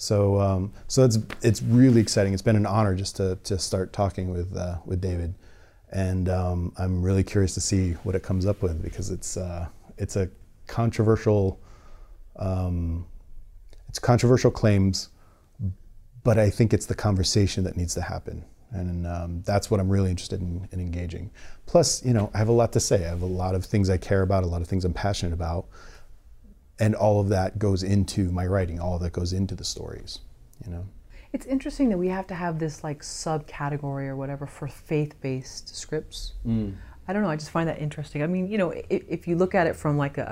[0.03, 2.33] So, um, so it's it's really exciting.
[2.33, 5.33] It's been an honor just to, to start talking with uh, with David,
[5.93, 9.69] and um, I'm really curious to see what it comes up with because it's uh,
[9.99, 10.29] it's a
[10.67, 11.61] controversial
[12.35, 13.07] um,
[13.89, 15.11] it's controversial claims,
[16.25, 19.89] but I think it's the conversation that needs to happen, and um, that's what I'm
[19.89, 21.31] really interested in, in engaging.
[21.67, 23.05] Plus, you know, I have a lot to say.
[23.05, 25.33] I have a lot of things I care about, a lot of things I'm passionate
[25.33, 25.67] about,
[26.79, 28.81] and all of that goes into my writing.
[28.81, 30.21] All of that goes into the stories,
[30.65, 30.87] you know.
[31.33, 36.35] It's interesting that we have to have this like subcategory or whatever for faith-based scripts.
[36.47, 36.75] Mm.
[37.09, 37.31] I don't know.
[37.31, 38.23] I just find that interesting.
[38.23, 40.23] I mean, you know, if, if you look at it from like a,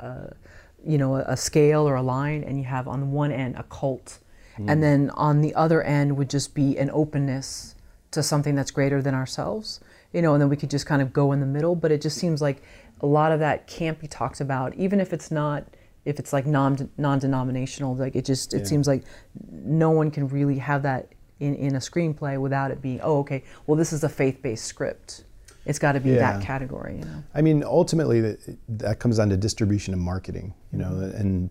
[0.00, 0.36] a, a
[0.84, 3.62] you know, a, a scale or a line, and you have on one end a
[3.64, 4.18] cult,
[4.58, 4.70] mm.
[4.70, 7.74] and then on the other end would just be an openness
[8.10, 9.80] to something that's greater than ourselves.
[10.12, 11.76] You know, and then we could just kind of go in the middle.
[11.76, 12.62] But it just seems like
[13.00, 15.64] a lot of that can't be talked about, even if it's not
[16.08, 18.64] if it's like non non-denominational like it just it Yeah.
[18.64, 19.04] seems like
[19.50, 23.44] no one can really have that in, in a screenplay without it being oh okay
[23.66, 25.24] well this is a faith-based script
[25.66, 26.32] it's got to be Yeah.
[26.32, 26.96] that category.
[27.00, 27.22] You know.
[27.34, 30.54] I mean, ultimately, that, that comes down to distribution and marketing.
[30.72, 31.50] You know, and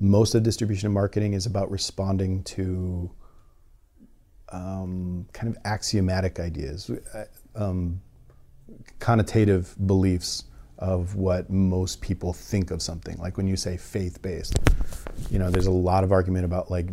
[0.00, 3.10] most of distribution and marketing is about responding to
[4.50, 7.24] um, kind of axiomatic ideas, uh,
[7.54, 8.00] um,
[9.00, 10.44] connotative beliefs
[10.78, 13.16] of what most people think of something.
[13.18, 14.58] Like when you say faith-based,
[15.30, 16.88] you know, there's a lot of argument about like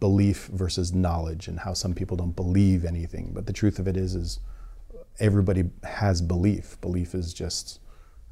[0.00, 3.30] belief versus knowledge and how some people don't believe anything.
[3.32, 4.40] But the truth of it is, is
[5.20, 6.80] everybody has belief.
[6.80, 7.80] Belief is just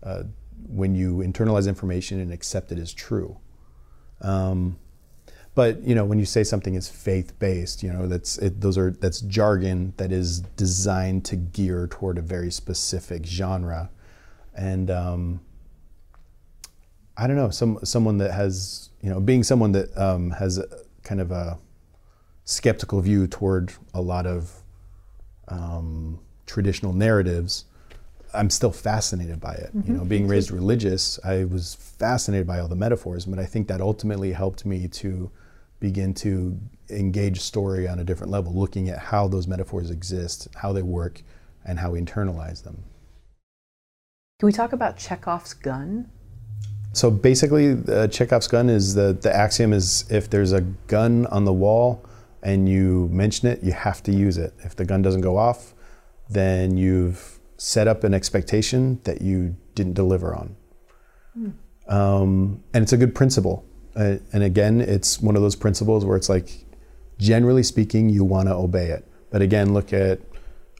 [0.03, 0.25] uh,
[0.69, 3.37] when you internalize information and accept it as true.
[4.21, 4.79] Um,
[5.55, 8.91] but you know, when you say something is faith-based, you know that's it, those are
[8.91, 13.91] that's jargon that is designed to gear toward a very specific genre,
[14.57, 15.41] and um,
[17.17, 20.67] I don't know, some someone that has you know, being someone that um, has a,
[21.05, 21.59] kind of a
[22.45, 24.63] skeptical view toward a lot of
[25.47, 27.67] um, traditional narratives,
[28.35, 29.71] I'm still fascinated by it.
[29.87, 33.69] You know, being raised religious, I was fascinated by all the metaphors, but I think
[33.69, 35.31] that ultimately helped me to
[35.79, 36.59] begin to
[36.91, 41.23] engage story on a different level, looking at how those metaphors exist, how they work,
[41.65, 42.83] and how we internalize them.
[44.39, 46.11] Can we talk about Chekhov's gun?
[46.93, 51.47] So basically, uh, Chekhov's gun is the, the axiom is if there's a gun on
[51.47, 52.05] the wall
[52.43, 54.53] and you mention it, you have to use it.
[54.59, 55.73] If the gun doesn't go off,
[56.29, 60.57] then you've set up an expectation that you didn't deliver on.
[61.89, 63.65] Um, and it's a good principle.
[63.95, 66.67] Uh, and again, it's one of those principles where it's like,
[67.19, 69.09] generally speaking, you want to obey it.
[69.31, 70.21] But again, look at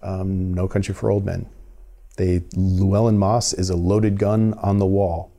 [0.03, 1.49] um, No Country for Old Men.
[2.17, 5.33] They Llewellyn Moss is a loaded gun on the wall,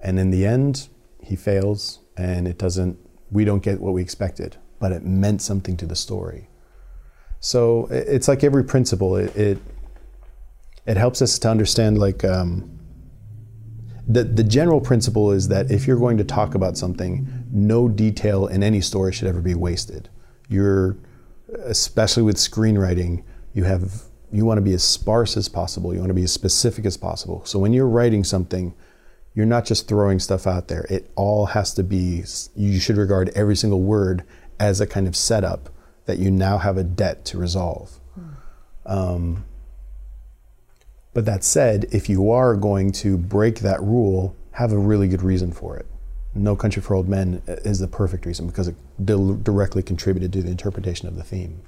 [0.00, 0.88] and in the end,
[1.20, 2.98] he fails, and it doesn't.
[3.30, 6.48] We don't get what we expected, but it meant something to the story.
[7.40, 9.16] So it's like every principle.
[9.16, 9.58] It it,
[10.86, 12.24] it helps us to understand like.
[12.24, 12.78] Um,
[14.04, 18.48] the, the general principle is that if you're going to talk about something, no detail
[18.48, 20.08] in any story should ever be wasted.
[20.48, 20.96] You're,
[21.64, 23.22] especially with screenwriting,
[23.54, 24.02] you have
[24.32, 25.92] you want to be as sparse as possible.
[25.92, 27.44] You want to be as specific as possible.
[27.44, 28.74] So when you're writing something,
[29.34, 30.86] you're not just throwing stuff out there.
[30.88, 32.24] It all has to be.
[32.56, 34.24] You should regard every single word
[34.58, 35.68] as a kind of setup
[36.06, 38.00] that you now have a debt to resolve.
[38.86, 39.44] Um,
[41.14, 45.22] but that said, if you are going to break that rule, have a really good
[45.22, 45.86] reason for it.
[46.34, 50.42] No Country for Old Men is the perfect reason because it dil- directly contributed to
[50.42, 51.60] the interpretation of the theme.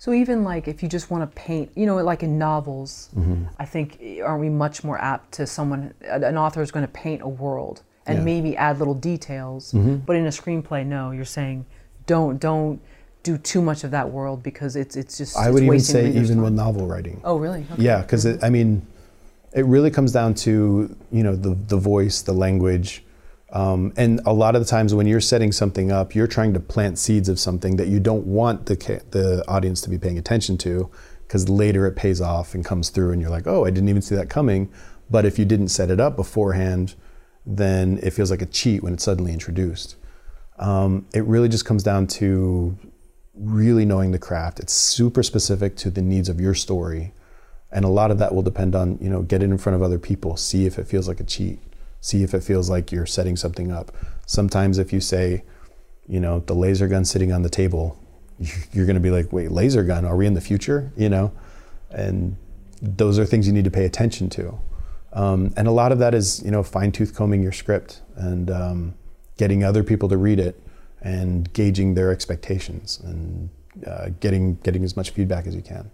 [0.00, 3.44] So even like if you just want to paint, you know, like in novels, Mm-hmm.
[3.58, 6.92] I think eh, aren't we much more apt to someone an author is going to
[7.04, 8.24] paint a world and Yeah.
[8.24, 9.72] maybe add little details,
[10.06, 11.66] but in a screenplay, no, you're saying
[12.06, 12.80] don't don't
[13.22, 16.08] do too much of that world because it's it's just I it's would even say,
[16.08, 16.42] even time.
[16.44, 17.20] with novel writing.
[17.22, 17.82] oh really okay.
[17.82, 18.68] Yeah, because I mean,
[19.52, 20.52] it really comes down to
[21.12, 23.04] you know the the voice, the language,
[23.52, 26.60] um, and a lot of the times when you're setting something up, you're trying to
[26.60, 30.18] plant seeds of something that you don't want the ca- the audience to be paying
[30.18, 30.90] attention to,
[31.26, 34.02] because later it pays off and comes through, and you're like, oh, I didn't even
[34.02, 34.70] see that coming.
[35.08, 36.94] But if you didn't set it up beforehand,
[37.44, 39.96] then it feels like a cheat when it's suddenly introduced.
[40.58, 42.76] Um, it really just comes down to
[43.34, 44.60] really knowing the craft.
[44.60, 47.14] It's super specific to the needs of your story.
[47.72, 49.82] And a lot of that will depend on, you know, get it in front of
[49.82, 51.60] other people, see if it feels like a cheat,
[52.00, 53.92] see if it feels like you're setting something up.
[54.26, 55.44] Sometimes if you say,
[56.08, 57.98] you know, the laser gun sitting on the table,
[58.72, 60.92] you're going to be like, wait, laser gun, are we in the future?
[60.96, 61.32] You know?
[61.90, 62.36] And
[62.80, 64.58] those are things you need to pay attention to.
[65.12, 68.50] Um, and a lot of that is, you know, fine tooth combing your script and
[68.50, 68.94] um,
[69.36, 70.60] getting other people to read it
[71.02, 73.50] and gauging their expectations and
[73.86, 75.90] uh, getting getting as much feedback as you can.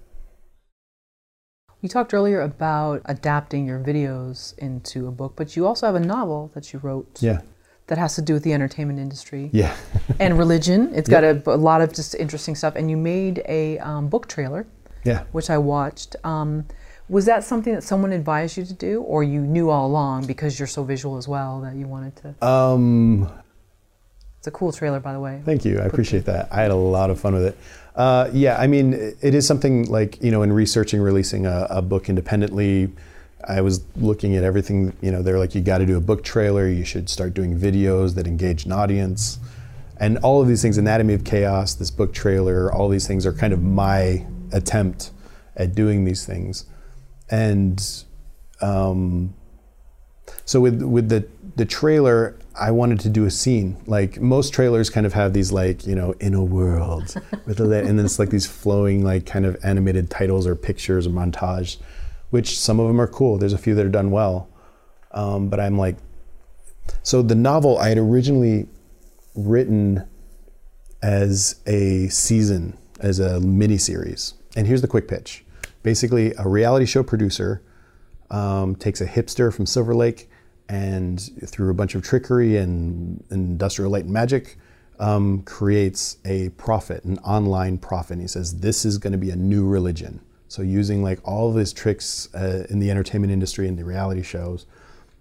[1.86, 6.00] You talked earlier about adapting your videos into a book, but you also have a
[6.00, 7.42] novel that you wrote Yeah,
[7.86, 9.72] that has to do with the entertainment industry yeah,
[10.18, 10.92] and religion.
[10.92, 14.26] It's got a, a lot of just interesting stuff, and you made a um, book
[14.26, 14.66] trailer,
[15.04, 15.26] yeah.
[15.30, 16.16] which I watched.
[16.24, 16.66] Um,
[17.08, 20.58] was that something that someone advised you to do, or you knew all along because
[20.58, 22.44] you're so visual as well that you wanted to?
[22.44, 23.30] Um,
[24.38, 25.40] It's a cool trailer, by the way.
[25.44, 25.78] Thank you.
[25.78, 26.48] I appreciate that.
[26.50, 27.56] I had a lot of fun with it.
[27.96, 28.92] Uh, yeah, I mean,
[29.22, 32.92] it is something like, you know, in researching releasing a, a book independently,
[33.48, 36.22] I was looking at everything, you know, they're like, you got to do a book
[36.22, 39.38] trailer, you should start doing videos that engage an audience.
[39.98, 43.32] And all of these things, Anatomy of Chaos, this book trailer, all these things are
[43.32, 45.10] kind of my attempt
[45.56, 46.66] at doing these things.
[47.30, 47.82] And
[48.60, 49.34] um,
[50.44, 53.76] So with with the the trailer, I wanted to do a scene.
[53.86, 57.14] Like most trailers, kind of have these like you know in a world
[57.46, 61.06] with a, and then it's like these flowing like kind of animated titles or pictures
[61.06, 61.76] or montage,
[62.30, 63.38] which some of them are cool.
[63.38, 64.48] There's a few that are done well,
[65.12, 65.96] um, but I'm like,
[67.02, 68.68] so the novel I had originally
[69.34, 70.06] written
[71.02, 74.34] as a season, as a mini series.
[74.56, 75.44] And here's the quick pitch.
[75.82, 77.62] Basically, a reality show producer
[78.30, 80.28] um, takes a hipster from Silver Lake
[80.68, 84.58] and through a bunch of trickery and industrial light and magic,
[84.98, 88.14] um, creates a prophet, an online prophet.
[88.14, 90.20] And he says, This is going to be a new religion.
[90.48, 94.22] So, using like all of his tricks uh, in the entertainment industry and the reality
[94.22, 94.66] shows,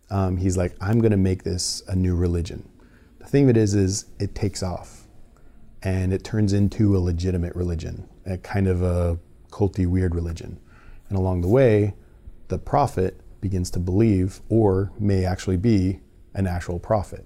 [0.10, 2.70] um, he's like, I'm going to make this a new religion.
[3.20, 5.08] The thing of it is, is it takes off
[5.82, 9.20] and it turns into a legitimate religion, a kind of a
[9.50, 10.60] culty, weird religion.
[11.10, 11.96] And along the way,
[12.48, 16.00] the prophet begins to believe or may actually be
[16.34, 17.24] an actual prophet.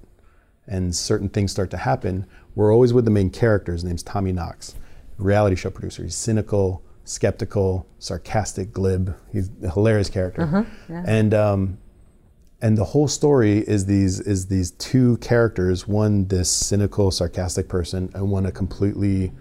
[0.67, 2.25] And certain things start to happen.
[2.55, 3.71] We're always with the main character.
[3.71, 4.75] His name's Tommy Knox,
[5.17, 6.03] reality show producer.
[6.03, 9.15] He's cynical, skeptical, sarcastic, glib.
[9.31, 10.41] He's a hilarious character.
[10.41, 11.03] Uh-huh, yeah.
[11.07, 11.77] And um,
[12.61, 18.11] and the whole story is these is these two characters one this cynical sarcastic person
[18.13, 19.31] and one a completely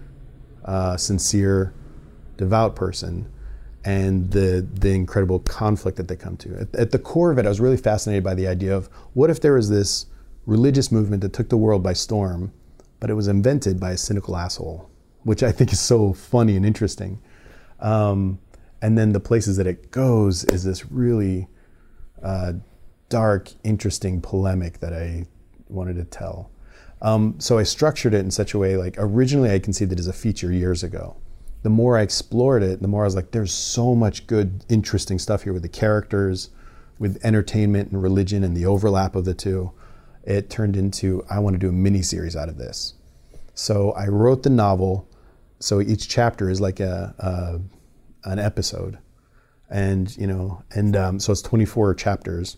[0.64, 1.74] uh, sincere
[2.36, 3.28] devout person
[3.84, 7.46] and the the incredible conflict that they come to at, at, the core of it
[7.46, 10.06] i was really fascinated by the idea of what if there was this
[10.46, 12.52] religious movement that took the world by storm
[13.00, 14.90] but it was invented by a cynical asshole
[15.22, 17.20] which i think is so funny and interesting
[17.80, 18.38] um,
[18.82, 21.48] and then the places that it goes is this really
[22.22, 22.54] uh,
[23.08, 25.26] dark, interesting polemic that I
[25.68, 26.50] wanted to tell.
[27.00, 30.08] Um, so I structured it in such a way like originally I conceived it as
[30.08, 31.16] a feature years ago.
[31.68, 35.18] The more I explored it, the more I was like, there's so much good, interesting
[35.18, 36.48] stuff here with the characters,
[36.98, 39.72] with entertainment and religion and the overlap of the two.
[40.24, 42.94] It turned into I want to do a mini series out of this.
[43.52, 45.06] So I wrote the novel.
[45.60, 48.96] So each chapter is like a, a an episode,
[49.68, 52.56] and you know, and um, so it's 24 chapters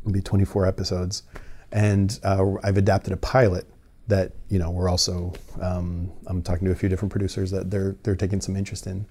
[0.00, 1.22] It'll be 24 episodes,
[1.70, 3.66] and uh, I've adapted a pilot
[4.08, 7.96] that you know we're also um, I'm talking to a few different producers that they're
[8.02, 9.06] they're taking some interest in,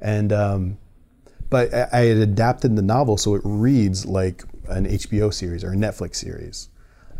[0.00, 0.78] and um,
[1.48, 5.76] but I had adapted the novel so it reads like an HBO series or a
[5.76, 6.68] Netflix series,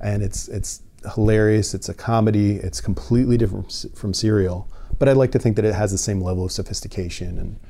[0.01, 0.82] and it's it's
[1.15, 1.74] hilarious.
[1.74, 2.57] It's a comedy.
[2.57, 6.20] It's completely different from Serial, but I'd like to think that it has the same
[6.20, 7.61] level of sophistication and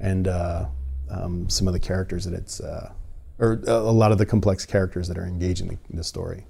[0.00, 0.66] and uh,
[1.10, 2.92] um, some of the characters that it's uh,
[3.40, 6.44] or a lot of the complex characters that are engaged in the, the story.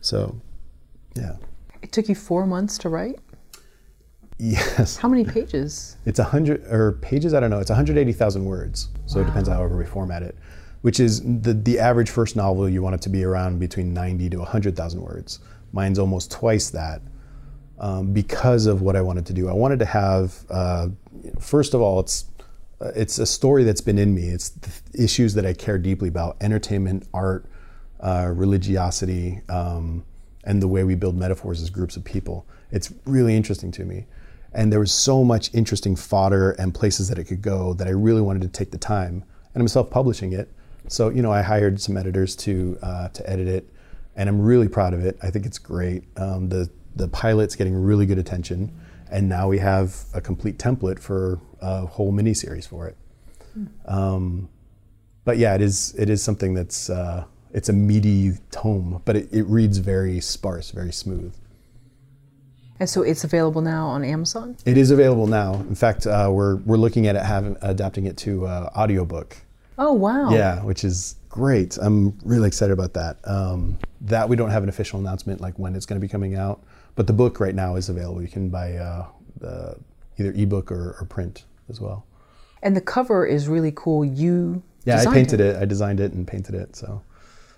[0.00, 0.40] So,
[1.16, 1.36] yeah.
[1.82, 3.18] It took you four months to write.
[4.38, 4.96] Yes.
[4.96, 5.96] How many pages?
[6.04, 7.34] It's a hundred or pages.
[7.34, 7.58] I don't know.
[7.58, 8.88] It's 180,000 words.
[9.06, 9.22] So wow.
[9.22, 10.36] it depends however we format it.
[10.82, 14.30] Which is the the average first novel you want it to be around between 90
[14.30, 15.40] to 100,000 words.
[15.72, 17.02] Mine's almost twice that.
[17.80, 20.34] Um, because of what I wanted to do, I wanted to have.
[20.50, 20.88] Uh,
[21.40, 22.26] first of all, it's
[22.80, 24.28] uh, it's a story that's been in me.
[24.28, 24.52] It's
[24.94, 27.46] issues that I care deeply about: entertainment, art,
[28.00, 30.04] uh, religiosity, um,
[30.48, 32.46] and the way we build metaphors as groups of people.
[32.72, 34.06] It's really interesting to me,
[34.52, 37.90] and there was so much interesting fodder and places that it could go that I
[37.90, 39.24] really wanted to take the time.
[39.54, 40.52] And I'm self-publishing it,
[40.88, 43.68] so you know I hired some editors to uh, to edit it,
[44.16, 45.16] and I'm really proud of it.
[45.22, 46.04] I think it's great.
[46.16, 48.72] Um, the the pilot's getting really good attention
[49.10, 52.96] and now we have a complete template for a whole mini series for it.
[53.54, 53.66] Hmm.
[53.86, 54.48] Um,
[55.24, 59.28] but yeah, it is it is something that's uh, it's a meaty tome, but it,
[59.32, 61.34] it, reads very sparse, very smooth.
[62.80, 64.56] And so it's available now on Amazon.
[64.64, 65.54] It is available now.
[65.54, 69.36] In fact, uh, we're we're looking at it having adapting it to uh, audiobook.
[69.78, 70.30] Oh wow!
[70.30, 71.76] Yeah, which is great.
[71.78, 73.18] I'm really excited about that.
[73.24, 76.36] Um, that we don't have an official announcement like when it's going to be coming
[76.36, 76.62] out.
[76.94, 78.22] But the book right now is available.
[78.22, 79.06] You can buy uh,
[80.18, 82.06] either ebook or, or print as well.
[82.62, 84.04] And the cover is really cool.
[84.04, 85.56] You yeah, I painted it.
[85.56, 85.62] it.
[85.62, 86.74] I designed it and painted it.
[86.74, 87.02] So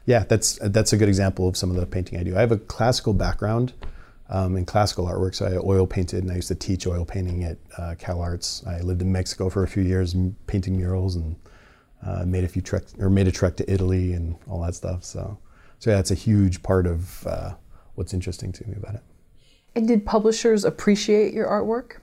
[0.06, 2.36] yeah, that's that's a good example of some of the painting I do.
[2.36, 3.72] I have a classical background
[4.28, 7.44] um, in classical artwork, so I oil painted, and I used to teach oil painting
[7.44, 8.64] at uh, Cal Arts.
[8.66, 10.14] I lived in Mexico for a few years,
[10.47, 11.36] painting murals, and
[12.06, 15.05] uh, made a few trek or made a trek to Italy and all that stuff.
[15.05, 15.39] So,
[15.78, 17.55] so yeah, it's a huge part of uh,
[17.94, 19.02] what's interesting to me about it.
[19.74, 21.98] And did publishers appreciate your artwork?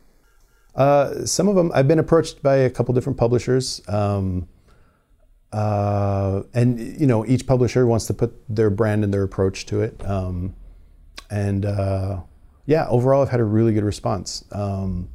[0.76, 1.72] Uh, some of them.
[1.74, 4.48] I've been approached by a couple different publishers, um,
[5.52, 9.82] uh, and you know, each publisher wants to put their brand and their approach to
[9.82, 10.06] it.
[10.06, 10.56] Um,
[11.30, 12.22] and uh,
[12.66, 14.44] yeah, overall, I've had a really good response.
[14.52, 15.10] Um,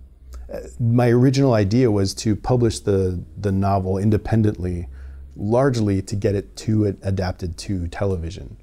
[0.78, 4.88] my original idea was to publish the the novel independently
[5.36, 8.56] largely to get it to it adapted to television.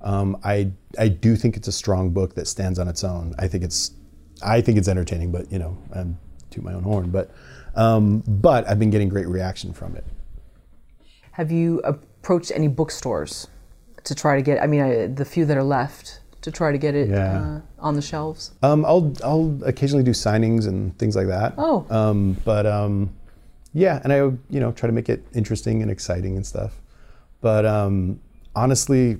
[0.00, 3.34] Um, I I do think it's a strong book that stands on its own.
[3.38, 3.92] I think it's
[4.42, 6.18] I think it's entertaining, but you know, I'm
[6.50, 7.10] to my own horn.
[7.10, 7.30] But
[7.74, 10.04] um, but I've been getting great reaction from it.
[11.38, 13.46] Have you approached any bookstores
[14.02, 14.60] to try to get?
[14.60, 17.40] I mean, I, the few that are left to try to get it Yeah.
[17.40, 18.50] uh, on the shelves.
[18.60, 21.54] Um, I'll I'll occasionally do signings and things like that.
[21.56, 21.86] Oh.
[21.90, 23.14] Um, but um,
[23.72, 26.72] yeah, and I you know try to make it interesting and exciting and stuff.
[27.40, 28.18] But um,
[28.56, 29.18] honestly,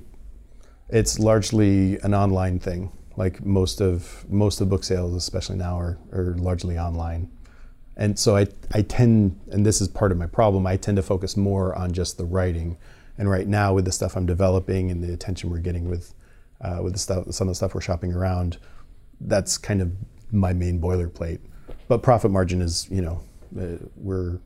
[0.89, 2.91] it's largely an online thing.
[3.15, 7.29] Like most of most of book sales, especially now, are, are largely online.
[7.99, 11.03] And so I, I tend, and this is part of my problem, I tend to
[11.03, 12.77] focus more on just the writing.
[13.17, 16.13] And right now, with the stuff I'm developing and the attention we're getting with,
[16.61, 18.57] uh, with the stuff, some of the stuff we're shopping around,
[19.19, 19.91] that's kind of
[20.31, 21.39] my main boilerplate.
[21.89, 23.21] But profit margin is, you know,
[23.59, 24.39] uh, we're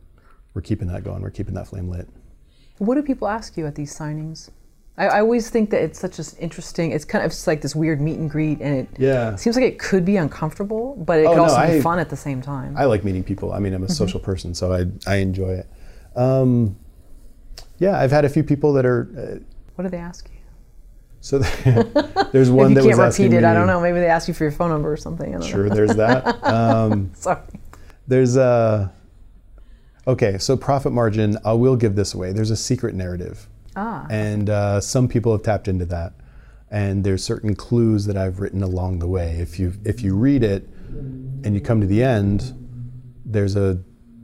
[0.56, 1.22] we're keeping that going.
[1.22, 2.08] We're keeping that flame lit.
[2.80, 4.50] What do people ask you at these signings?
[4.98, 6.92] I, I always think that it's such an interesting.
[6.92, 9.36] It's kind of it's like this weird meet and greet, and it Yeah.
[9.36, 11.98] seems like it could be uncomfortable, but it Oh, could no, also be I- fun
[12.00, 12.76] at the same time.
[12.78, 13.54] I like meeting people.
[13.54, 15.68] I mean, I'm a social person, so I I enjoy it.
[16.16, 16.76] Um,
[17.80, 19.08] yeah, I've had a few people that are.
[19.18, 19.40] Uh,
[19.76, 20.40] what do they ask you?
[21.22, 21.40] so
[22.32, 23.48] there's If one you that can't was asking repeat it, me.
[23.48, 23.80] I don't know.
[23.82, 25.30] Maybe they ask you for your phone number or something.
[25.30, 25.74] I don't Sure, know.
[25.76, 26.44] there's that.
[26.44, 27.40] Um, Sorry.
[28.08, 28.94] there's a.
[30.06, 31.38] Okay, so profit margin.
[31.46, 32.32] I will give this away.
[32.34, 33.48] There's a secret narrative.
[33.76, 34.06] Ah.
[34.10, 36.14] and uh, some people have tapped into that.
[36.70, 39.38] And there's certain clues that i've written along the way.
[39.40, 40.68] If you if you read it
[41.44, 42.54] and you come to the end
[43.26, 43.80] there's a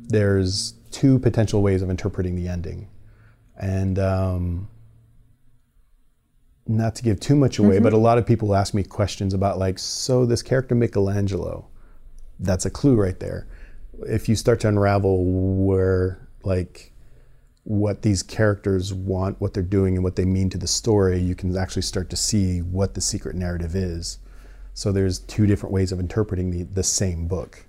[0.07, 2.89] there's two potential ways of interpreting the ending.
[3.55, 4.67] And um,
[6.67, 9.59] not to give too much away but a lot of people ask me questions about
[9.59, 11.67] like so this character michelangelo
[12.39, 13.47] that's a clue right there.
[14.07, 16.88] If you start to unravel where like
[17.69, 21.35] what these characters want, what they're doing, and what they mean to the story, you
[21.35, 24.17] can actually start to see what the secret narrative is.
[24.73, 27.67] So there's two different ways of interpreting the, the same book.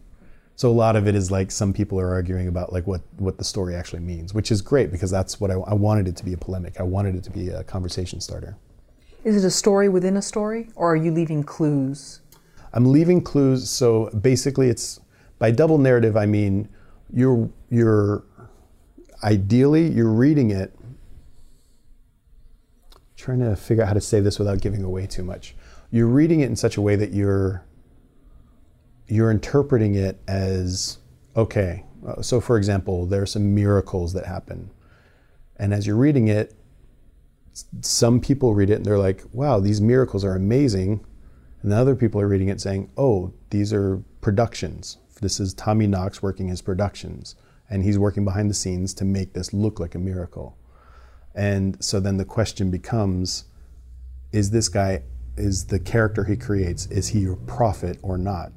[0.56, 3.36] So a lot of it is like some people are arguing about like what, what
[3.36, 6.24] the story actually means, which is great because that's what I, I wanted it to
[6.24, 6.81] be a polemic.
[6.81, 8.56] I wanted it to be a conversation starter.
[9.22, 12.22] Is it a story within a story, or are you leaving clues?
[12.72, 13.68] I'm leaving clues.
[13.68, 14.98] So basically, it's
[15.39, 16.16] by double narrative.
[16.16, 16.70] I mean,
[17.12, 18.24] you're you're
[19.23, 20.75] ideally you're reading it.
[23.17, 25.55] Trying to figure out how to say this without giving away too much.
[25.91, 27.65] You're reading it in such a way that you're
[29.09, 30.99] you're interpreting it as
[31.37, 31.85] okay.
[32.07, 34.71] uh, So, for example, there are some miracles that happen,
[35.57, 36.55] and as you're reading it,
[37.83, 41.05] some people read it and they're like, "Wow, these miracles are amazing,"
[41.63, 44.97] and the other people are reading it saying, "Oh, these are productions.
[45.21, 47.35] This is Tommy Knox working his productions,
[47.71, 50.59] and he's working behind the scenes to make this look like a miracle."
[51.35, 53.45] And so then the question becomes,
[54.33, 55.03] is this guy
[55.37, 58.53] is the character he creates is he a prophet or not?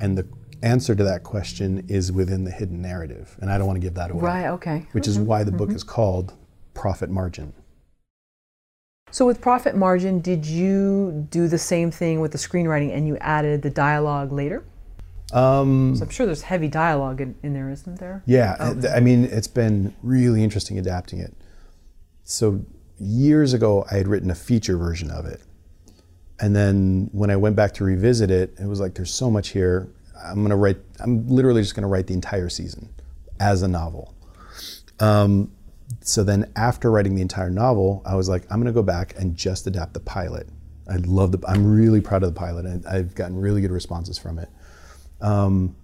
[0.00, 0.26] And the
[0.62, 3.94] answer to that question is within the hidden narrative, and I don't want to give
[3.94, 4.22] that away.
[4.22, 4.46] Right.
[4.48, 4.86] Okay.
[4.92, 5.76] Which is why the book mm-hmm.
[5.76, 6.34] is called
[6.74, 7.52] Profit Margin.
[9.10, 13.18] So with profit margin, did you do the same thing with the screenwriting, and you
[13.18, 14.64] added the dialogue later?
[15.32, 18.22] Um, So I'm sure there's heavy dialogue in, in there, isn't there?
[18.26, 21.34] Yeah, th- I mean, it's been really interesting adapting it.
[22.24, 22.64] So
[22.98, 25.40] years ago, I had written a feature version of it,
[26.38, 29.48] and then when I went back to revisit it, it was like, "There's so much
[29.50, 29.88] here.
[30.24, 30.78] I'm gonna write.
[31.00, 32.88] I'm literally just gonna write the entire season
[33.40, 34.14] as a novel."
[35.00, 35.50] Um,
[36.00, 39.34] so then, after writing the entire novel, I was like, "I'm gonna go back and
[39.36, 40.48] just adapt the pilot."
[40.88, 41.38] I love the.
[41.48, 44.48] I'm really proud of the pilot, and I've gotten really good responses from it.
[45.22, 45.76] Um,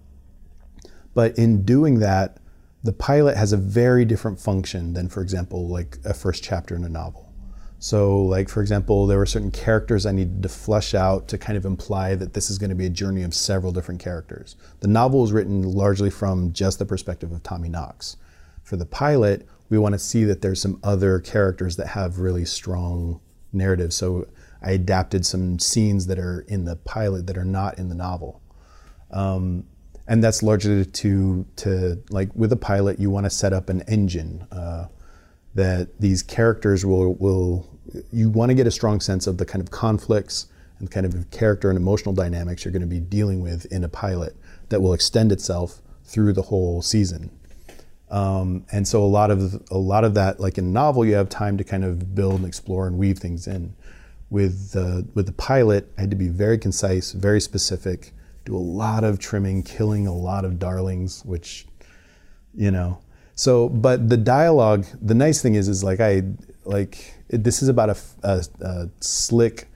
[1.15, 2.37] but in doing that,
[2.83, 6.83] the pilot has a very different function than, for example, like a first chapter in
[6.83, 7.25] a novel.
[7.81, 11.57] So, like, for example, there were certain characters I needed to flesh out to kind
[11.57, 14.57] of imply that this is going to be a journey of several different characters.
[14.81, 18.17] The novel was written largely from just the perspective of Tommy Knox.
[18.63, 22.43] For the pilot, we want to see that there's some other characters that have really
[22.43, 23.21] strong
[23.53, 23.95] narratives.
[23.95, 24.27] So,
[24.61, 28.41] I adapted some scenes that are in the pilot that are not in the novel
[30.09, 33.81] and that's largely to to like with a pilot you want to set up an
[33.87, 34.87] engine uh,
[35.55, 37.69] that these characters will will
[38.11, 40.47] you want to get a strong sense of the kind of conflicts
[40.79, 43.89] and kind of character and emotional dynamics you're going to be dealing with in a
[43.89, 44.35] pilot
[44.69, 47.29] that will extend itself through the whole season.
[48.09, 51.13] Um, and so a lot of a lot of that like in a novel you
[51.13, 53.75] have time to kind of build and explore and weave things in.
[54.31, 58.13] With the with the pilot I had to be very concise very specific
[58.45, 61.65] do a lot of trimming killing a lot of darlings which
[62.55, 62.99] you know
[63.39, 66.23] So, but the dialogue, the nice thing is, is like I
[66.65, 69.69] like it, this is about a, a, a slick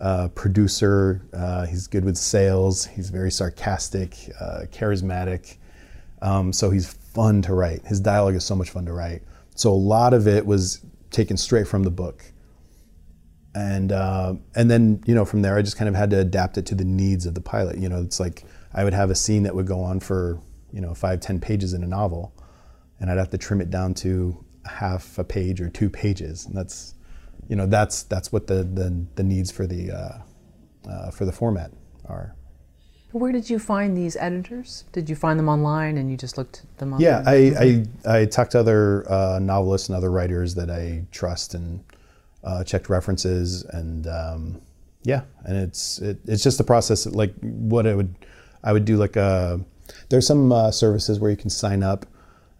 [0.00, 1.20] uh, producer.
[1.32, 2.86] Uh, he's good with sales.
[2.86, 5.56] He's very sarcastic, uh, charismatic.
[6.20, 7.84] Um, so he's fun to write.
[7.84, 9.22] His dialogue is so much fun to write.
[9.56, 10.80] So a lot of it was
[11.10, 12.22] taken straight from the book.
[13.54, 16.56] And uh, and then you know from there I just kind of had to adapt
[16.56, 17.78] it to the needs of the pilot.
[17.78, 20.40] You know, it's like I would have a scene that would go on for
[20.72, 22.32] you know five ten pages in a novel,
[22.98, 26.46] and I'd have to trim it down to half a page or two pages.
[26.46, 26.94] And that's,
[27.48, 31.32] you know, that's that's what the the, the needs for the uh, uh, for the
[31.32, 31.72] format
[32.06, 32.34] are.
[33.12, 34.84] Where did you find these editors?
[34.92, 37.00] Did you find them online and you just looked them up?
[37.00, 41.52] Yeah, I, I, I talked to other uh, novelists and other writers that I trust
[41.52, 41.84] and
[42.44, 44.60] uh, checked references and um,
[45.04, 47.06] yeah, and it's it, it's just the process.
[47.06, 48.14] Like what I would
[48.62, 49.58] I would do like a uh,
[50.08, 52.06] there's some uh, services where you can sign up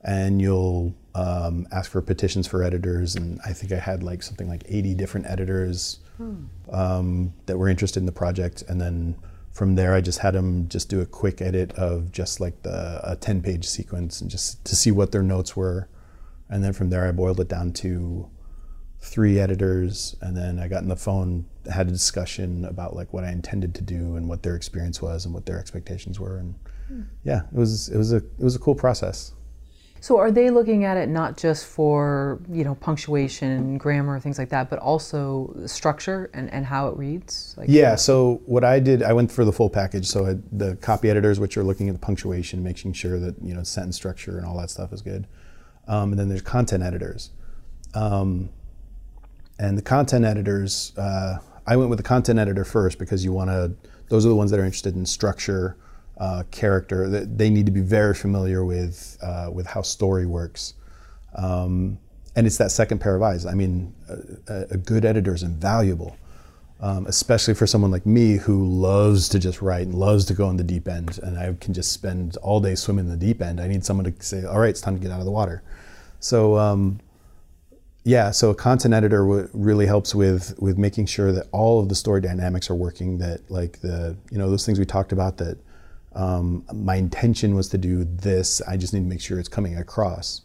[0.03, 3.15] and you'll um, ask for petitions for editors.
[3.15, 6.45] And I think I had like something like 80 different editors hmm.
[6.73, 8.63] um, that were interested in the project.
[8.69, 9.17] And then
[9.53, 13.01] from there, I just had them just do a quick edit of just like the
[13.05, 15.89] a 10 page sequence and just to see what their notes were.
[16.49, 18.29] And then from there, I boiled it down to
[19.03, 20.17] three editors.
[20.21, 23.75] And then I got on the phone, had a discussion about like what I intended
[23.75, 26.39] to do and what their experience was and what their expectations were.
[26.39, 26.55] And
[26.89, 27.03] hmm.
[27.25, 29.33] yeah, it was it was a it was a cool process.
[30.01, 34.49] So are they looking at it not just for you know punctuation, grammar, things like
[34.49, 37.55] that, but also structure and, and how it reads?
[37.57, 37.95] Like yeah.
[37.95, 40.07] So what I did, I went for the full package.
[40.07, 43.55] So I, the copy editors, which are looking at the punctuation, making sure that you
[43.55, 45.27] know sentence structure and all that stuff is good.
[45.89, 47.31] Um, and then there's content editors.
[47.95, 48.51] Um,
[49.63, 53.49] and the content editors, uh, I went with the content editor first because you want
[53.51, 53.73] to.
[54.09, 55.77] Those are the ones that are interested in structure
[56.19, 57.09] uh, character.
[57.09, 60.75] They need to be very familiar with uh, with how story works,
[61.37, 61.97] um,
[62.35, 63.47] and it's that second pair of eyes.
[63.47, 63.95] I mean,
[64.49, 66.17] a, a good editor is invaluable,
[66.81, 70.51] um, especially for someone like me who loves to just write and loves to go
[70.51, 73.41] in the deep end, and I can just spend all day swimming in the deep
[73.41, 73.61] end.
[73.61, 75.63] I need someone to say, "All right, it's time to get out of the water."
[76.19, 76.59] So.
[76.59, 76.99] Um,
[78.05, 81.89] yeah, so a content editor w- really helps with with making sure that all of
[81.89, 83.19] the story dynamics are working.
[83.19, 85.59] That like the you know those things we talked about that
[86.15, 88.61] um, my intention was to do this.
[88.63, 90.43] I just need to make sure it's coming across.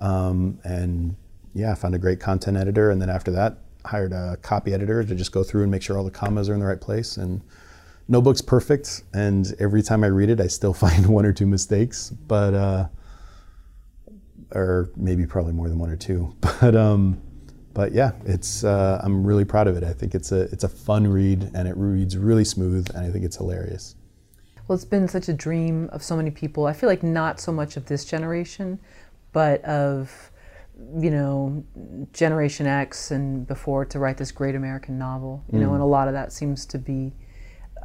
[0.00, 1.16] Um, and
[1.54, 5.04] yeah, I found a great content editor, and then after that, hired a copy editor
[5.04, 7.18] to just go through and make sure all the commas are in the right place.
[7.18, 7.42] And
[8.08, 11.46] no book's perfect, and every time I read it, I still find one or two
[11.46, 12.88] mistakes, but uh,
[14.56, 16.34] or maybe probably more than one or two.
[16.60, 17.20] But um,
[17.74, 19.84] but yeah, it's uh, I'm really proud of it.
[19.84, 23.10] I think it's a it's a fun read, and it reads really smooth, and I
[23.10, 23.96] think it's hilarious.
[24.66, 26.66] Well, it's been such a dream of so many people.
[26.66, 28.80] I feel like not so much of this generation,
[29.32, 30.32] but of
[30.98, 31.62] you know
[32.14, 35.44] Generation X and before to write this great American novel.
[35.52, 35.62] You mm.
[35.62, 37.12] know, and a lot of that seems to be.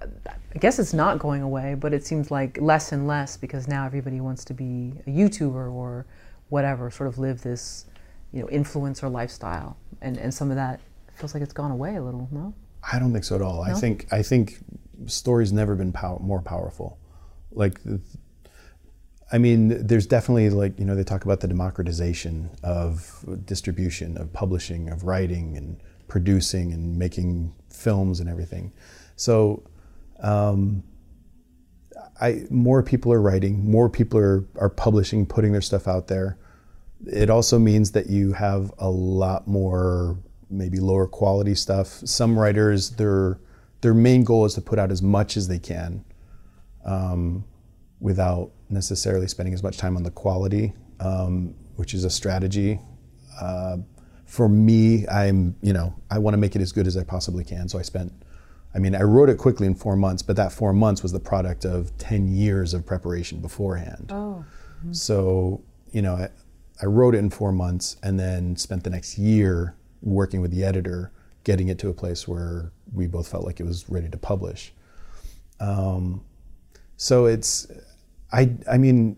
[0.01, 3.85] I guess it's not going away, but it seems like less and less because now
[3.85, 6.07] everybody wants to be a YouTuber or
[6.51, 7.85] whatever, sort of live this,
[8.31, 10.79] you know, influencer lifestyle, and and some of that
[11.15, 12.27] feels like it's gone away a little.
[12.31, 12.53] No.
[12.91, 13.65] I don't think so at all.
[13.65, 13.71] No?
[13.71, 14.59] I think I think
[15.05, 16.99] story's never been pow- more powerful.
[17.51, 17.79] Like,
[19.31, 24.33] I mean, there's definitely like you know they talk about the democratization of distribution, of
[24.33, 28.73] publishing, of writing and producing and making films and everything.
[29.15, 29.63] So,
[30.19, 30.83] um,
[32.19, 36.37] I more people are writing, more people are are publishing, putting their stuff out there.
[37.07, 40.17] It also means that you have a lot more
[40.49, 41.87] maybe lower quality stuff.
[41.87, 43.39] Some writers, their
[43.81, 46.03] their main goal is to put out as much as they can,
[46.85, 47.43] um,
[47.99, 52.79] without necessarily spending as much time on the quality, um, which is a strategy.
[53.39, 53.77] Uh,
[54.25, 57.43] for me, I'm you know I want to make it as good as I possibly
[57.43, 57.67] can.
[57.67, 58.13] So I spent,
[58.75, 61.19] I mean, I wrote it quickly in four months, but that four months was the
[61.19, 64.11] product of ten years of preparation beforehand.
[64.13, 64.45] Oh.
[64.79, 64.93] Mm-hmm.
[64.93, 66.27] So you know,
[66.81, 70.63] I, wrote it in four months, and then spent the next year working with the
[70.63, 71.11] editor,
[71.43, 74.73] getting it to a place where we both felt like it was ready to publish.
[75.59, 76.23] Um,
[76.97, 77.67] so it's,
[78.31, 79.17] I, I mean,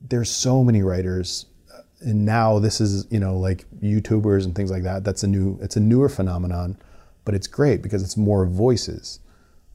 [0.00, 4.70] there's so many writers, uh, and now this is you know like YouTubers and things
[4.70, 5.04] like that.
[5.04, 6.78] That's a new, it's a newer phenomenon,
[7.24, 9.20] but it's great because it's more voices.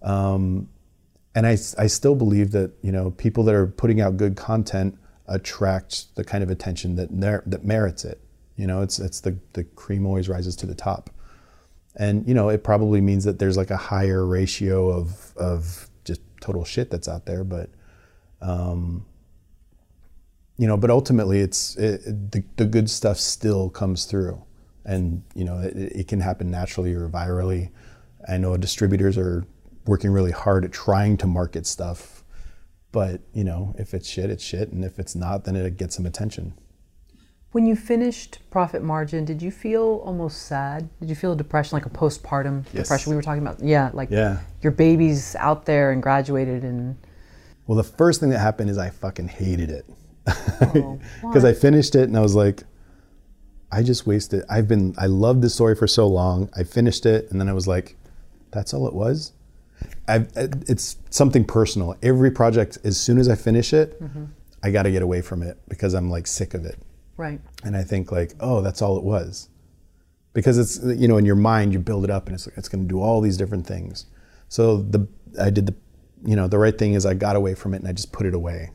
[0.02, 0.70] Um,
[1.36, 4.98] and I, I still believe that you know people that are putting out good content
[5.30, 8.20] attract the kind of attention that mer- that merits it.
[8.58, 11.10] You know, it's it's the the cream always rises to the top,
[11.96, 16.22] and you know it probably means that there's like a higher ratio of of just
[16.42, 17.44] total shit that's out there.
[17.44, 17.70] But
[18.42, 19.06] um,
[20.58, 24.44] you know, but ultimately, it's it, it- the, the good stuff still comes through,
[24.86, 27.70] and you know, it, it can happen naturally or virally.
[28.28, 29.46] I know distributors are
[29.86, 32.19] working really hard at trying to market stuff,
[32.92, 35.96] but you know, if it's shit, it's shit, and if it's not, then it gets
[35.96, 36.54] some attention.
[37.52, 40.88] When you finished Profit Margin, did you feel almost sad?
[41.00, 42.84] Did you feel a depression, like a postpartum Yes.
[42.84, 43.60] depression we were talking about?
[43.64, 44.38] Yeah, like Yeah.
[44.62, 46.96] your baby's out there and graduated and
[47.66, 49.86] Well, the first thing that happened is I fucking hated it
[50.62, 52.64] Oh, because I finished it and I was like,
[53.72, 54.44] I just wasted.
[54.50, 54.94] I've been.
[54.98, 56.50] I loved this story for so long.
[56.56, 57.96] I finished it and then I was like,
[58.52, 59.32] that's all it was.
[60.10, 61.96] I've, uh, it's something personal.
[62.02, 64.26] Every project, as soon as I finish it, mm-hmm.
[64.64, 66.78] I got to get away from it because I'm like sick of it.
[67.16, 67.40] right.
[67.64, 69.50] And I think like, oh, that's all it was,
[70.34, 72.84] because it's you know in your mind you build it up and it's it's going
[72.84, 74.06] to do all these different things.
[74.48, 75.08] So the
[75.40, 75.76] I did the
[76.26, 78.26] you know the right thing is I got away from it and I just put
[78.26, 78.72] it away.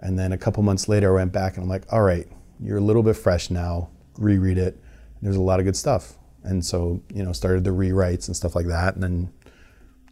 [0.00, 2.26] And then a couple months later I went back and I'm like, all right,
[2.60, 3.90] you're a little bit fresh now.
[4.18, 4.80] Reread it.
[5.22, 6.14] There's a lot of good stuff.
[6.42, 9.32] And so you know started the rewrites and stuff like that, and then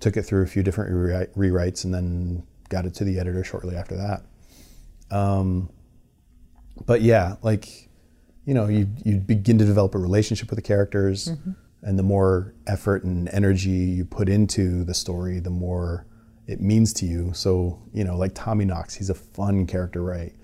[0.03, 3.45] took it through a few different rewrite, rewrites and then got it to the editor
[3.45, 4.23] shortly after that.
[5.16, 5.70] Um,
[6.87, 7.89] but yeah, like
[8.45, 11.29] you know, you you begin to develop a relationship with the characters,
[11.83, 16.07] and the more effort and energy you put into the story, the more
[16.47, 17.33] it means to you.
[17.35, 20.35] So you know, like Tommy Knox, he's a fun character, right?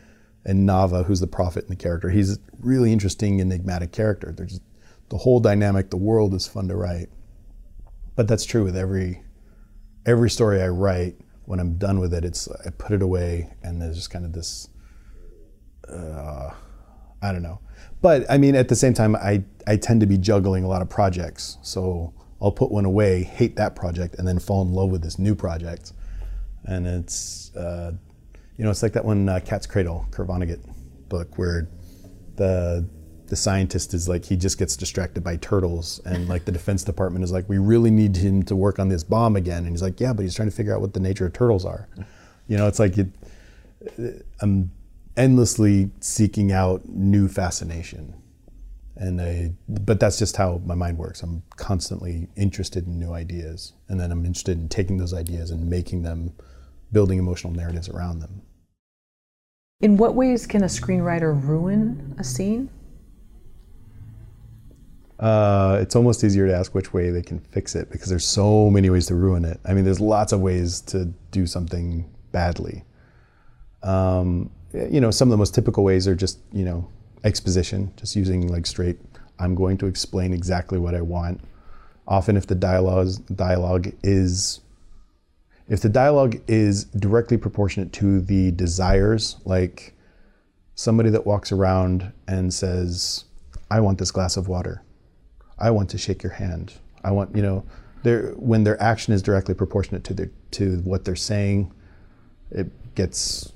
[0.45, 4.33] And Nava, who's the prophet in the character, he's a really interesting, enigmatic character.
[4.33, 4.61] There's
[5.09, 5.91] the whole dynamic.
[5.91, 7.09] The world is fun to write,
[8.15, 9.23] but that's true with every
[10.09, 11.17] every story I write.
[11.45, 14.33] When I'm done with it, it's I put it away, and there's just kind of
[14.33, 14.69] this
[17.23, 17.61] I don't know.
[18.01, 20.83] But I mean, at the same time, I, I tend to be juggling a lot
[20.83, 21.59] of projects.
[21.63, 25.19] So I'll put one away, hate that project, and then fall in love with this
[25.19, 25.93] new project.
[26.65, 27.93] And it's, uh,
[28.57, 30.61] you know, it's like that one uh, Cat's Cradle, Kurt Vonnegut
[31.09, 31.69] book, where
[32.37, 32.89] the
[33.29, 37.25] the scientist is like he just gets distracted by turtles, and like the Defense Department
[37.25, 40.01] is like, we really need him to work on this bomb again, and he's like,
[40.01, 41.89] yeah, but he's trying to figure out what the nature of turtles are.
[42.47, 43.09] You know, it's like it,
[43.99, 44.71] uh, I'm
[45.17, 48.15] endlessly seeking out new fascination.
[49.01, 51.23] And I, but that's just how my mind works.
[51.23, 55.71] I'm constantly interested in new ideas, and then I'm interested in taking those ideas and
[55.71, 56.33] making them,
[56.91, 58.43] building emotional narratives around them.
[59.81, 62.71] In what ways can a screenwriter ruin a scene?
[65.19, 68.70] Uh, it's almost easier to ask which way they can fix it because there's so
[68.70, 69.59] many ways to ruin it.
[69.65, 72.85] I mean, there's lots of ways to do something badly.
[73.82, 76.89] Um, you know, some of the most typical ways are just, you know,
[77.24, 78.99] exposition, just using like straight,
[79.39, 81.40] I'm going to explain exactly what I want.
[82.07, 84.61] Often, if the dialogue dialogue is
[85.69, 89.95] if the dialogue is directly proportionate to the desires, like
[90.74, 93.24] somebody that walks around and says,
[93.70, 94.82] I want this glass of water.
[95.59, 96.75] I want to shake your hand.
[97.05, 97.65] I want, you know,
[98.37, 101.73] when their action is directly proportionate to their to what they're saying,
[102.51, 103.53] it gets,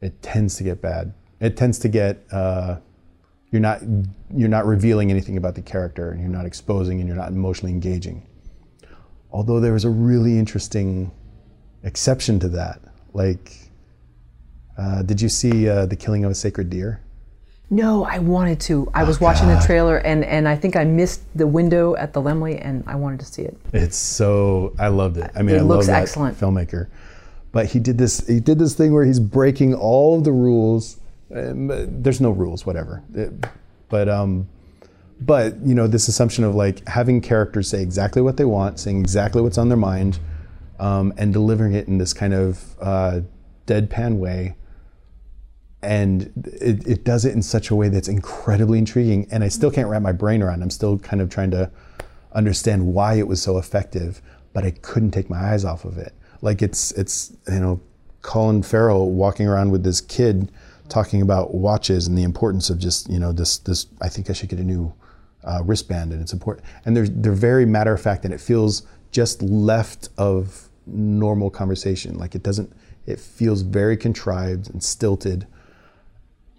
[0.00, 1.14] it tends to get bad.
[1.40, 2.78] It tends to get, uh,
[3.52, 3.80] you're not
[4.34, 7.72] you're not revealing anything about the character, and you're not exposing, and you're not emotionally
[7.72, 8.26] engaging.
[9.30, 11.12] Although there was a really interesting
[11.82, 12.80] exception to that,
[13.12, 13.70] like,
[14.76, 17.00] uh, did you see uh, the killing of a sacred deer?
[17.68, 18.88] No, I wanted to.
[18.94, 22.22] I was watching the trailer and, and I think I missed the window at the
[22.22, 23.56] Laemmle and I wanted to see it.
[23.72, 25.30] It's so I loved it.
[25.34, 26.38] I mean, It I looks love excellent.
[26.38, 26.86] filmmaker.
[27.50, 28.24] But he did this.
[28.26, 31.00] He did this thing where he's breaking all of the rules.
[31.34, 31.68] Um,
[32.02, 33.02] there's no rules, whatever.
[33.14, 33.32] It-
[33.88, 34.48] but um,
[35.20, 38.98] but you know, this assumption of like having characters say exactly what they want, saying
[39.00, 40.18] exactly what's on their mind,
[40.80, 43.20] um, and delivering it in this kind of uh,
[43.66, 44.56] deadpan way.
[45.82, 49.26] And it, it does it in such a way that's incredibly intriguing.
[49.30, 50.62] And I still can't wrap my brain around.
[50.62, 51.70] I'm still kind of trying to
[52.32, 54.20] understand why it was so effective,
[54.52, 56.14] but I couldn't take my eyes off of it.
[56.42, 57.80] Like it's it's you know
[58.22, 60.50] Colin Farrell walking around with this kid
[60.88, 64.32] talking about watches and the importance of just you know this this I think I
[64.32, 64.92] should get a new
[65.44, 68.82] uh, wristband and it's important and they're they're very matter of fact and it feels
[69.12, 72.72] just left of normal conversation like it doesn't
[73.06, 75.46] it feels very contrived and stilted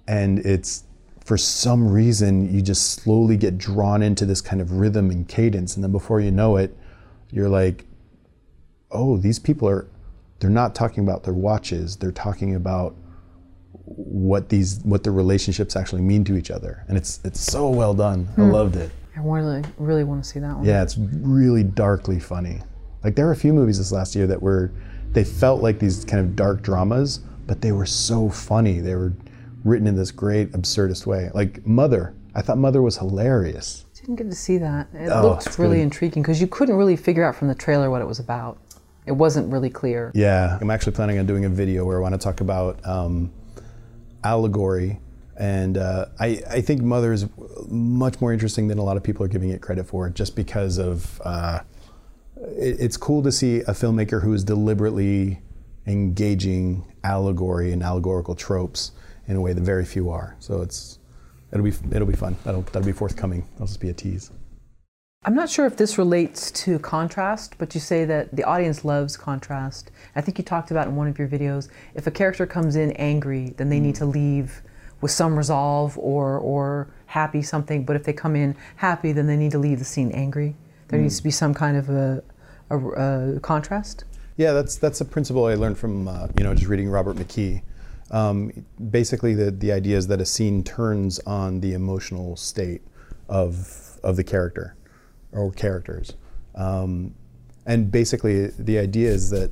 [0.08, 0.84] and it's
[1.24, 5.76] for some reason you just slowly get drawn into this kind of rhythm and cadence
[5.76, 6.76] and then before you know it
[7.32, 7.86] you're like
[8.92, 9.88] oh these people are
[10.40, 12.96] they're not talking about their watches they're talking about
[13.88, 17.94] what these what the relationships actually mean to each other and it's it's so well
[17.94, 18.28] done.
[18.32, 18.52] I hmm.
[18.52, 18.92] loved it.
[19.16, 20.66] I really, really want to see that one.
[20.66, 22.60] yeah it's really darkly funny.
[23.04, 24.72] Like there were a few movies this last year that were
[25.12, 28.82] they felt like these kind of dark dramas but they were so funny.
[28.82, 29.14] They were
[29.68, 31.30] written in this great absurdist way.
[31.34, 33.86] Like Mother, I thought Mother was hilarious.
[33.96, 34.88] Didn't get to see that.
[34.94, 35.84] It Oh, looked really good.
[35.84, 38.58] intriguing because you couldn't really figure out from the trailer what it was about.
[39.06, 40.12] It wasn't really clear.
[40.14, 43.32] Yeah, I'm actually planning on doing a video where I want to talk about um,
[44.24, 45.00] allegory,
[45.38, 47.26] and uh, I, I think Mother is
[47.70, 50.78] much more interesting than a lot of people are giving it credit for, just because
[50.78, 51.62] of uh,
[52.38, 55.40] it, it's cool to see a filmmaker who is deliberately
[55.86, 58.92] engaging allegory and allegorical tropes
[59.28, 60.36] in a way that very few are.
[60.40, 61.00] So it's
[61.52, 62.36] it'll be it'll be fun.
[62.44, 63.48] That'll that'll be forthcoming.
[63.54, 64.32] That'll just be a tease.
[65.24, 69.18] I'm not sure if this relates to contrast, but you say that the audience loves
[69.18, 69.92] contrast.
[70.16, 72.92] I think you talked about in one of your videos if a character comes in
[72.94, 74.62] angry, then they need to leave
[75.02, 77.84] with some resolve or or happy something.
[77.84, 80.56] But if they come in happy, then they need to leave the scene angry.
[80.88, 82.24] There needs to be some kind of a,
[82.70, 84.06] a, a contrast.
[84.38, 87.64] Yeah, that's that's a principle I learned from uh, you know just reading Robert McKee.
[88.12, 92.82] Um, basically, the the idea is that a scene turns on the emotional state
[93.28, 94.76] of of the character
[95.32, 96.14] or characters,
[96.56, 97.14] um,
[97.66, 99.52] and basically the idea is that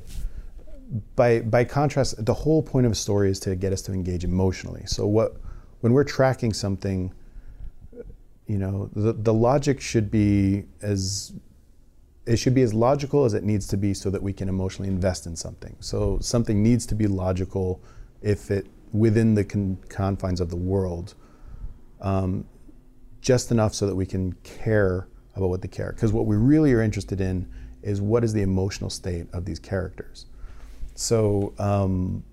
[1.16, 4.24] by by contrast, the whole point of a story is to get us to engage
[4.24, 4.84] emotionally.
[4.86, 5.36] So what
[5.80, 7.12] when we're tracking something,
[8.46, 11.32] you know, the the logic should be as
[12.26, 14.88] it should be as logical as it needs to be so that we can emotionally
[14.88, 15.76] invest in something.
[15.80, 17.80] So something needs to be logical
[18.26, 21.14] if it within the con- confines of the world,
[22.00, 22.44] um,
[23.20, 25.92] just enough so that we can care about what they care.
[25.92, 27.48] Because what we really are interested in
[27.82, 30.26] is what is the emotional state of these characters.
[30.94, 32.24] So, um,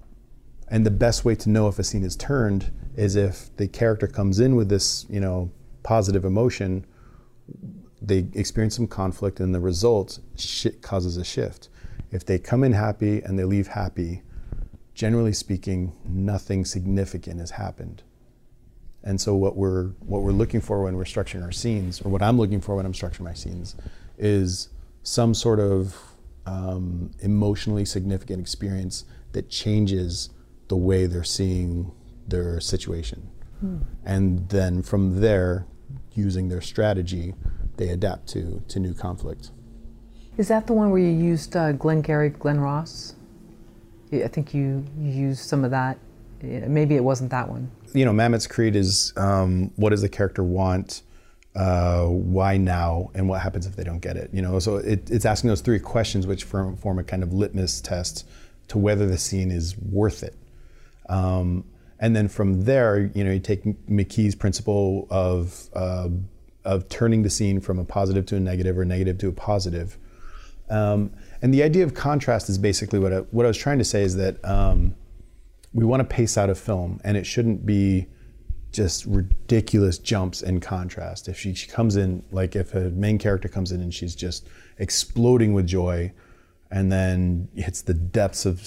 [0.69, 4.07] and the best way to know if a scene is turned is if the character
[4.07, 5.51] comes in with this, you know,
[5.83, 6.85] positive emotion
[8.03, 11.69] they experience some conflict and the result shit causes a shift.
[12.11, 14.23] If they come in happy and they leave happy,
[14.93, 18.03] generally speaking, nothing significant has happened.
[19.03, 22.21] And so what we're what we're looking for when we're structuring our scenes, or what
[22.21, 23.75] I'm looking for when I'm structuring my scenes,
[24.17, 24.69] is
[25.03, 25.97] some sort of
[26.45, 29.03] um, emotionally significant experience
[29.33, 30.29] that changes
[30.69, 31.91] the way they're seeing
[32.27, 33.29] their situation.
[34.03, 35.65] And then from there,
[36.13, 37.33] using their strategy,
[37.77, 39.51] they adapt to to new conflict.
[40.37, 43.15] Is that the one where you used uh, Glengarry Glen Ross?
[44.21, 45.97] I think you, you used some of that.
[46.41, 47.71] Maybe it wasn't that one.
[47.93, 51.03] You know, Mamet's creed is um, what does the character want,
[51.55, 54.29] uh, why now, and what happens if they don't get it.
[54.33, 57.31] You know, so it, it's asking those three questions, which form, form a kind of
[57.31, 58.27] litmus test
[58.67, 60.35] to whether the scene is worth it.
[61.07, 61.63] Um,
[61.99, 66.09] and then from there, you know, you take McKee's principle of uh,
[66.65, 69.97] of turning the scene from a positive to a negative or negative to a positive.
[70.69, 71.11] Um,
[71.43, 74.01] and the idea of contrast is basically what I, what I was trying to say
[74.01, 74.95] is that um,
[75.73, 78.07] we want to pace out a film, and it shouldn't be
[78.71, 81.27] just ridiculous jumps in contrast.
[81.27, 84.47] If she, she comes in, like if a main character comes in and she's just
[84.77, 86.13] exploding with joy,
[86.71, 88.59] and then hits the depths of,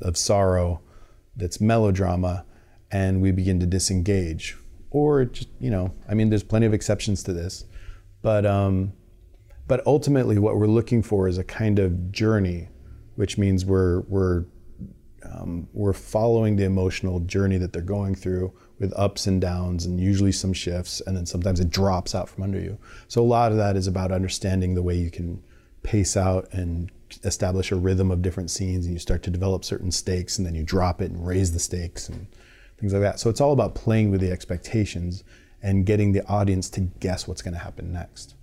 [0.00, 0.80] of sorrow,
[1.36, 2.46] that's melodrama,
[2.90, 4.56] and we begin to disengage.
[4.90, 7.66] Or just, you know, I mean, there's plenty of exceptions to this,
[8.22, 8.94] but um,
[9.66, 12.68] but ultimately, what we're looking for is a kind of journey,
[13.16, 14.44] which means we're we're
[15.24, 19.98] um, we're following the emotional journey that they're going through with ups and downs and
[19.98, 22.78] usually some shifts and then sometimes it drops out from under you.
[23.08, 25.42] So a lot of that is about understanding the way you can
[25.82, 26.90] pace out and
[27.22, 30.54] establish a rhythm of different scenes and you start to develop certain stakes and then
[30.54, 32.26] you drop it and raise the stakes and
[32.78, 33.18] things like that.
[33.18, 35.24] So it's all about playing with the expectations
[35.62, 38.34] and getting the audience to guess what's going to happen next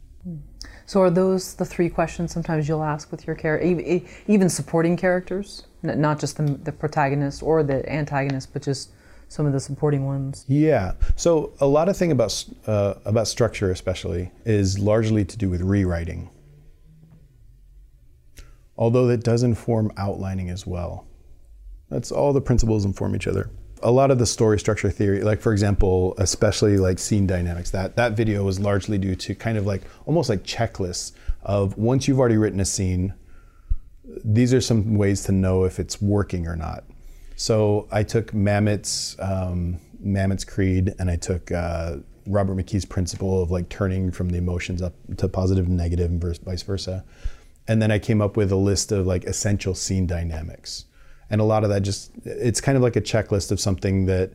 [0.86, 4.98] So are those the three questions sometimes you'll ask with your character, even, even supporting
[4.98, 8.92] characters, not just the, the protagonist or the antagonist, but just
[9.28, 10.44] some of the supporting ones?
[10.48, 10.94] Yeah.
[11.16, 15.62] So a lot of thing about uh, about structure, especially, is largely to do with
[15.62, 16.30] rewriting.
[18.78, 21.08] Although that does inform outlining as well.
[21.90, 23.50] That's all the principles inform each other.
[23.84, 27.96] A lot of the story structure theory, like for example, especially like scene dynamics, that
[27.96, 31.14] that video was largely due to kind of like almost like checklists
[31.44, 33.14] of once you've already written a scene,
[34.24, 36.84] these are some ways to know if it's working or not.
[37.36, 41.98] So I took Mamet's um, Mamet's creed, and I took uh,
[42.28, 46.40] Robert McKee's principle of like turning from the emotions up to positive and negative, and
[46.44, 47.04] vice versa.
[47.68, 50.86] And then I came up with a list of like essential scene dynamics,
[51.32, 54.34] and a lot of that just it's kind of like a checklist of something that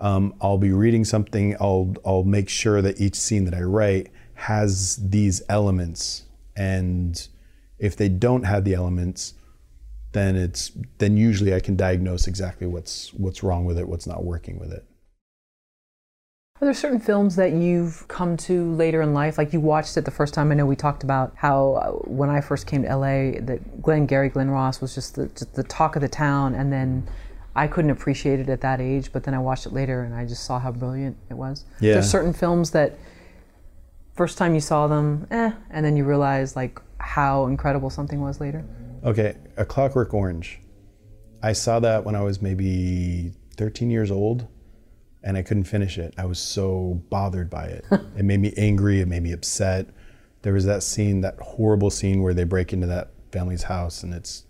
[0.00, 1.56] um, I'll be reading something.
[1.60, 6.24] I'll I'll make sure that each scene that I write has these elements,
[6.56, 7.26] and
[7.78, 9.34] if they don't have the elements,
[10.10, 14.24] then it's then usually I can diagnose exactly what's what's wrong with it, what's not
[14.24, 14.84] working with it.
[16.62, 19.36] Are there certain films that you've come to later in life?
[19.36, 20.52] Like you watched it the first time.
[20.52, 24.28] I know we talked about how uh, when I first came to LA, that Glengarry
[24.28, 27.08] Glen Ross was just the, just the talk of the town, and then
[27.56, 29.10] I couldn't appreciate it at that age.
[29.12, 31.64] But then I watched it later, and I just saw how brilliant it was.
[31.80, 31.94] Yeah.
[31.94, 32.96] There's certain films that
[34.14, 38.40] first time you saw them, eh, and then you realize like how incredible something was
[38.40, 38.64] later.
[39.02, 40.60] Okay, A Clockwork Orange.
[41.42, 44.46] I saw that when I was maybe 13 years old
[45.24, 46.14] and I couldn't finish it.
[46.18, 47.84] I was so bothered by it.
[47.90, 49.88] it made me angry, it made me upset.
[50.42, 54.12] There was that scene, that horrible scene where they break into that family's house and
[54.12, 54.44] it's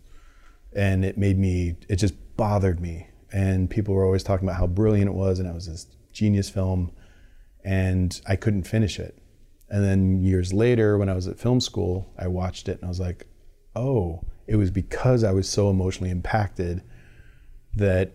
[0.75, 3.09] and it made me it just bothered me.
[3.33, 6.49] And people were always talking about how brilliant it was and it was this genius
[6.49, 6.93] film
[7.65, 9.19] and I couldn't finish it.
[9.69, 12.89] And then years later when I was at film school, I watched it and I
[12.89, 13.27] was like,
[13.75, 16.83] "Oh, it was because I was so emotionally impacted
[17.77, 18.13] that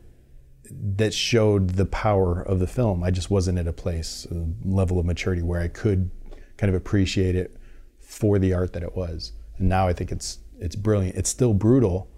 [0.72, 3.04] that showed the power of the film.
[3.04, 6.12] I just wasn't at a place, a level of maturity where I could
[6.58, 7.56] kind of appreciate it
[8.00, 9.34] for the art that it was.
[9.58, 11.16] And now I think it's it's brilliant.
[11.16, 12.10] It's still brutal,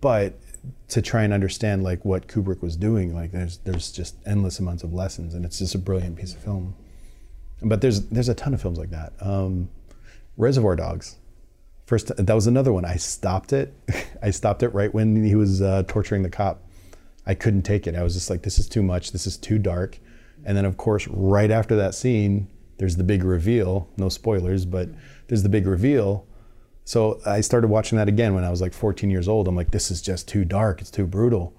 [0.00, 0.38] but
[0.88, 4.82] to try and understand like what Kubrick was doing, like there's there's just endless amounts
[4.82, 6.74] of lessons, and it's just a brilliant piece of film.
[7.62, 9.12] But there's there's a ton of films like that.
[9.20, 9.70] Um,
[10.36, 11.16] Reservoir Dogs.
[11.86, 12.84] First, that was another one.
[12.84, 13.74] I stopped it.
[14.22, 16.62] I stopped it right when he was uh, torturing the cop.
[17.26, 17.94] I couldn't take it.
[17.94, 19.12] I was just like, this is too much.
[19.12, 19.98] This is too dark.
[20.44, 22.48] And then, of course, right after that scene,
[22.78, 23.88] there's the big reveal.
[23.96, 24.88] No spoilers, but
[25.28, 26.26] there's the big reveal.
[26.84, 29.48] So I started watching that again when I was like 14 years old.
[29.48, 30.80] I'm like, this is just too dark.
[30.80, 31.54] It's too brutal.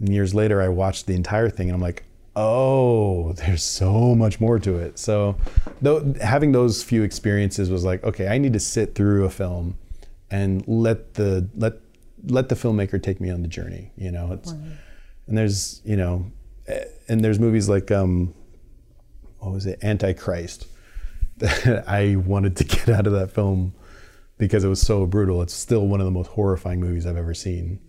[0.00, 2.04] And years later, I watched the entire thing and I'm like,
[2.34, 4.98] oh, there's so much more to it.
[4.98, 5.36] So
[5.80, 9.76] though, having those few experiences was like, okay, I need to sit through a film
[10.30, 11.74] and let the let
[12.26, 13.92] let the filmmaker take me on the journey.
[13.96, 14.54] You know, it's
[15.28, 16.30] and there's you know,
[16.66, 18.34] eh, and there's movies like um,
[19.38, 20.66] what was it, Antichrist,
[21.38, 23.74] that I wanted to get out of that film
[24.38, 25.42] because it was so brutal.
[25.42, 27.80] It's still one of the most horrifying movies I've ever seen.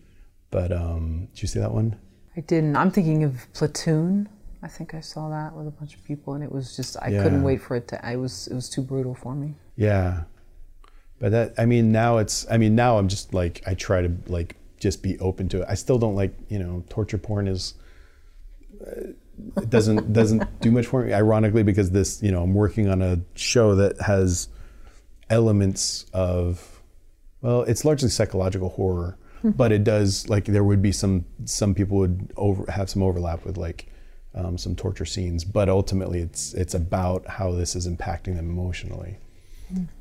[0.52, 1.98] But um, did you see that one?
[2.36, 2.76] I didn't.
[2.76, 4.30] I'm thinking of Platoon.
[4.62, 7.10] I think I saw that with a bunch of people, and it was just I
[7.10, 7.24] Yeah.
[7.24, 8.06] couldn't wait for it to.
[8.06, 9.56] I was it was too brutal for me.
[9.76, 10.24] Yeah.
[11.20, 14.12] But that I mean now it's I mean now I'm just like I try to
[14.28, 15.68] like just be open to it.
[15.70, 17.74] I still don't like, you know, torture porn is
[18.82, 19.12] uh,
[19.58, 23.02] it doesn't doesn't do much for me ironically because this, you know, I'm working on
[23.02, 24.50] a show that has
[25.30, 26.82] elements of
[27.42, 31.98] well, it's largely psychological horror, but it does like there would be some some people
[31.98, 33.88] would over have some overlap with like
[34.36, 39.18] um, some torture scenes, but ultimately it's it's about how this is impacting them emotionally.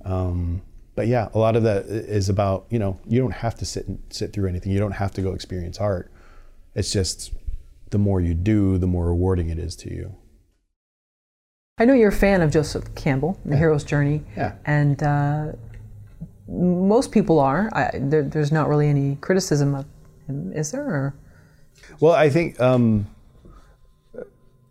[0.05, 0.63] Um,
[0.99, 3.87] but yeah, a lot of that is about you know you don't have to sit
[3.87, 4.73] and sit through anything.
[4.73, 6.11] You don't have to go experience art.
[6.75, 7.33] It's just
[7.91, 10.17] the more you do, the more rewarding it is to you.
[11.79, 14.55] I know you're a fan of Joseph Campbell, The Hero's Journey, Yeah.
[14.67, 15.53] and uh,
[16.49, 17.71] most people are.
[17.73, 19.85] I, there, there's not really any criticism of
[20.27, 20.83] him, is there?
[20.85, 21.15] Or?
[22.01, 23.07] Well, I think um,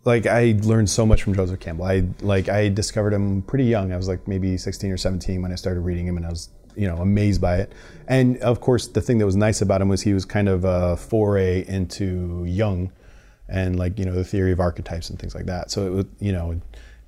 [0.07, 1.83] like I learned so much from Joseph Campbell.
[1.83, 3.91] I like I discovered him pretty young.
[3.91, 6.47] I was like maybe 16 or 17 when I started reading him, and I was
[6.77, 7.73] you know amazed by it.
[8.07, 10.63] And of course, the thing that was nice about him was he was kind of
[10.63, 12.89] a foray into Jung
[13.49, 15.71] and like you know the theory of archetypes and things like that.
[15.71, 16.61] So it was you know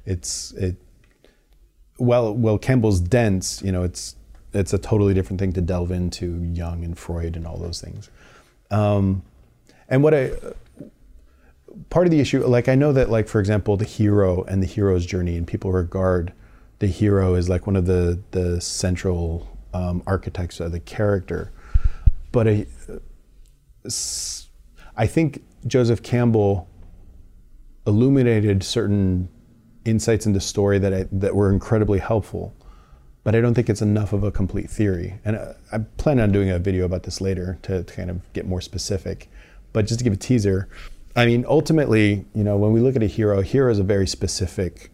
[0.05, 0.76] it's it
[1.99, 3.61] well well Campbell's dense.
[3.61, 4.17] You know it's
[4.51, 8.09] it's a totally different thing to delve into Jung and Freud and all those things.
[8.71, 9.23] Um,
[9.88, 10.34] and what I
[11.89, 14.67] part of the issue, like I know that, like for example, the hero and the
[14.67, 16.33] hero's journey, and people regard
[16.79, 21.51] the hero as like one of the the central um, archetypes of the character.
[22.31, 22.65] But I,
[23.85, 24.47] s-
[24.95, 26.67] I think Joseph Campbell
[27.87, 29.29] illuminated certain
[29.85, 32.53] insights into story that I, that were incredibly helpful.
[33.23, 35.19] But I don't think it's enough of a complete theory.
[35.25, 38.21] And uh, I plan on doing a video about this later to, to kind of
[38.33, 39.29] get more specific.
[39.73, 40.69] But just to give a teaser,
[41.15, 43.84] I mean, ultimately, you know, when we look at a hero, a hero is a
[43.84, 44.91] very specific,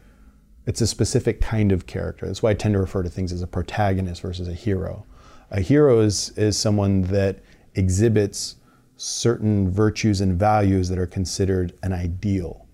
[0.66, 2.26] it's a specific kind of character.
[2.26, 5.06] That's why I tend to refer to things as a protagonist versus a hero.
[5.52, 7.40] A hero is, is someone that
[7.76, 8.56] exhibits
[8.98, 12.66] certain virtues and values that are considered an ideal.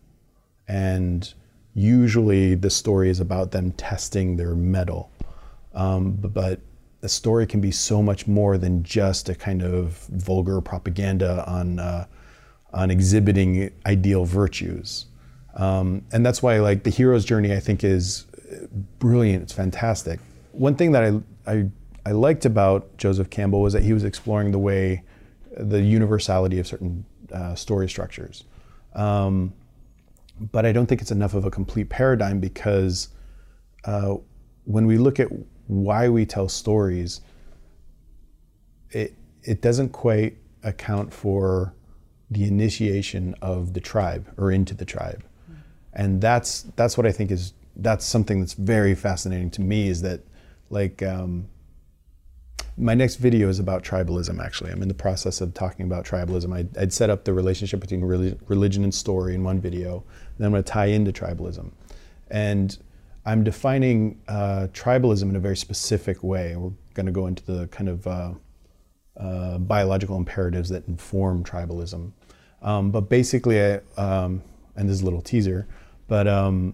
[0.67, 1.33] And
[1.73, 5.11] usually the story is about them testing their mettle.
[5.73, 6.59] Um, but
[7.01, 11.79] a story can be so much more than just a kind of vulgar propaganda on
[11.79, 12.05] uh,
[12.73, 15.05] on exhibiting ideal virtues.
[15.55, 18.25] Um, and that's why like the hero's journey I think is
[18.99, 19.43] brilliant.
[19.43, 20.19] It's fantastic.
[20.51, 21.69] One thing that I, I
[22.05, 25.03] I liked about Joseph Campbell was that he was exploring the way
[25.55, 28.43] the universality of certain uh, story structures.
[28.95, 29.53] Um,
[30.51, 33.09] but I don't think it's enough of a complete paradigm because
[33.85, 34.15] uh,
[34.65, 35.27] when we look at
[35.67, 37.21] why we tell stories,
[38.91, 41.73] it it doesn't quite account for
[42.31, 45.23] the initiation of the tribe or into the tribe,
[45.93, 50.01] and that's that's what I think is that's something that's very fascinating to me is
[50.01, 50.21] that
[50.69, 51.47] like um,
[52.77, 54.71] my next video is about tribalism actually.
[54.71, 56.53] I'm in the process of talking about tribalism.
[56.55, 60.03] I, would set up the relationship between religion and story in one video.
[60.37, 61.71] Then i'm going to tie into tribalism.
[62.29, 62.77] And
[63.25, 66.55] i'm defining uh, tribalism in a very specific way.
[66.55, 68.33] We're going to go into the kind of uh,
[69.17, 72.11] uh, biological imperatives that inform tribalism
[72.61, 74.41] um, but basically I, um,
[74.75, 75.67] and this is a little teaser
[76.07, 76.73] but um,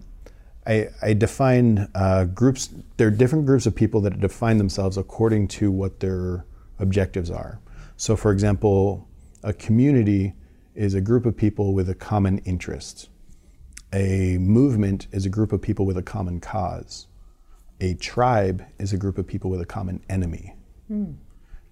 [0.68, 5.48] I, I define uh, groups, there are different groups of people that define themselves according
[5.48, 6.44] to what their
[6.78, 7.58] objectives are.
[7.96, 9.08] So, for example,
[9.42, 10.34] a community
[10.74, 13.08] is a group of people with a common interest.
[13.94, 17.06] A movement is a group of people with a common cause.
[17.80, 20.54] A tribe is a group of people with a common enemy.
[20.90, 21.16] Mm.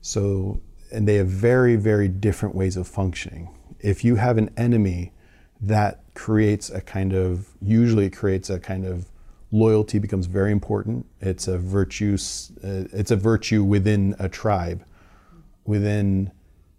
[0.01, 0.61] So,
[0.91, 3.51] and they have very, very different ways of functioning.
[3.81, 5.13] If you have an enemy
[5.61, 9.11] that creates a kind of usually creates a kind of
[9.53, 11.07] loyalty becomes very important.
[11.21, 12.17] It's a virtue
[12.65, 14.85] uh, it's a virtue within a tribe
[15.65, 16.31] within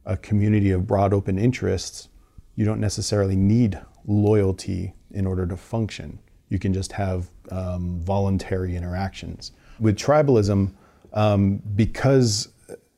[0.06, 2.10] a community of broad open interests.
[2.56, 6.20] You don't necessarily need loyalty in order to function.
[6.50, 9.52] You can just have um, voluntary interactions.
[9.80, 10.74] With tribalism
[11.14, 12.50] um, because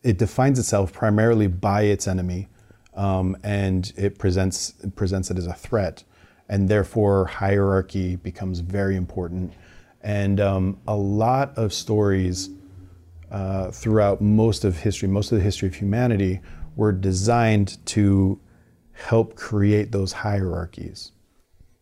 [0.03, 2.47] it defines itself primarily by its enemy
[2.93, 6.03] um, and it presents it presents it as a threat,
[6.47, 9.53] and therefore hierarchy becomes very important.
[10.01, 12.49] And um, a lot of stories
[13.31, 16.39] uh, throughout most of history, most of the history of humanity,
[16.75, 18.39] were designed to
[18.93, 21.11] help create those hierarchies.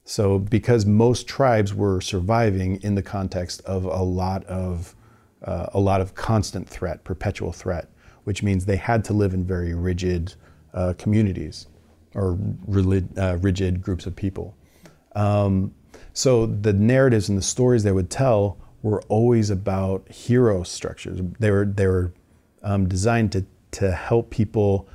[0.04, 4.96] So, because most tribes were surviving in the context of a lot of
[5.44, 7.90] uh, a lot of constant threat, perpetual threat,
[8.24, 10.34] which means they had to live in very rigid
[10.74, 11.68] uh, communities
[12.14, 12.38] or
[13.18, 14.56] uh, rigid groups of people.
[15.16, 15.74] Um,
[16.14, 21.20] so the narratives and the stories they would tell were always about hero structures.
[21.40, 22.14] They were they were
[22.64, 24.88] um, designed to to help people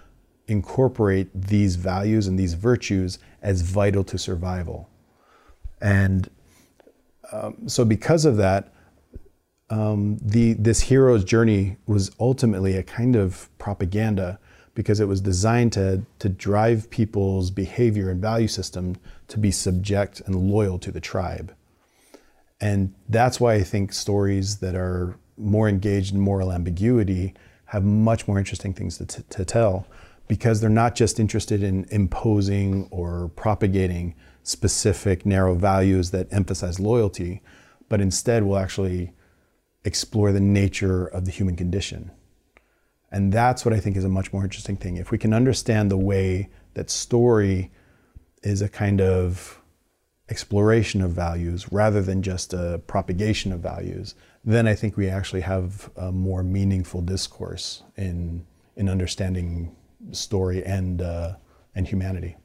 [0.48, 4.88] incorporate these values and these virtues as vital to survival.
[5.80, 6.28] And
[7.32, 8.72] um, so, because of that,
[9.70, 14.38] um, the this hero's journey was ultimately a kind of propaganda
[14.74, 18.96] because it was designed to, to drive people's behavior and value system
[19.28, 21.54] to be subject and loyal to the tribe.
[22.60, 27.34] And that's why I think stories that are more engaged in moral ambiguity
[27.66, 29.86] have much more interesting things to, t- to tell
[30.28, 37.42] because they're not just interested in imposing or propagating specific narrow values that emphasize loyalty,
[37.88, 39.12] but instead will actually
[39.84, 42.10] explore the nature of the human condition
[43.12, 44.96] and that's what I think is a much more interesting thing.
[44.96, 47.70] If we can understand the way that story
[48.42, 49.60] is a kind of
[50.30, 54.14] exploration of values rather than just a propagation of values,
[54.44, 59.76] then I think we actually have a more meaningful discourse in in understanding
[60.12, 61.34] story and uh,
[61.74, 62.36] and humanity.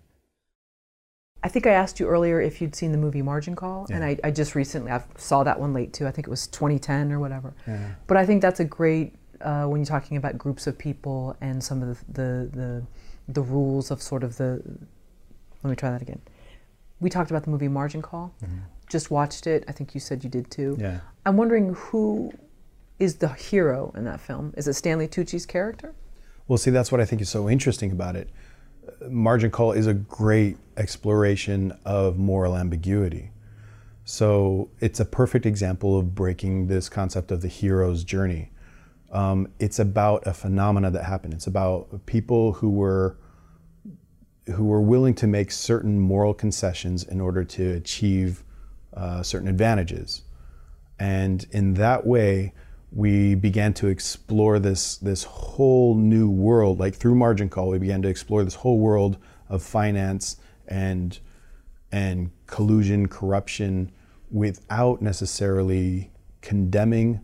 [1.44, 3.96] I think I asked you earlier if you'd seen the movie Margin Call, yeah.
[3.96, 6.08] and I, I, just recently I saw that one late too.
[6.08, 7.54] I think it was 2010 or whatever.
[7.66, 7.92] Yeah.
[8.08, 11.64] But I think that's a great uh, when you're talking about groups of people and
[11.64, 12.84] some of the, the, the,
[13.28, 14.62] the, rules of sort of the.
[15.64, 16.22] Let me try that again.
[17.00, 18.34] We talked about the movie Margin Call.
[18.44, 18.60] Mm-hmm.
[18.90, 19.64] Just watched it.
[19.68, 20.78] I think you said you did too.
[20.80, 21.00] Yeah.
[21.26, 22.32] I'm wondering who
[23.00, 24.54] is the hero in that film?
[24.58, 25.94] Is it Stanley Tucci's character?
[26.48, 28.30] Well, see, that's what I think is so interesting about it.
[29.10, 33.32] Margin Call is a great exploration of moral ambiguity.
[34.06, 38.52] So it's a perfect example of breaking this concept of the hero's journey.
[39.12, 41.34] Um, it's about a phenomena that happened.
[41.34, 43.18] It's about people who were
[44.56, 48.44] who were willing to make certain moral concessions in order to achieve
[48.94, 50.24] uh, certain advantages,
[51.00, 52.54] and in that way,
[52.92, 56.80] we began to explore this this whole new world.
[56.80, 59.18] Like through Margin Call, we began to explore this whole world
[59.50, 61.18] of finance and
[61.92, 63.92] and collusion, corruption,
[64.30, 66.12] without necessarily
[66.42, 67.22] condemning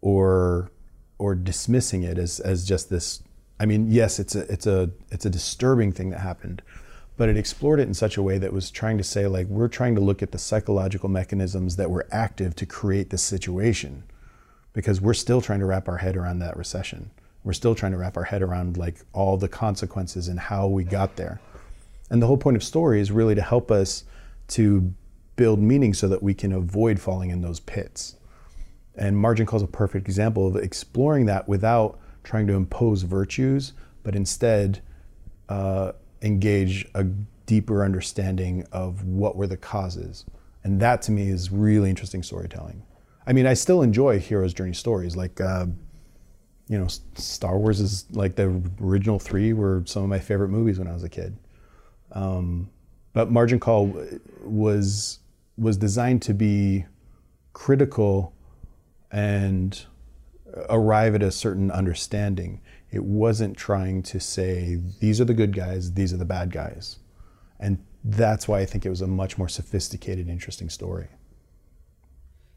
[0.00, 0.70] or
[1.18, 3.22] or dismissing it as, as just this
[3.58, 6.62] I mean, yes, it's a it's a it's a disturbing thing that happened,
[7.16, 9.68] but it explored it in such a way that was trying to say like we're
[9.68, 14.02] trying to look at the psychological mechanisms that were active to create this situation,
[14.74, 17.10] because we're still trying to wrap our head around that recession.
[17.44, 20.84] We're still trying to wrap our head around like all the consequences and how we
[20.84, 21.40] got there.
[22.10, 24.04] And the whole point of story is really to help us
[24.48, 24.92] to
[25.36, 28.15] build meaning so that we can avoid falling in those pits.
[28.96, 33.72] And Margin Call is a perfect example of exploring that without trying to impose virtues,
[34.02, 34.80] but instead
[35.48, 35.92] uh,
[36.22, 37.04] engage a
[37.46, 40.24] deeper understanding of what were the causes.
[40.64, 42.82] And that to me is really interesting storytelling.
[43.26, 45.16] I mean, I still enjoy hero's journey stories.
[45.16, 45.66] Like, uh,
[46.68, 50.78] you know, Star Wars is like the original three were some of my favorite movies
[50.78, 51.36] when I was a kid.
[52.12, 52.70] Um,
[53.12, 53.94] but Margin Call
[54.42, 55.20] was
[55.56, 56.84] was designed to be
[57.52, 58.34] critical
[59.16, 59.86] and
[60.68, 62.60] arrive at a certain understanding.
[62.90, 66.98] It wasn't trying to say these are the good guys, these are the bad guys,
[67.58, 71.08] and that's why I think it was a much more sophisticated, interesting story.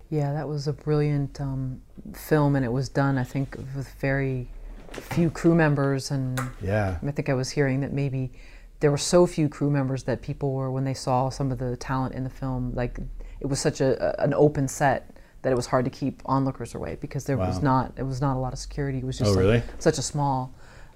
[0.09, 1.81] Yeah, that was a brilliant um,
[2.13, 4.49] film, and it was done, I think, with very
[4.91, 6.11] few crew members.
[6.11, 8.33] And yeah, I think I was hearing that maybe
[8.81, 11.77] there were so few crew members that people were, when they saw some of the
[11.77, 12.99] talent in the film, like
[13.39, 16.97] it was such a, an open set that it was hard to keep onlookers away
[16.99, 17.47] because there wow.
[17.47, 18.99] was not it was not a lot of security.
[18.99, 20.53] It was just oh, like such a small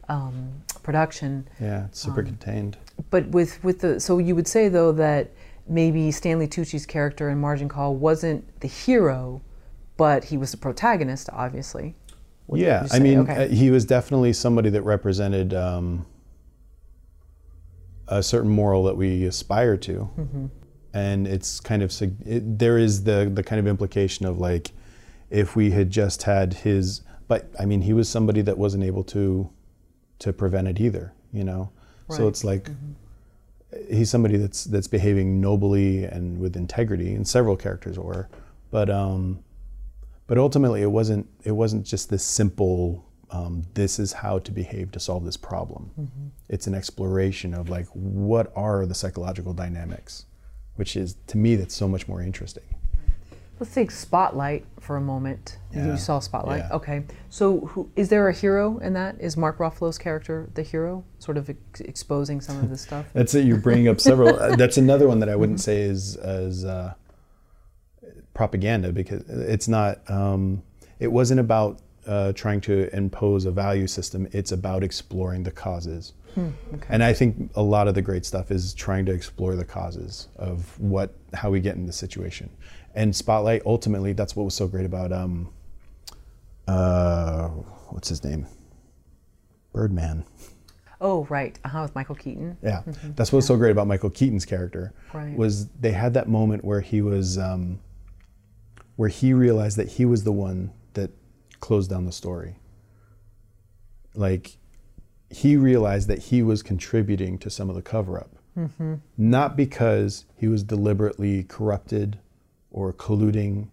[0.09, 0.51] um,
[0.83, 1.47] production.
[1.59, 2.77] Yeah, super um, contained.
[3.09, 5.31] But with with the so you would say though that
[5.67, 9.41] maybe Stanley Tucci's character in Margin Call wasn't the hero,
[9.97, 11.95] but he was the protagonist, obviously.
[12.47, 13.45] What yeah, I mean, okay.
[13.45, 16.05] uh, he was definitely somebody that represented um,
[18.07, 20.45] a certain moral that we aspire to, mm-hmm.
[20.93, 24.71] And it's kind of it, there is the the kind of implication of like
[25.29, 29.03] if we had just had his, but I mean, he was somebody that wasn't able
[29.05, 29.49] to
[30.19, 31.71] to prevent it either, you know.
[32.07, 32.17] Right.
[32.17, 32.65] So it's like.
[32.65, 32.93] Mm-hmm
[33.89, 38.29] he's somebody that's that's behaving nobly and with integrity, and several characters were,
[38.71, 39.43] but um,
[40.27, 43.05] but ultimately it wasn't it wasn't just this simple.
[43.31, 45.89] Um, this is how to behave to solve this problem.
[45.99, 46.27] Mm-hmm.
[46.49, 50.25] It's an exploration of like what are the psychological dynamics,
[50.75, 52.63] which is to me that's so much more interesting.
[53.59, 55.57] Let's take Spotlight for a moment.
[55.71, 55.91] Yeah.
[55.91, 56.63] You saw Spotlight.
[56.69, 56.75] Yeah.
[56.75, 57.03] Okay.
[57.29, 59.15] So, who, is there a hero in that?
[59.21, 63.05] Is Mark Ruffalo's character the hero, sort of ex- exposing some of this stuff?
[63.13, 63.45] that's it.
[63.45, 64.37] You're bringing up several.
[64.37, 66.93] uh, that's another one that I wouldn't say is as uh,
[68.33, 69.99] propaganda because it's not.
[70.09, 70.63] Um,
[70.99, 74.27] it wasn't about uh, trying to impose a value system.
[74.31, 76.13] It's about exploring the causes.
[76.35, 76.87] Hmm, okay.
[76.89, 80.27] And I think a lot of the great stuff is trying to explore the causes
[80.37, 82.49] of what how we get in this situation
[82.95, 85.49] and Spotlight ultimately that's what was so great about um,
[86.67, 87.47] uh,
[87.89, 88.47] what's his name,
[89.73, 90.25] Birdman.
[91.01, 92.57] Oh right, uh-huh, with Michael Keaton.
[92.61, 93.11] Yeah, mm-hmm.
[93.15, 94.93] that's what was so great about Michael Keaton's character.
[95.13, 95.35] Right.
[95.35, 97.79] Was they had that moment where he was, um,
[98.95, 101.11] where he realized that he was the one that
[101.59, 102.55] closed down the story.
[104.15, 104.57] Like,
[105.33, 108.35] he realized that he was contributing to some of the cover up.
[108.57, 108.95] Mm-hmm.
[109.17, 112.19] Not because he was deliberately corrupted
[112.71, 113.69] or colluding.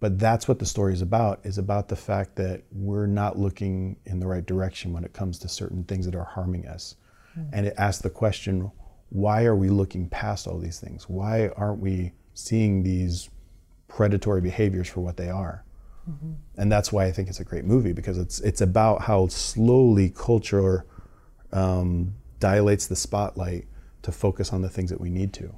[0.00, 3.96] But that's what the story is about, is about the fact that we're not looking
[4.06, 6.96] in the right direction when it comes to certain things that are harming us.
[7.38, 7.50] Mm-hmm.
[7.52, 8.72] And it asks the question,
[9.10, 11.08] why are we looking past all these things?
[11.08, 13.28] Why aren't we seeing these
[13.88, 15.64] predatory behaviors for what they are?
[16.08, 16.32] Mm-hmm.
[16.56, 20.10] And that's why I think it's a great movie because it's it's about how slowly
[20.10, 20.84] culture
[21.52, 23.66] um, dilates the spotlight
[24.02, 25.54] to focus on the things that we need to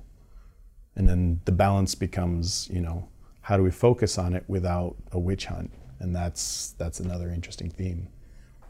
[0.97, 3.09] and then the balance becomes you know
[3.43, 7.71] how do we focus on it without a witch hunt and that's that's another interesting
[7.71, 8.09] theme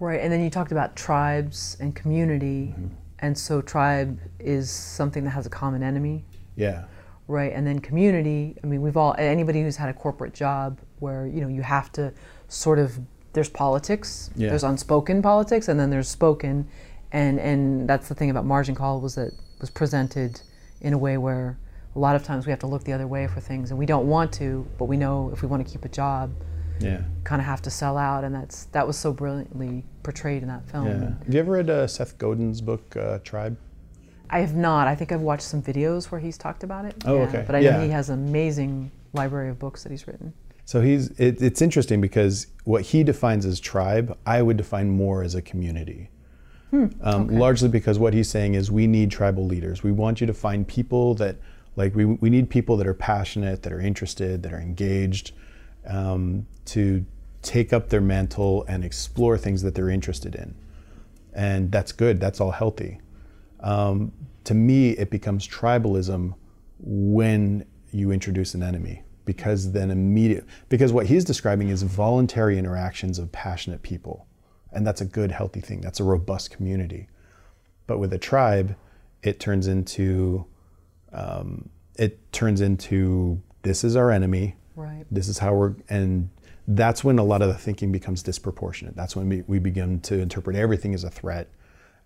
[0.00, 2.94] right and then you talked about tribes and community mm-hmm.
[3.20, 6.24] and so tribe is something that has a common enemy
[6.56, 6.84] yeah
[7.28, 11.26] right and then community i mean we've all anybody who's had a corporate job where
[11.26, 12.12] you know you have to
[12.48, 12.98] sort of
[13.32, 14.48] there's politics yeah.
[14.48, 16.66] there's unspoken politics and then there's spoken
[17.12, 20.40] and and that's the thing about margin call was that was presented
[20.80, 21.58] in a way where
[21.94, 23.86] a lot of times we have to look the other way for things and we
[23.86, 26.32] don't want to but we know if we want to keep a job
[26.80, 30.48] yeah kind of have to sell out and that's that was so brilliantly portrayed in
[30.48, 31.24] that film yeah.
[31.24, 33.56] have you ever read uh, seth godin's book uh, tribe
[34.30, 37.16] i have not i think i've watched some videos where he's talked about it oh
[37.16, 37.22] yeah.
[37.22, 37.72] okay but i yeah.
[37.72, 40.32] know he has an amazing library of books that he's written
[40.64, 45.22] so he's it, it's interesting because what he defines as tribe i would define more
[45.22, 46.10] as a community
[46.70, 46.86] hmm.
[47.02, 47.36] um, okay.
[47.36, 50.66] largely because what he's saying is we need tribal leaders we want you to find
[50.66, 51.36] people that
[51.76, 55.32] like we, we need people that are passionate, that are interested, that are engaged,
[55.86, 57.04] um, to
[57.40, 60.54] take up their mantle and explore things that they're interested in.
[61.32, 62.20] And that's good.
[62.20, 63.00] That's all healthy.
[63.60, 64.12] Um,
[64.44, 66.34] to me, it becomes tribalism
[66.78, 73.18] when you introduce an enemy because then immediate because what he's describing is voluntary interactions
[73.18, 74.26] of passionate people
[74.72, 77.08] and that's a good healthy thing that's a robust community
[77.86, 78.76] but with a tribe
[79.22, 80.44] it turns into
[81.12, 84.56] um, it turns into this is our enemy.
[84.74, 85.04] Right.
[85.10, 86.30] This is how we're, and
[86.66, 88.96] that's when a lot of the thinking becomes disproportionate.
[88.96, 91.48] That's when we, we begin to interpret everything as a threat.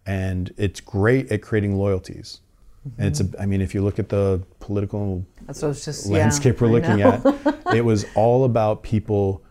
[0.05, 2.41] And it's great at creating loyalties.
[2.99, 6.73] And it's, a, I mean, if you look at the political just landscape yeah, we're
[6.73, 9.43] looking at, it was all about people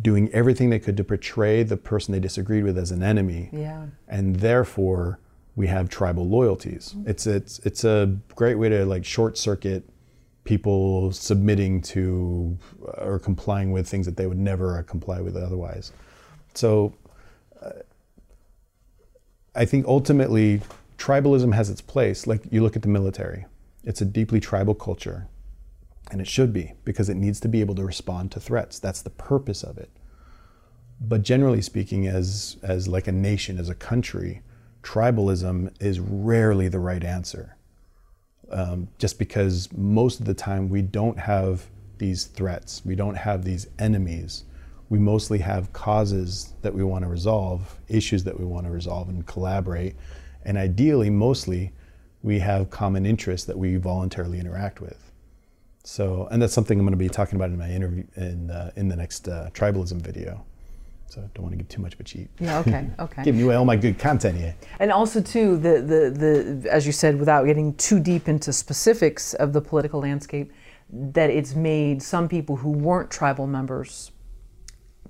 [0.00, 3.50] doing everything they could to portray the person they disagreed with as an enemy.
[3.52, 3.86] Yeah.
[4.08, 5.18] And therefore,
[5.56, 6.94] we have tribal loyalties.
[7.06, 9.88] It's it's it's a great way to like short circuit
[10.44, 12.56] people submitting to
[12.98, 15.92] or complying with things that they would never comply with otherwise.
[16.54, 16.94] So
[17.60, 17.70] uh,
[19.54, 20.62] I think ultimately
[21.00, 22.26] tribalism has its place.
[22.26, 23.46] Like you look at the military,
[23.82, 25.26] it's a deeply tribal culture.
[26.10, 28.78] And it should be because it needs to be able to respond to threats.
[28.78, 29.90] That's the purpose of it.
[31.00, 34.42] But generally speaking, as, as like a nation, as a country,
[34.82, 37.56] tribalism is rarely the right answer.
[38.50, 41.66] Um, just because most of the time we don't have
[41.98, 44.44] these threats, we don't have these enemies.
[44.88, 49.08] We mostly have causes that we want to resolve, issues that we want to resolve
[49.08, 49.94] and collaborate.
[50.44, 51.72] And ideally, mostly,
[52.22, 55.10] we have common interests that we voluntarily interact with.
[55.82, 58.70] So, and that's something I'm going to be talking about in my interview in uh,
[58.76, 60.44] in the next uh, tribalism video.
[61.06, 62.28] So, I don't want to give too much of a cheat.
[62.38, 62.58] Yeah.
[62.60, 62.86] Okay.
[63.00, 63.22] Okay.
[63.24, 64.54] Giving away all my good content here.
[64.78, 69.34] And also, too, the, the, the, as you said, without getting too deep into specifics
[69.34, 70.52] of the political landscape,
[70.92, 74.12] that it's made some people who weren't tribal members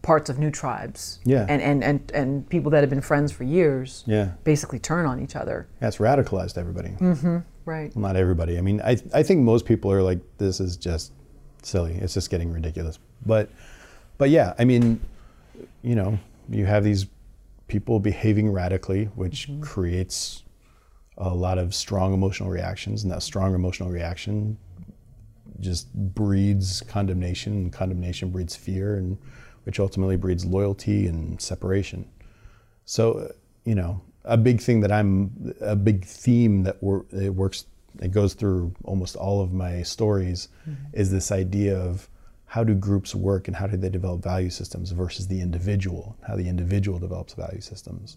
[0.02, 1.20] parts of new tribes.
[1.24, 1.46] Yeah.
[1.48, 5.20] And, and, and, and people that have been friends for years Yeah, basically turn on
[5.20, 5.68] each other.
[5.78, 6.90] that's radicalized everybody.
[6.90, 7.38] Mm-hmm.
[7.64, 7.94] Right.
[7.94, 8.58] Well, not everybody.
[8.58, 11.12] I mean, I I think most people are like, this is just
[11.62, 11.94] silly.
[11.94, 12.98] It's just getting ridiculous.
[13.24, 13.50] But,
[14.18, 15.00] but yeah, I mean,
[15.82, 17.06] you know, you have these
[17.68, 19.60] people behaving radically, which mm-hmm.
[19.60, 20.42] creates
[21.18, 24.56] a lot of strong emotional reactions, and that strong emotional reaction
[25.60, 29.18] just breeds condemnation, and condemnation breeds fear, and
[29.64, 32.08] which ultimately breeds loyalty and separation.
[32.84, 33.32] So,
[33.64, 37.66] you know, a big thing that I'm, a big theme that wor- it works,
[38.00, 40.84] it goes through almost all of my stories, mm-hmm.
[40.92, 42.08] is this idea of
[42.46, 46.34] how do groups work and how do they develop value systems versus the individual, how
[46.36, 48.16] the individual develops value systems.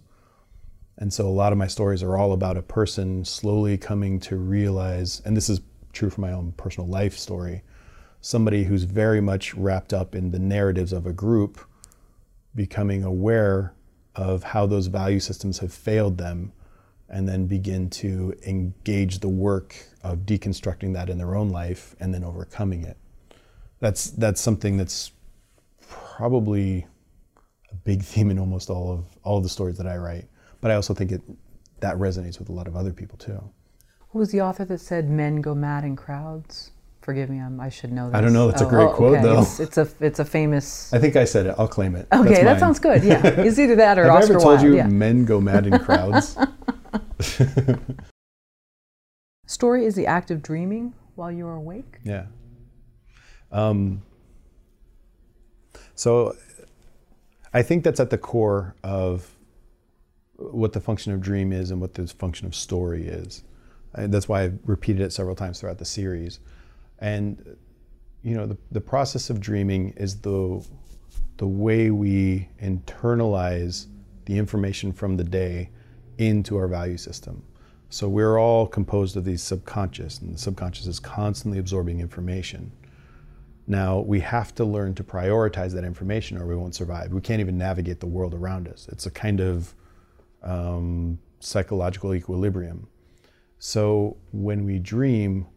[0.97, 4.38] And so a lot of my stories are all about a person slowly coming to
[4.38, 7.61] realize, and this is true for my own personal life story,
[8.24, 11.60] somebody who's very much wrapped up in the narratives of a group
[12.56, 13.74] becoming aware
[14.16, 16.53] of how those value systems have failed them
[17.10, 22.14] and then begin to engage the work of deconstructing that in their own life and
[22.14, 22.98] then overcoming it.
[23.82, 25.11] That's that's something that's
[25.82, 26.88] probably
[27.72, 30.30] a big theme in almost all of all of the stories that I write.
[30.61, 31.22] But I also think it
[31.82, 33.43] that resonates with a lot of other people too.
[34.11, 36.72] Who was the author that said men go mad in crowds?
[37.03, 38.15] Forgive me, I'm, I should know this.
[38.15, 39.23] I don't know, that's a great quote, okay.
[39.23, 39.41] though.
[39.41, 40.93] It's, it's a it's a famous.
[40.93, 41.56] I think I said it.
[41.57, 42.07] I'll claim it.
[42.14, 43.03] Okay, that sounds good.
[43.03, 44.64] Yeah, it's either that or Have Oscar I ever told Wilde.
[44.64, 44.88] you yeah.
[44.88, 46.38] men go mad in crowds?
[49.45, 51.99] Story is the act of dreaming while you are awake.
[52.06, 52.27] Yeah.
[53.51, 54.01] Um,
[55.95, 56.38] so
[57.53, 59.30] I think that's at the core of
[60.38, 63.43] what the function of dream is and what the function of story is.
[63.93, 66.40] And that's why I've repeated it several times throughout the series.
[67.03, 67.57] And
[68.23, 70.65] you know, the, the process of dreaming is the
[71.38, 73.88] the way we internalize
[74.25, 75.69] the information from the day
[76.17, 77.43] into our value system.
[77.90, 82.72] So we're all composed of these subconscious, and the subconscious is constantly absorbing information.
[83.67, 87.11] Now we have to learn to prioritize that information, or we won't survive.
[87.11, 88.88] We can't even navigate the world around us.
[88.91, 89.73] It's a kind of
[90.41, 92.88] um, psychological equilibrium.
[93.59, 95.48] So when we dream,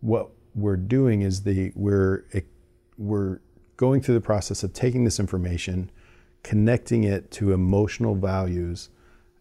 [0.00, 2.40] what we're doing is the we're eh,
[2.98, 3.40] we're
[3.76, 5.90] going through the process of taking this information,
[6.42, 8.90] connecting it to emotional values,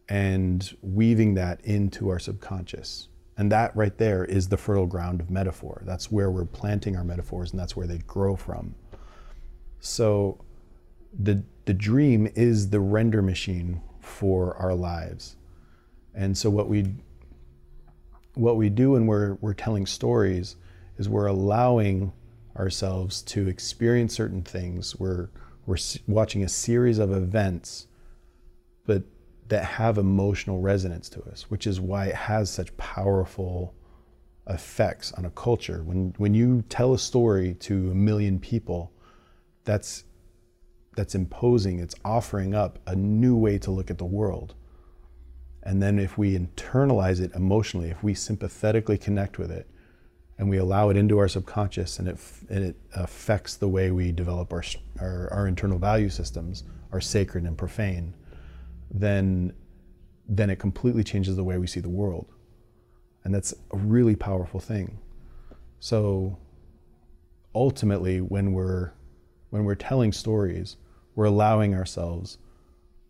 [0.07, 3.09] and weaving that into our subconscious.
[3.37, 5.81] And that right there is the fertile ground of metaphor.
[5.85, 8.75] That's where we're planting our metaphors, and that's where they grow from.
[9.79, 10.43] So
[11.17, 15.35] the the dream is the render machine for our lives.
[16.13, 16.95] And so what we
[18.33, 20.55] what we do when we're we're telling stories
[20.99, 22.11] is we're allowing
[22.57, 24.95] ourselves to experience certain things.
[24.99, 25.29] We're
[25.65, 27.87] we're watching a series of events,
[28.85, 29.03] but
[29.47, 33.73] that have emotional resonance to us, which is why it has such powerful
[34.47, 35.83] effects on a culture.
[35.83, 38.91] When when you tell a story to a million people,
[39.63, 40.03] that's
[40.95, 44.55] that's imposing, it's offering up a new way to look at the world.
[45.63, 49.69] And then if we internalize it emotionally, if we sympathetically connect with it,
[50.39, 52.17] and we allow it into our subconscious and it,
[52.49, 54.63] and it affects the way we develop our,
[55.01, 58.15] our, our internal value systems, are sacred and profane,
[58.89, 59.53] then,
[60.29, 62.25] then it completely changes the way we see the world.
[63.25, 64.97] And that's a really powerful thing.
[65.81, 66.37] So
[67.53, 68.93] ultimately, when we're,
[69.49, 70.77] when we're telling stories,
[71.15, 72.37] we're allowing ourselves,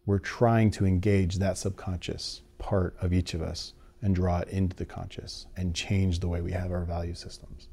[0.08, 4.76] we're trying to engage that subconscious part of each of us and draw it into
[4.76, 7.68] the conscious and change the way we have our value systems.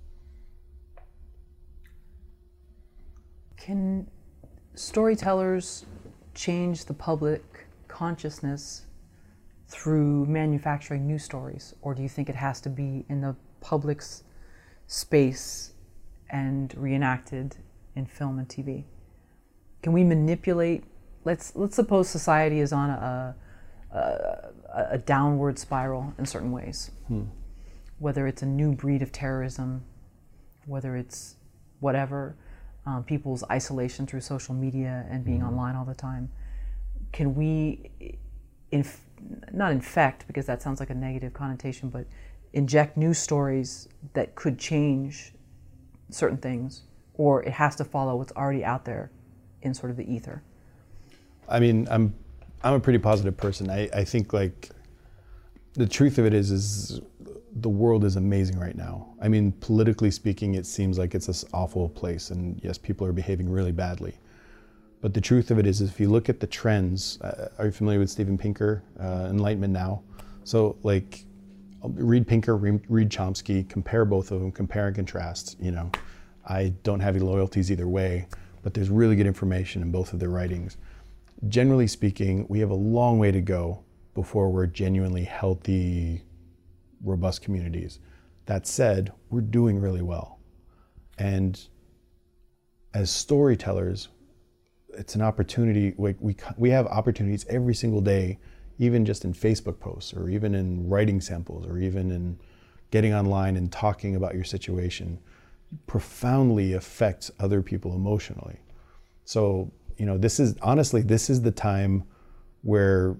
[3.57, 4.09] Can
[4.75, 5.87] storytellers
[6.35, 8.87] change the public consciousness
[9.69, 14.23] through manufacturing new stories, or do you think it has to be in the public's
[14.87, 15.73] space
[16.31, 17.57] and reenacted
[17.95, 18.85] in film and TV?
[19.83, 20.85] Can we manipulate?
[21.25, 23.35] Let's let's suppose society is on a,
[23.97, 26.91] a, a downward spiral in certain ways.
[27.09, 27.25] Hmm.
[27.99, 29.85] Whether it's a new breed of terrorism,
[30.67, 31.37] whether it's
[31.81, 32.37] whatever,
[32.85, 35.49] um, people's isolation through social media and being mm-hmm.
[35.49, 36.31] online all the time.
[37.13, 38.19] Can we,
[38.71, 39.07] inf-
[39.53, 42.07] not infect, because that sounds like a negative connotation, but
[42.53, 45.33] inject new stories that could change
[46.11, 46.83] certain things,
[47.15, 49.11] or it has to follow what's already out there
[49.63, 50.43] in sort of the ether?
[51.49, 52.15] I mean, I'm
[52.63, 53.71] I'm a pretty positive person.
[53.71, 54.71] I, I think like
[55.75, 57.01] the truth of it is is
[57.59, 59.15] the world is amazing right now.
[59.21, 63.13] I mean, politically speaking, it seems like it's this awful place, and yes, people are
[63.13, 64.19] behaving really badly.
[65.01, 67.73] But the truth of it is, if you look at the trends, uh, are you
[67.73, 70.03] familiar with Steven Pinker, uh, Enlightenment Now?
[70.45, 71.25] So, like,
[71.83, 75.57] read Pinker, read Chomsky, compare both of them, compare and contrast.
[75.61, 75.91] You know,
[76.47, 78.27] I don't have any loyalties either way,
[78.63, 80.77] but there's really good information in both of their writings.
[81.49, 83.85] Generally speaking, we have a long way to go
[84.15, 86.23] before we're genuinely healthy,
[87.05, 87.99] robust communities.
[88.47, 90.41] That said, we're doing really well.
[91.19, 91.61] And
[92.95, 94.09] as storytellers,
[94.95, 95.93] it's an opportunity.
[95.99, 96.15] We,
[96.57, 98.39] we, have opportunities every single day,
[98.79, 102.39] even just in Facebook posts, or even in writing samples, or even in
[102.91, 105.19] getting online and talking about your situation,
[105.87, 108.59] profoundly affects other people emotionally.
[109.25, 112.05] So, you know, this is honestly, this is the time
[112.63, 113.17] where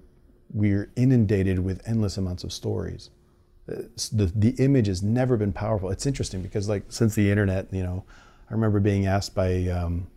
[0.53, 3.09] we're inundated with endless amounts of stories.
[3.65, 5.89] The, the image has never been powerful.
[5.89, 8.05] It's interesting because like since the internet, you know,
[8.49, 10.07] I remember being asked by um,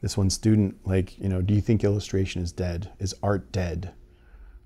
[0.00, 2.92] this one student, like, you know, do you think illustration is dead?
[3.00, 3.92] Is art dead?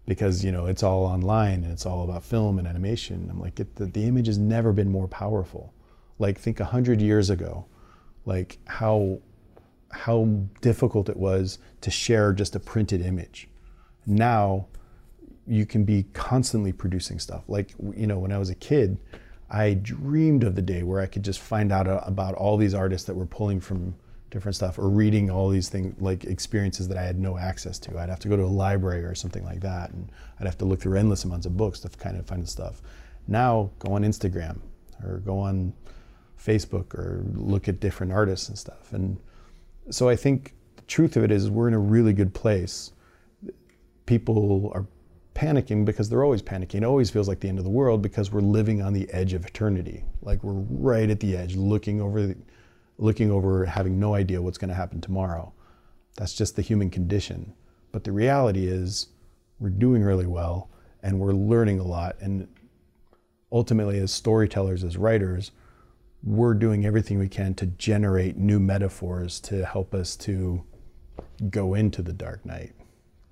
[0.07, 3.28] Because, you know, it's all online and it's all about film and animation.
[3.31, 5.73] I'm like, it, the, the image has never been more powerful.
[6.18, 7.67] Like think a hundred years ago,
[8.26, 9.20] like how,
[9.91, 10.25] how
[10.60, 13.49] difficult it was to share just a printed image.
[14.07, 14.67] Now
[15.47, 17.44] you can be constantly producing stuff.
[17.49, 18.99] Like, you know, when I was a kid,
[19.50, 22.75] I dreamed of the day where I could just find out uh, about all these
[22.75, 23.94] artists that were pulling from
[24.31, 27.99] different stuff or reading all these things, like experiences that I had no access to.
[27.99, 30.67] I'd have to go to a library or something like that, and I'd have to
[30.67, 32.83] look through endless amounts of books to kind of find the stuff.
[33.26, 34.58] Now, go on Instagram
[35.02, 35.73] or go on
[36.39, 38.92] Facebook or look at different artists and stuff.
[38.92, 39.18] And
[39.91, 42.92] so I think the truth of it is we're in a really good place.
[44.07, 44.86] People are
[45.34, 46.76] panicking because they're always panicking.
[46.76, 49.34] It always feels like the end of the world because we're living on the edge
[49.34, 50.05] of eternity.
[50.23, 52.36] Like we're right at the edge, looking over, the,
[52.99, 55.52] looking over, having no idea what's going to happen tomorrow.
[56.17, 57.55] That's just the human condition.
[57.92, 59.08] But the reality is,
[59.60, 60.70] we're doing really well,
[61.02, 62.17] and we're learning a lot.
[62.20, 62.49] And
[63.50, 65.52] ultimately, as storytellers, as writers,
[66.22, 70.62] we're doing everything we can to generate new metaphors to help us to
[71.50, 72.72] go into the dark night.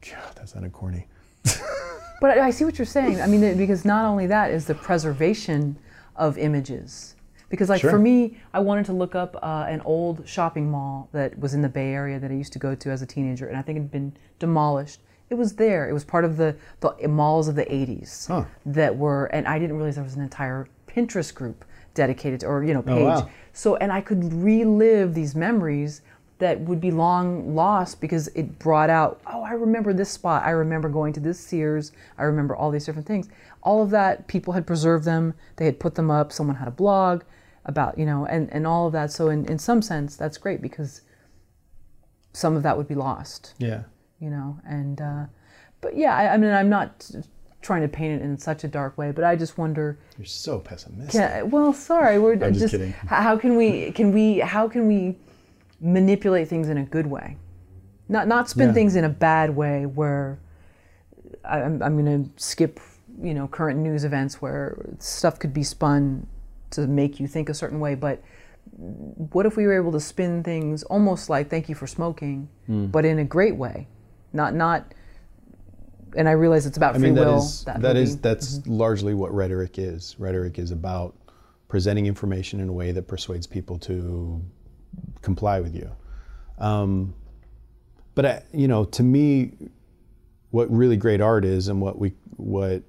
[0.08, 1.06] God, that sounded corny.
[2.20, 3.20] But I see what you're saying.
[3.20, 5.78] I mean, because not only that is the preservation
[6.14, 7.14] of images.
[7.48, 7.90] Because, like, sure.
[7.90, 11.62] for me, I wanted to look up uh, an old shopping mall that was in
[11.62, 13.76] the Bay Area that I used to go to as a teenager, and I think
[13.76, 15.00] it had been demolished.
[15.30, 15.88] It was there.
[15.88, 18.44] It was part of the, the malls of the 80s huh.
[18.64, 21.64] that were, and I didn't realize there was an entire Pinterest group
[21.96, 22.98] dedicated to, or, you know, page.
[22.98, 23.30] Oh, wow.
[23.52, 26.02] So, and I could relive these memories
[26.38, 30.44] that would be long lost because it brought out, oh, I remember this spot.
[30.44, 31.92] I remember going to this Sears.
[32.18, 33.28] I remember all these different things.
[33.62, 35.34] All of that, people had preserved them.
[35.56, 36.30] They had put them up.
[36.30, 37.22] Someone had a blog
[37.64, 39.10] about, you know, and, and all of that.
[39.10, 41.00] So in, in some sense, that's great because
[42.32, 43.54] some of that would be lost.
[43.58, 43.84] Yeah.
[44.20, 45.24] You know, and, uh,
[45.80, 47.10] but yeah, I, I mean, I'm not
[47.66, 49.98] trying to paint it in such a dark way, but I just wonder.
[50.16, 51.20] You're so pessimistic.
[51.20, 52.92] Can, well, sorry, we're I'm just, just kidding.
[52.92, 53.92] How can we?
[53.92, 54.38] Can we?
[54.38, 55.16] How can we
[55.80, 57.36] manipulate things in a good way,
[58.08, 58.74] not not spin yeah.
[58.74, 60.38] things in a bad way where
[61.44, 62.80] I'm, I'm going to skip
[63.22, 66.26] you know current news events where stuff could be spun
[66.70, 68.22] to make you think a certain way, but
[69.32, 72.86] what if we were able to spin things almost like "Thank you for smoking," Hmm.
[72.86, 73.86] but in a great way,
[74.32, 74.92] not not.
[76.16, 77.38] And I realize it's about I free mean, that will.
[77.38, 80.16] is that that is that's largely what rhetoric is.
[80.18, 81.14] Rhetoric is about
[81.68, 84.42] presenting information in a way that persuades people to
[85.22, 85.90] comply with you.
[86.58, 87.14] Um,
[88.14, 89.52] but I, you know, to me,
[90.50, 92.82] what really great art is, and what we what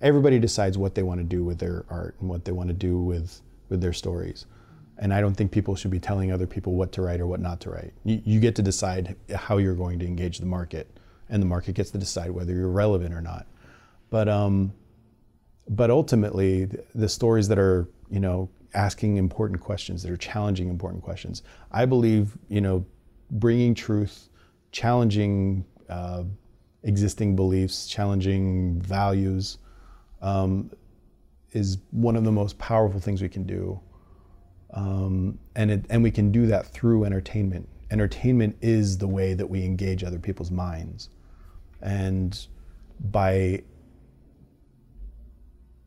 [0.00, 2.74] everybody decides what they want to do with their art and what they want to
[2.74, 4.46] do with with their stories.
[4.98, 7.40] And I don't think people should be telling other people what to write or what
[7.40, 7.92] not to write.
[8.04, 10.98] You, you get to decide how you're going to engage the market,
[11.32, 13.46] and the market gets to decide whether you're relevant or not.
[14.10, 14.72] But um,
[15.68, 21.02] but ultimately, the stories that are you know asking important questions, that are challenging important
[21.02, 22.84] questions, I believe you know
[23.30, 24.28] bringing truth,
[24.70, 26.24] challenging uh,
[26.82, 29.58] existing beliefs, challenging values,
[30.20, 30.70] um,
[31.52, 33.80] is one of the most powerful things we can do.
[34.74, 37.68] Um, and it, and we can do that through entertainment.
[37.90, 41.10] Entertainment is the way that we engage other people's minds,
[41.82, 42.46] and
[43.00, 43.62] by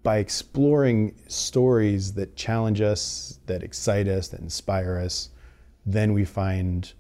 [0.04, 5.30] by exploring stories that challenge us, that excite us, that inspire us,
[5.86, 6.94] then we find.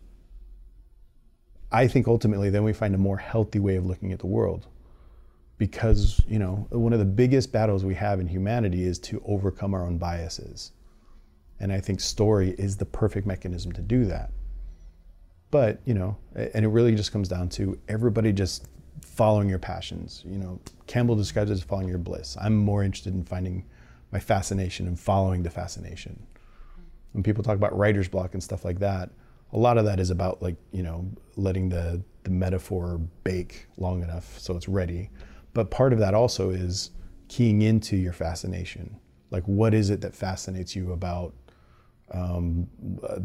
[1.72, 4.68] I think ultimately, then we find a more healthy way of looking at the world
[5.58, 9.74] because you know one of the biggest battles we have in humanity is to overcome
[9.74, 10.72] our own biases
[11.60, 14.32] and i think story is the perfect mechanism to do that
[15.52, 18.68] but you know and it really just comes down to everybody just
[19.02, 20.24] following your passions.
[20.26, 22.38] You know campbell describes it as following your bliss.
[22.40, 23.66] I'm more interested in finding
[24.12, 26.26] my fascination and following the fascination.
[27.12, 29.10] When people talk about writer's block and stuff like that
[29.56, 34.04] a lot of that is about like you know letting the the metaphor bake long
[34.04, 35.10] enough so it's ready.
[35.54, 36.92] But part of that also is
[37.30, 39.00] keying into your fascination.
[39.32, 41.34] Like what is it that fascinates you about
[42.12, 42.68] um,
[43.04, 43.22] a,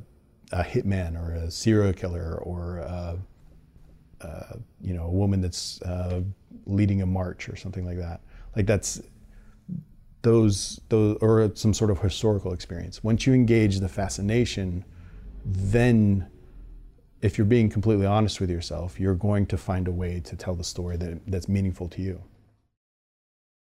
[0.53, 3.19] a hitman or a serial killer or a,
[4.21, 6.23] uh, you know a woman that's uh,
[6.67, 8.21] leading a march or something like that.
[8.57, 9.01] Like that's
[10.23, 13.03] those those or some sort of historical experience.
[13.03, 14.85] Once you engage the fascination
[15.45, 16.27] then
[17.23, 20.55] if you're being completely honest with yourself you're going to find a way to tell
[20.55, 22.23] the story that, that's meaningful to you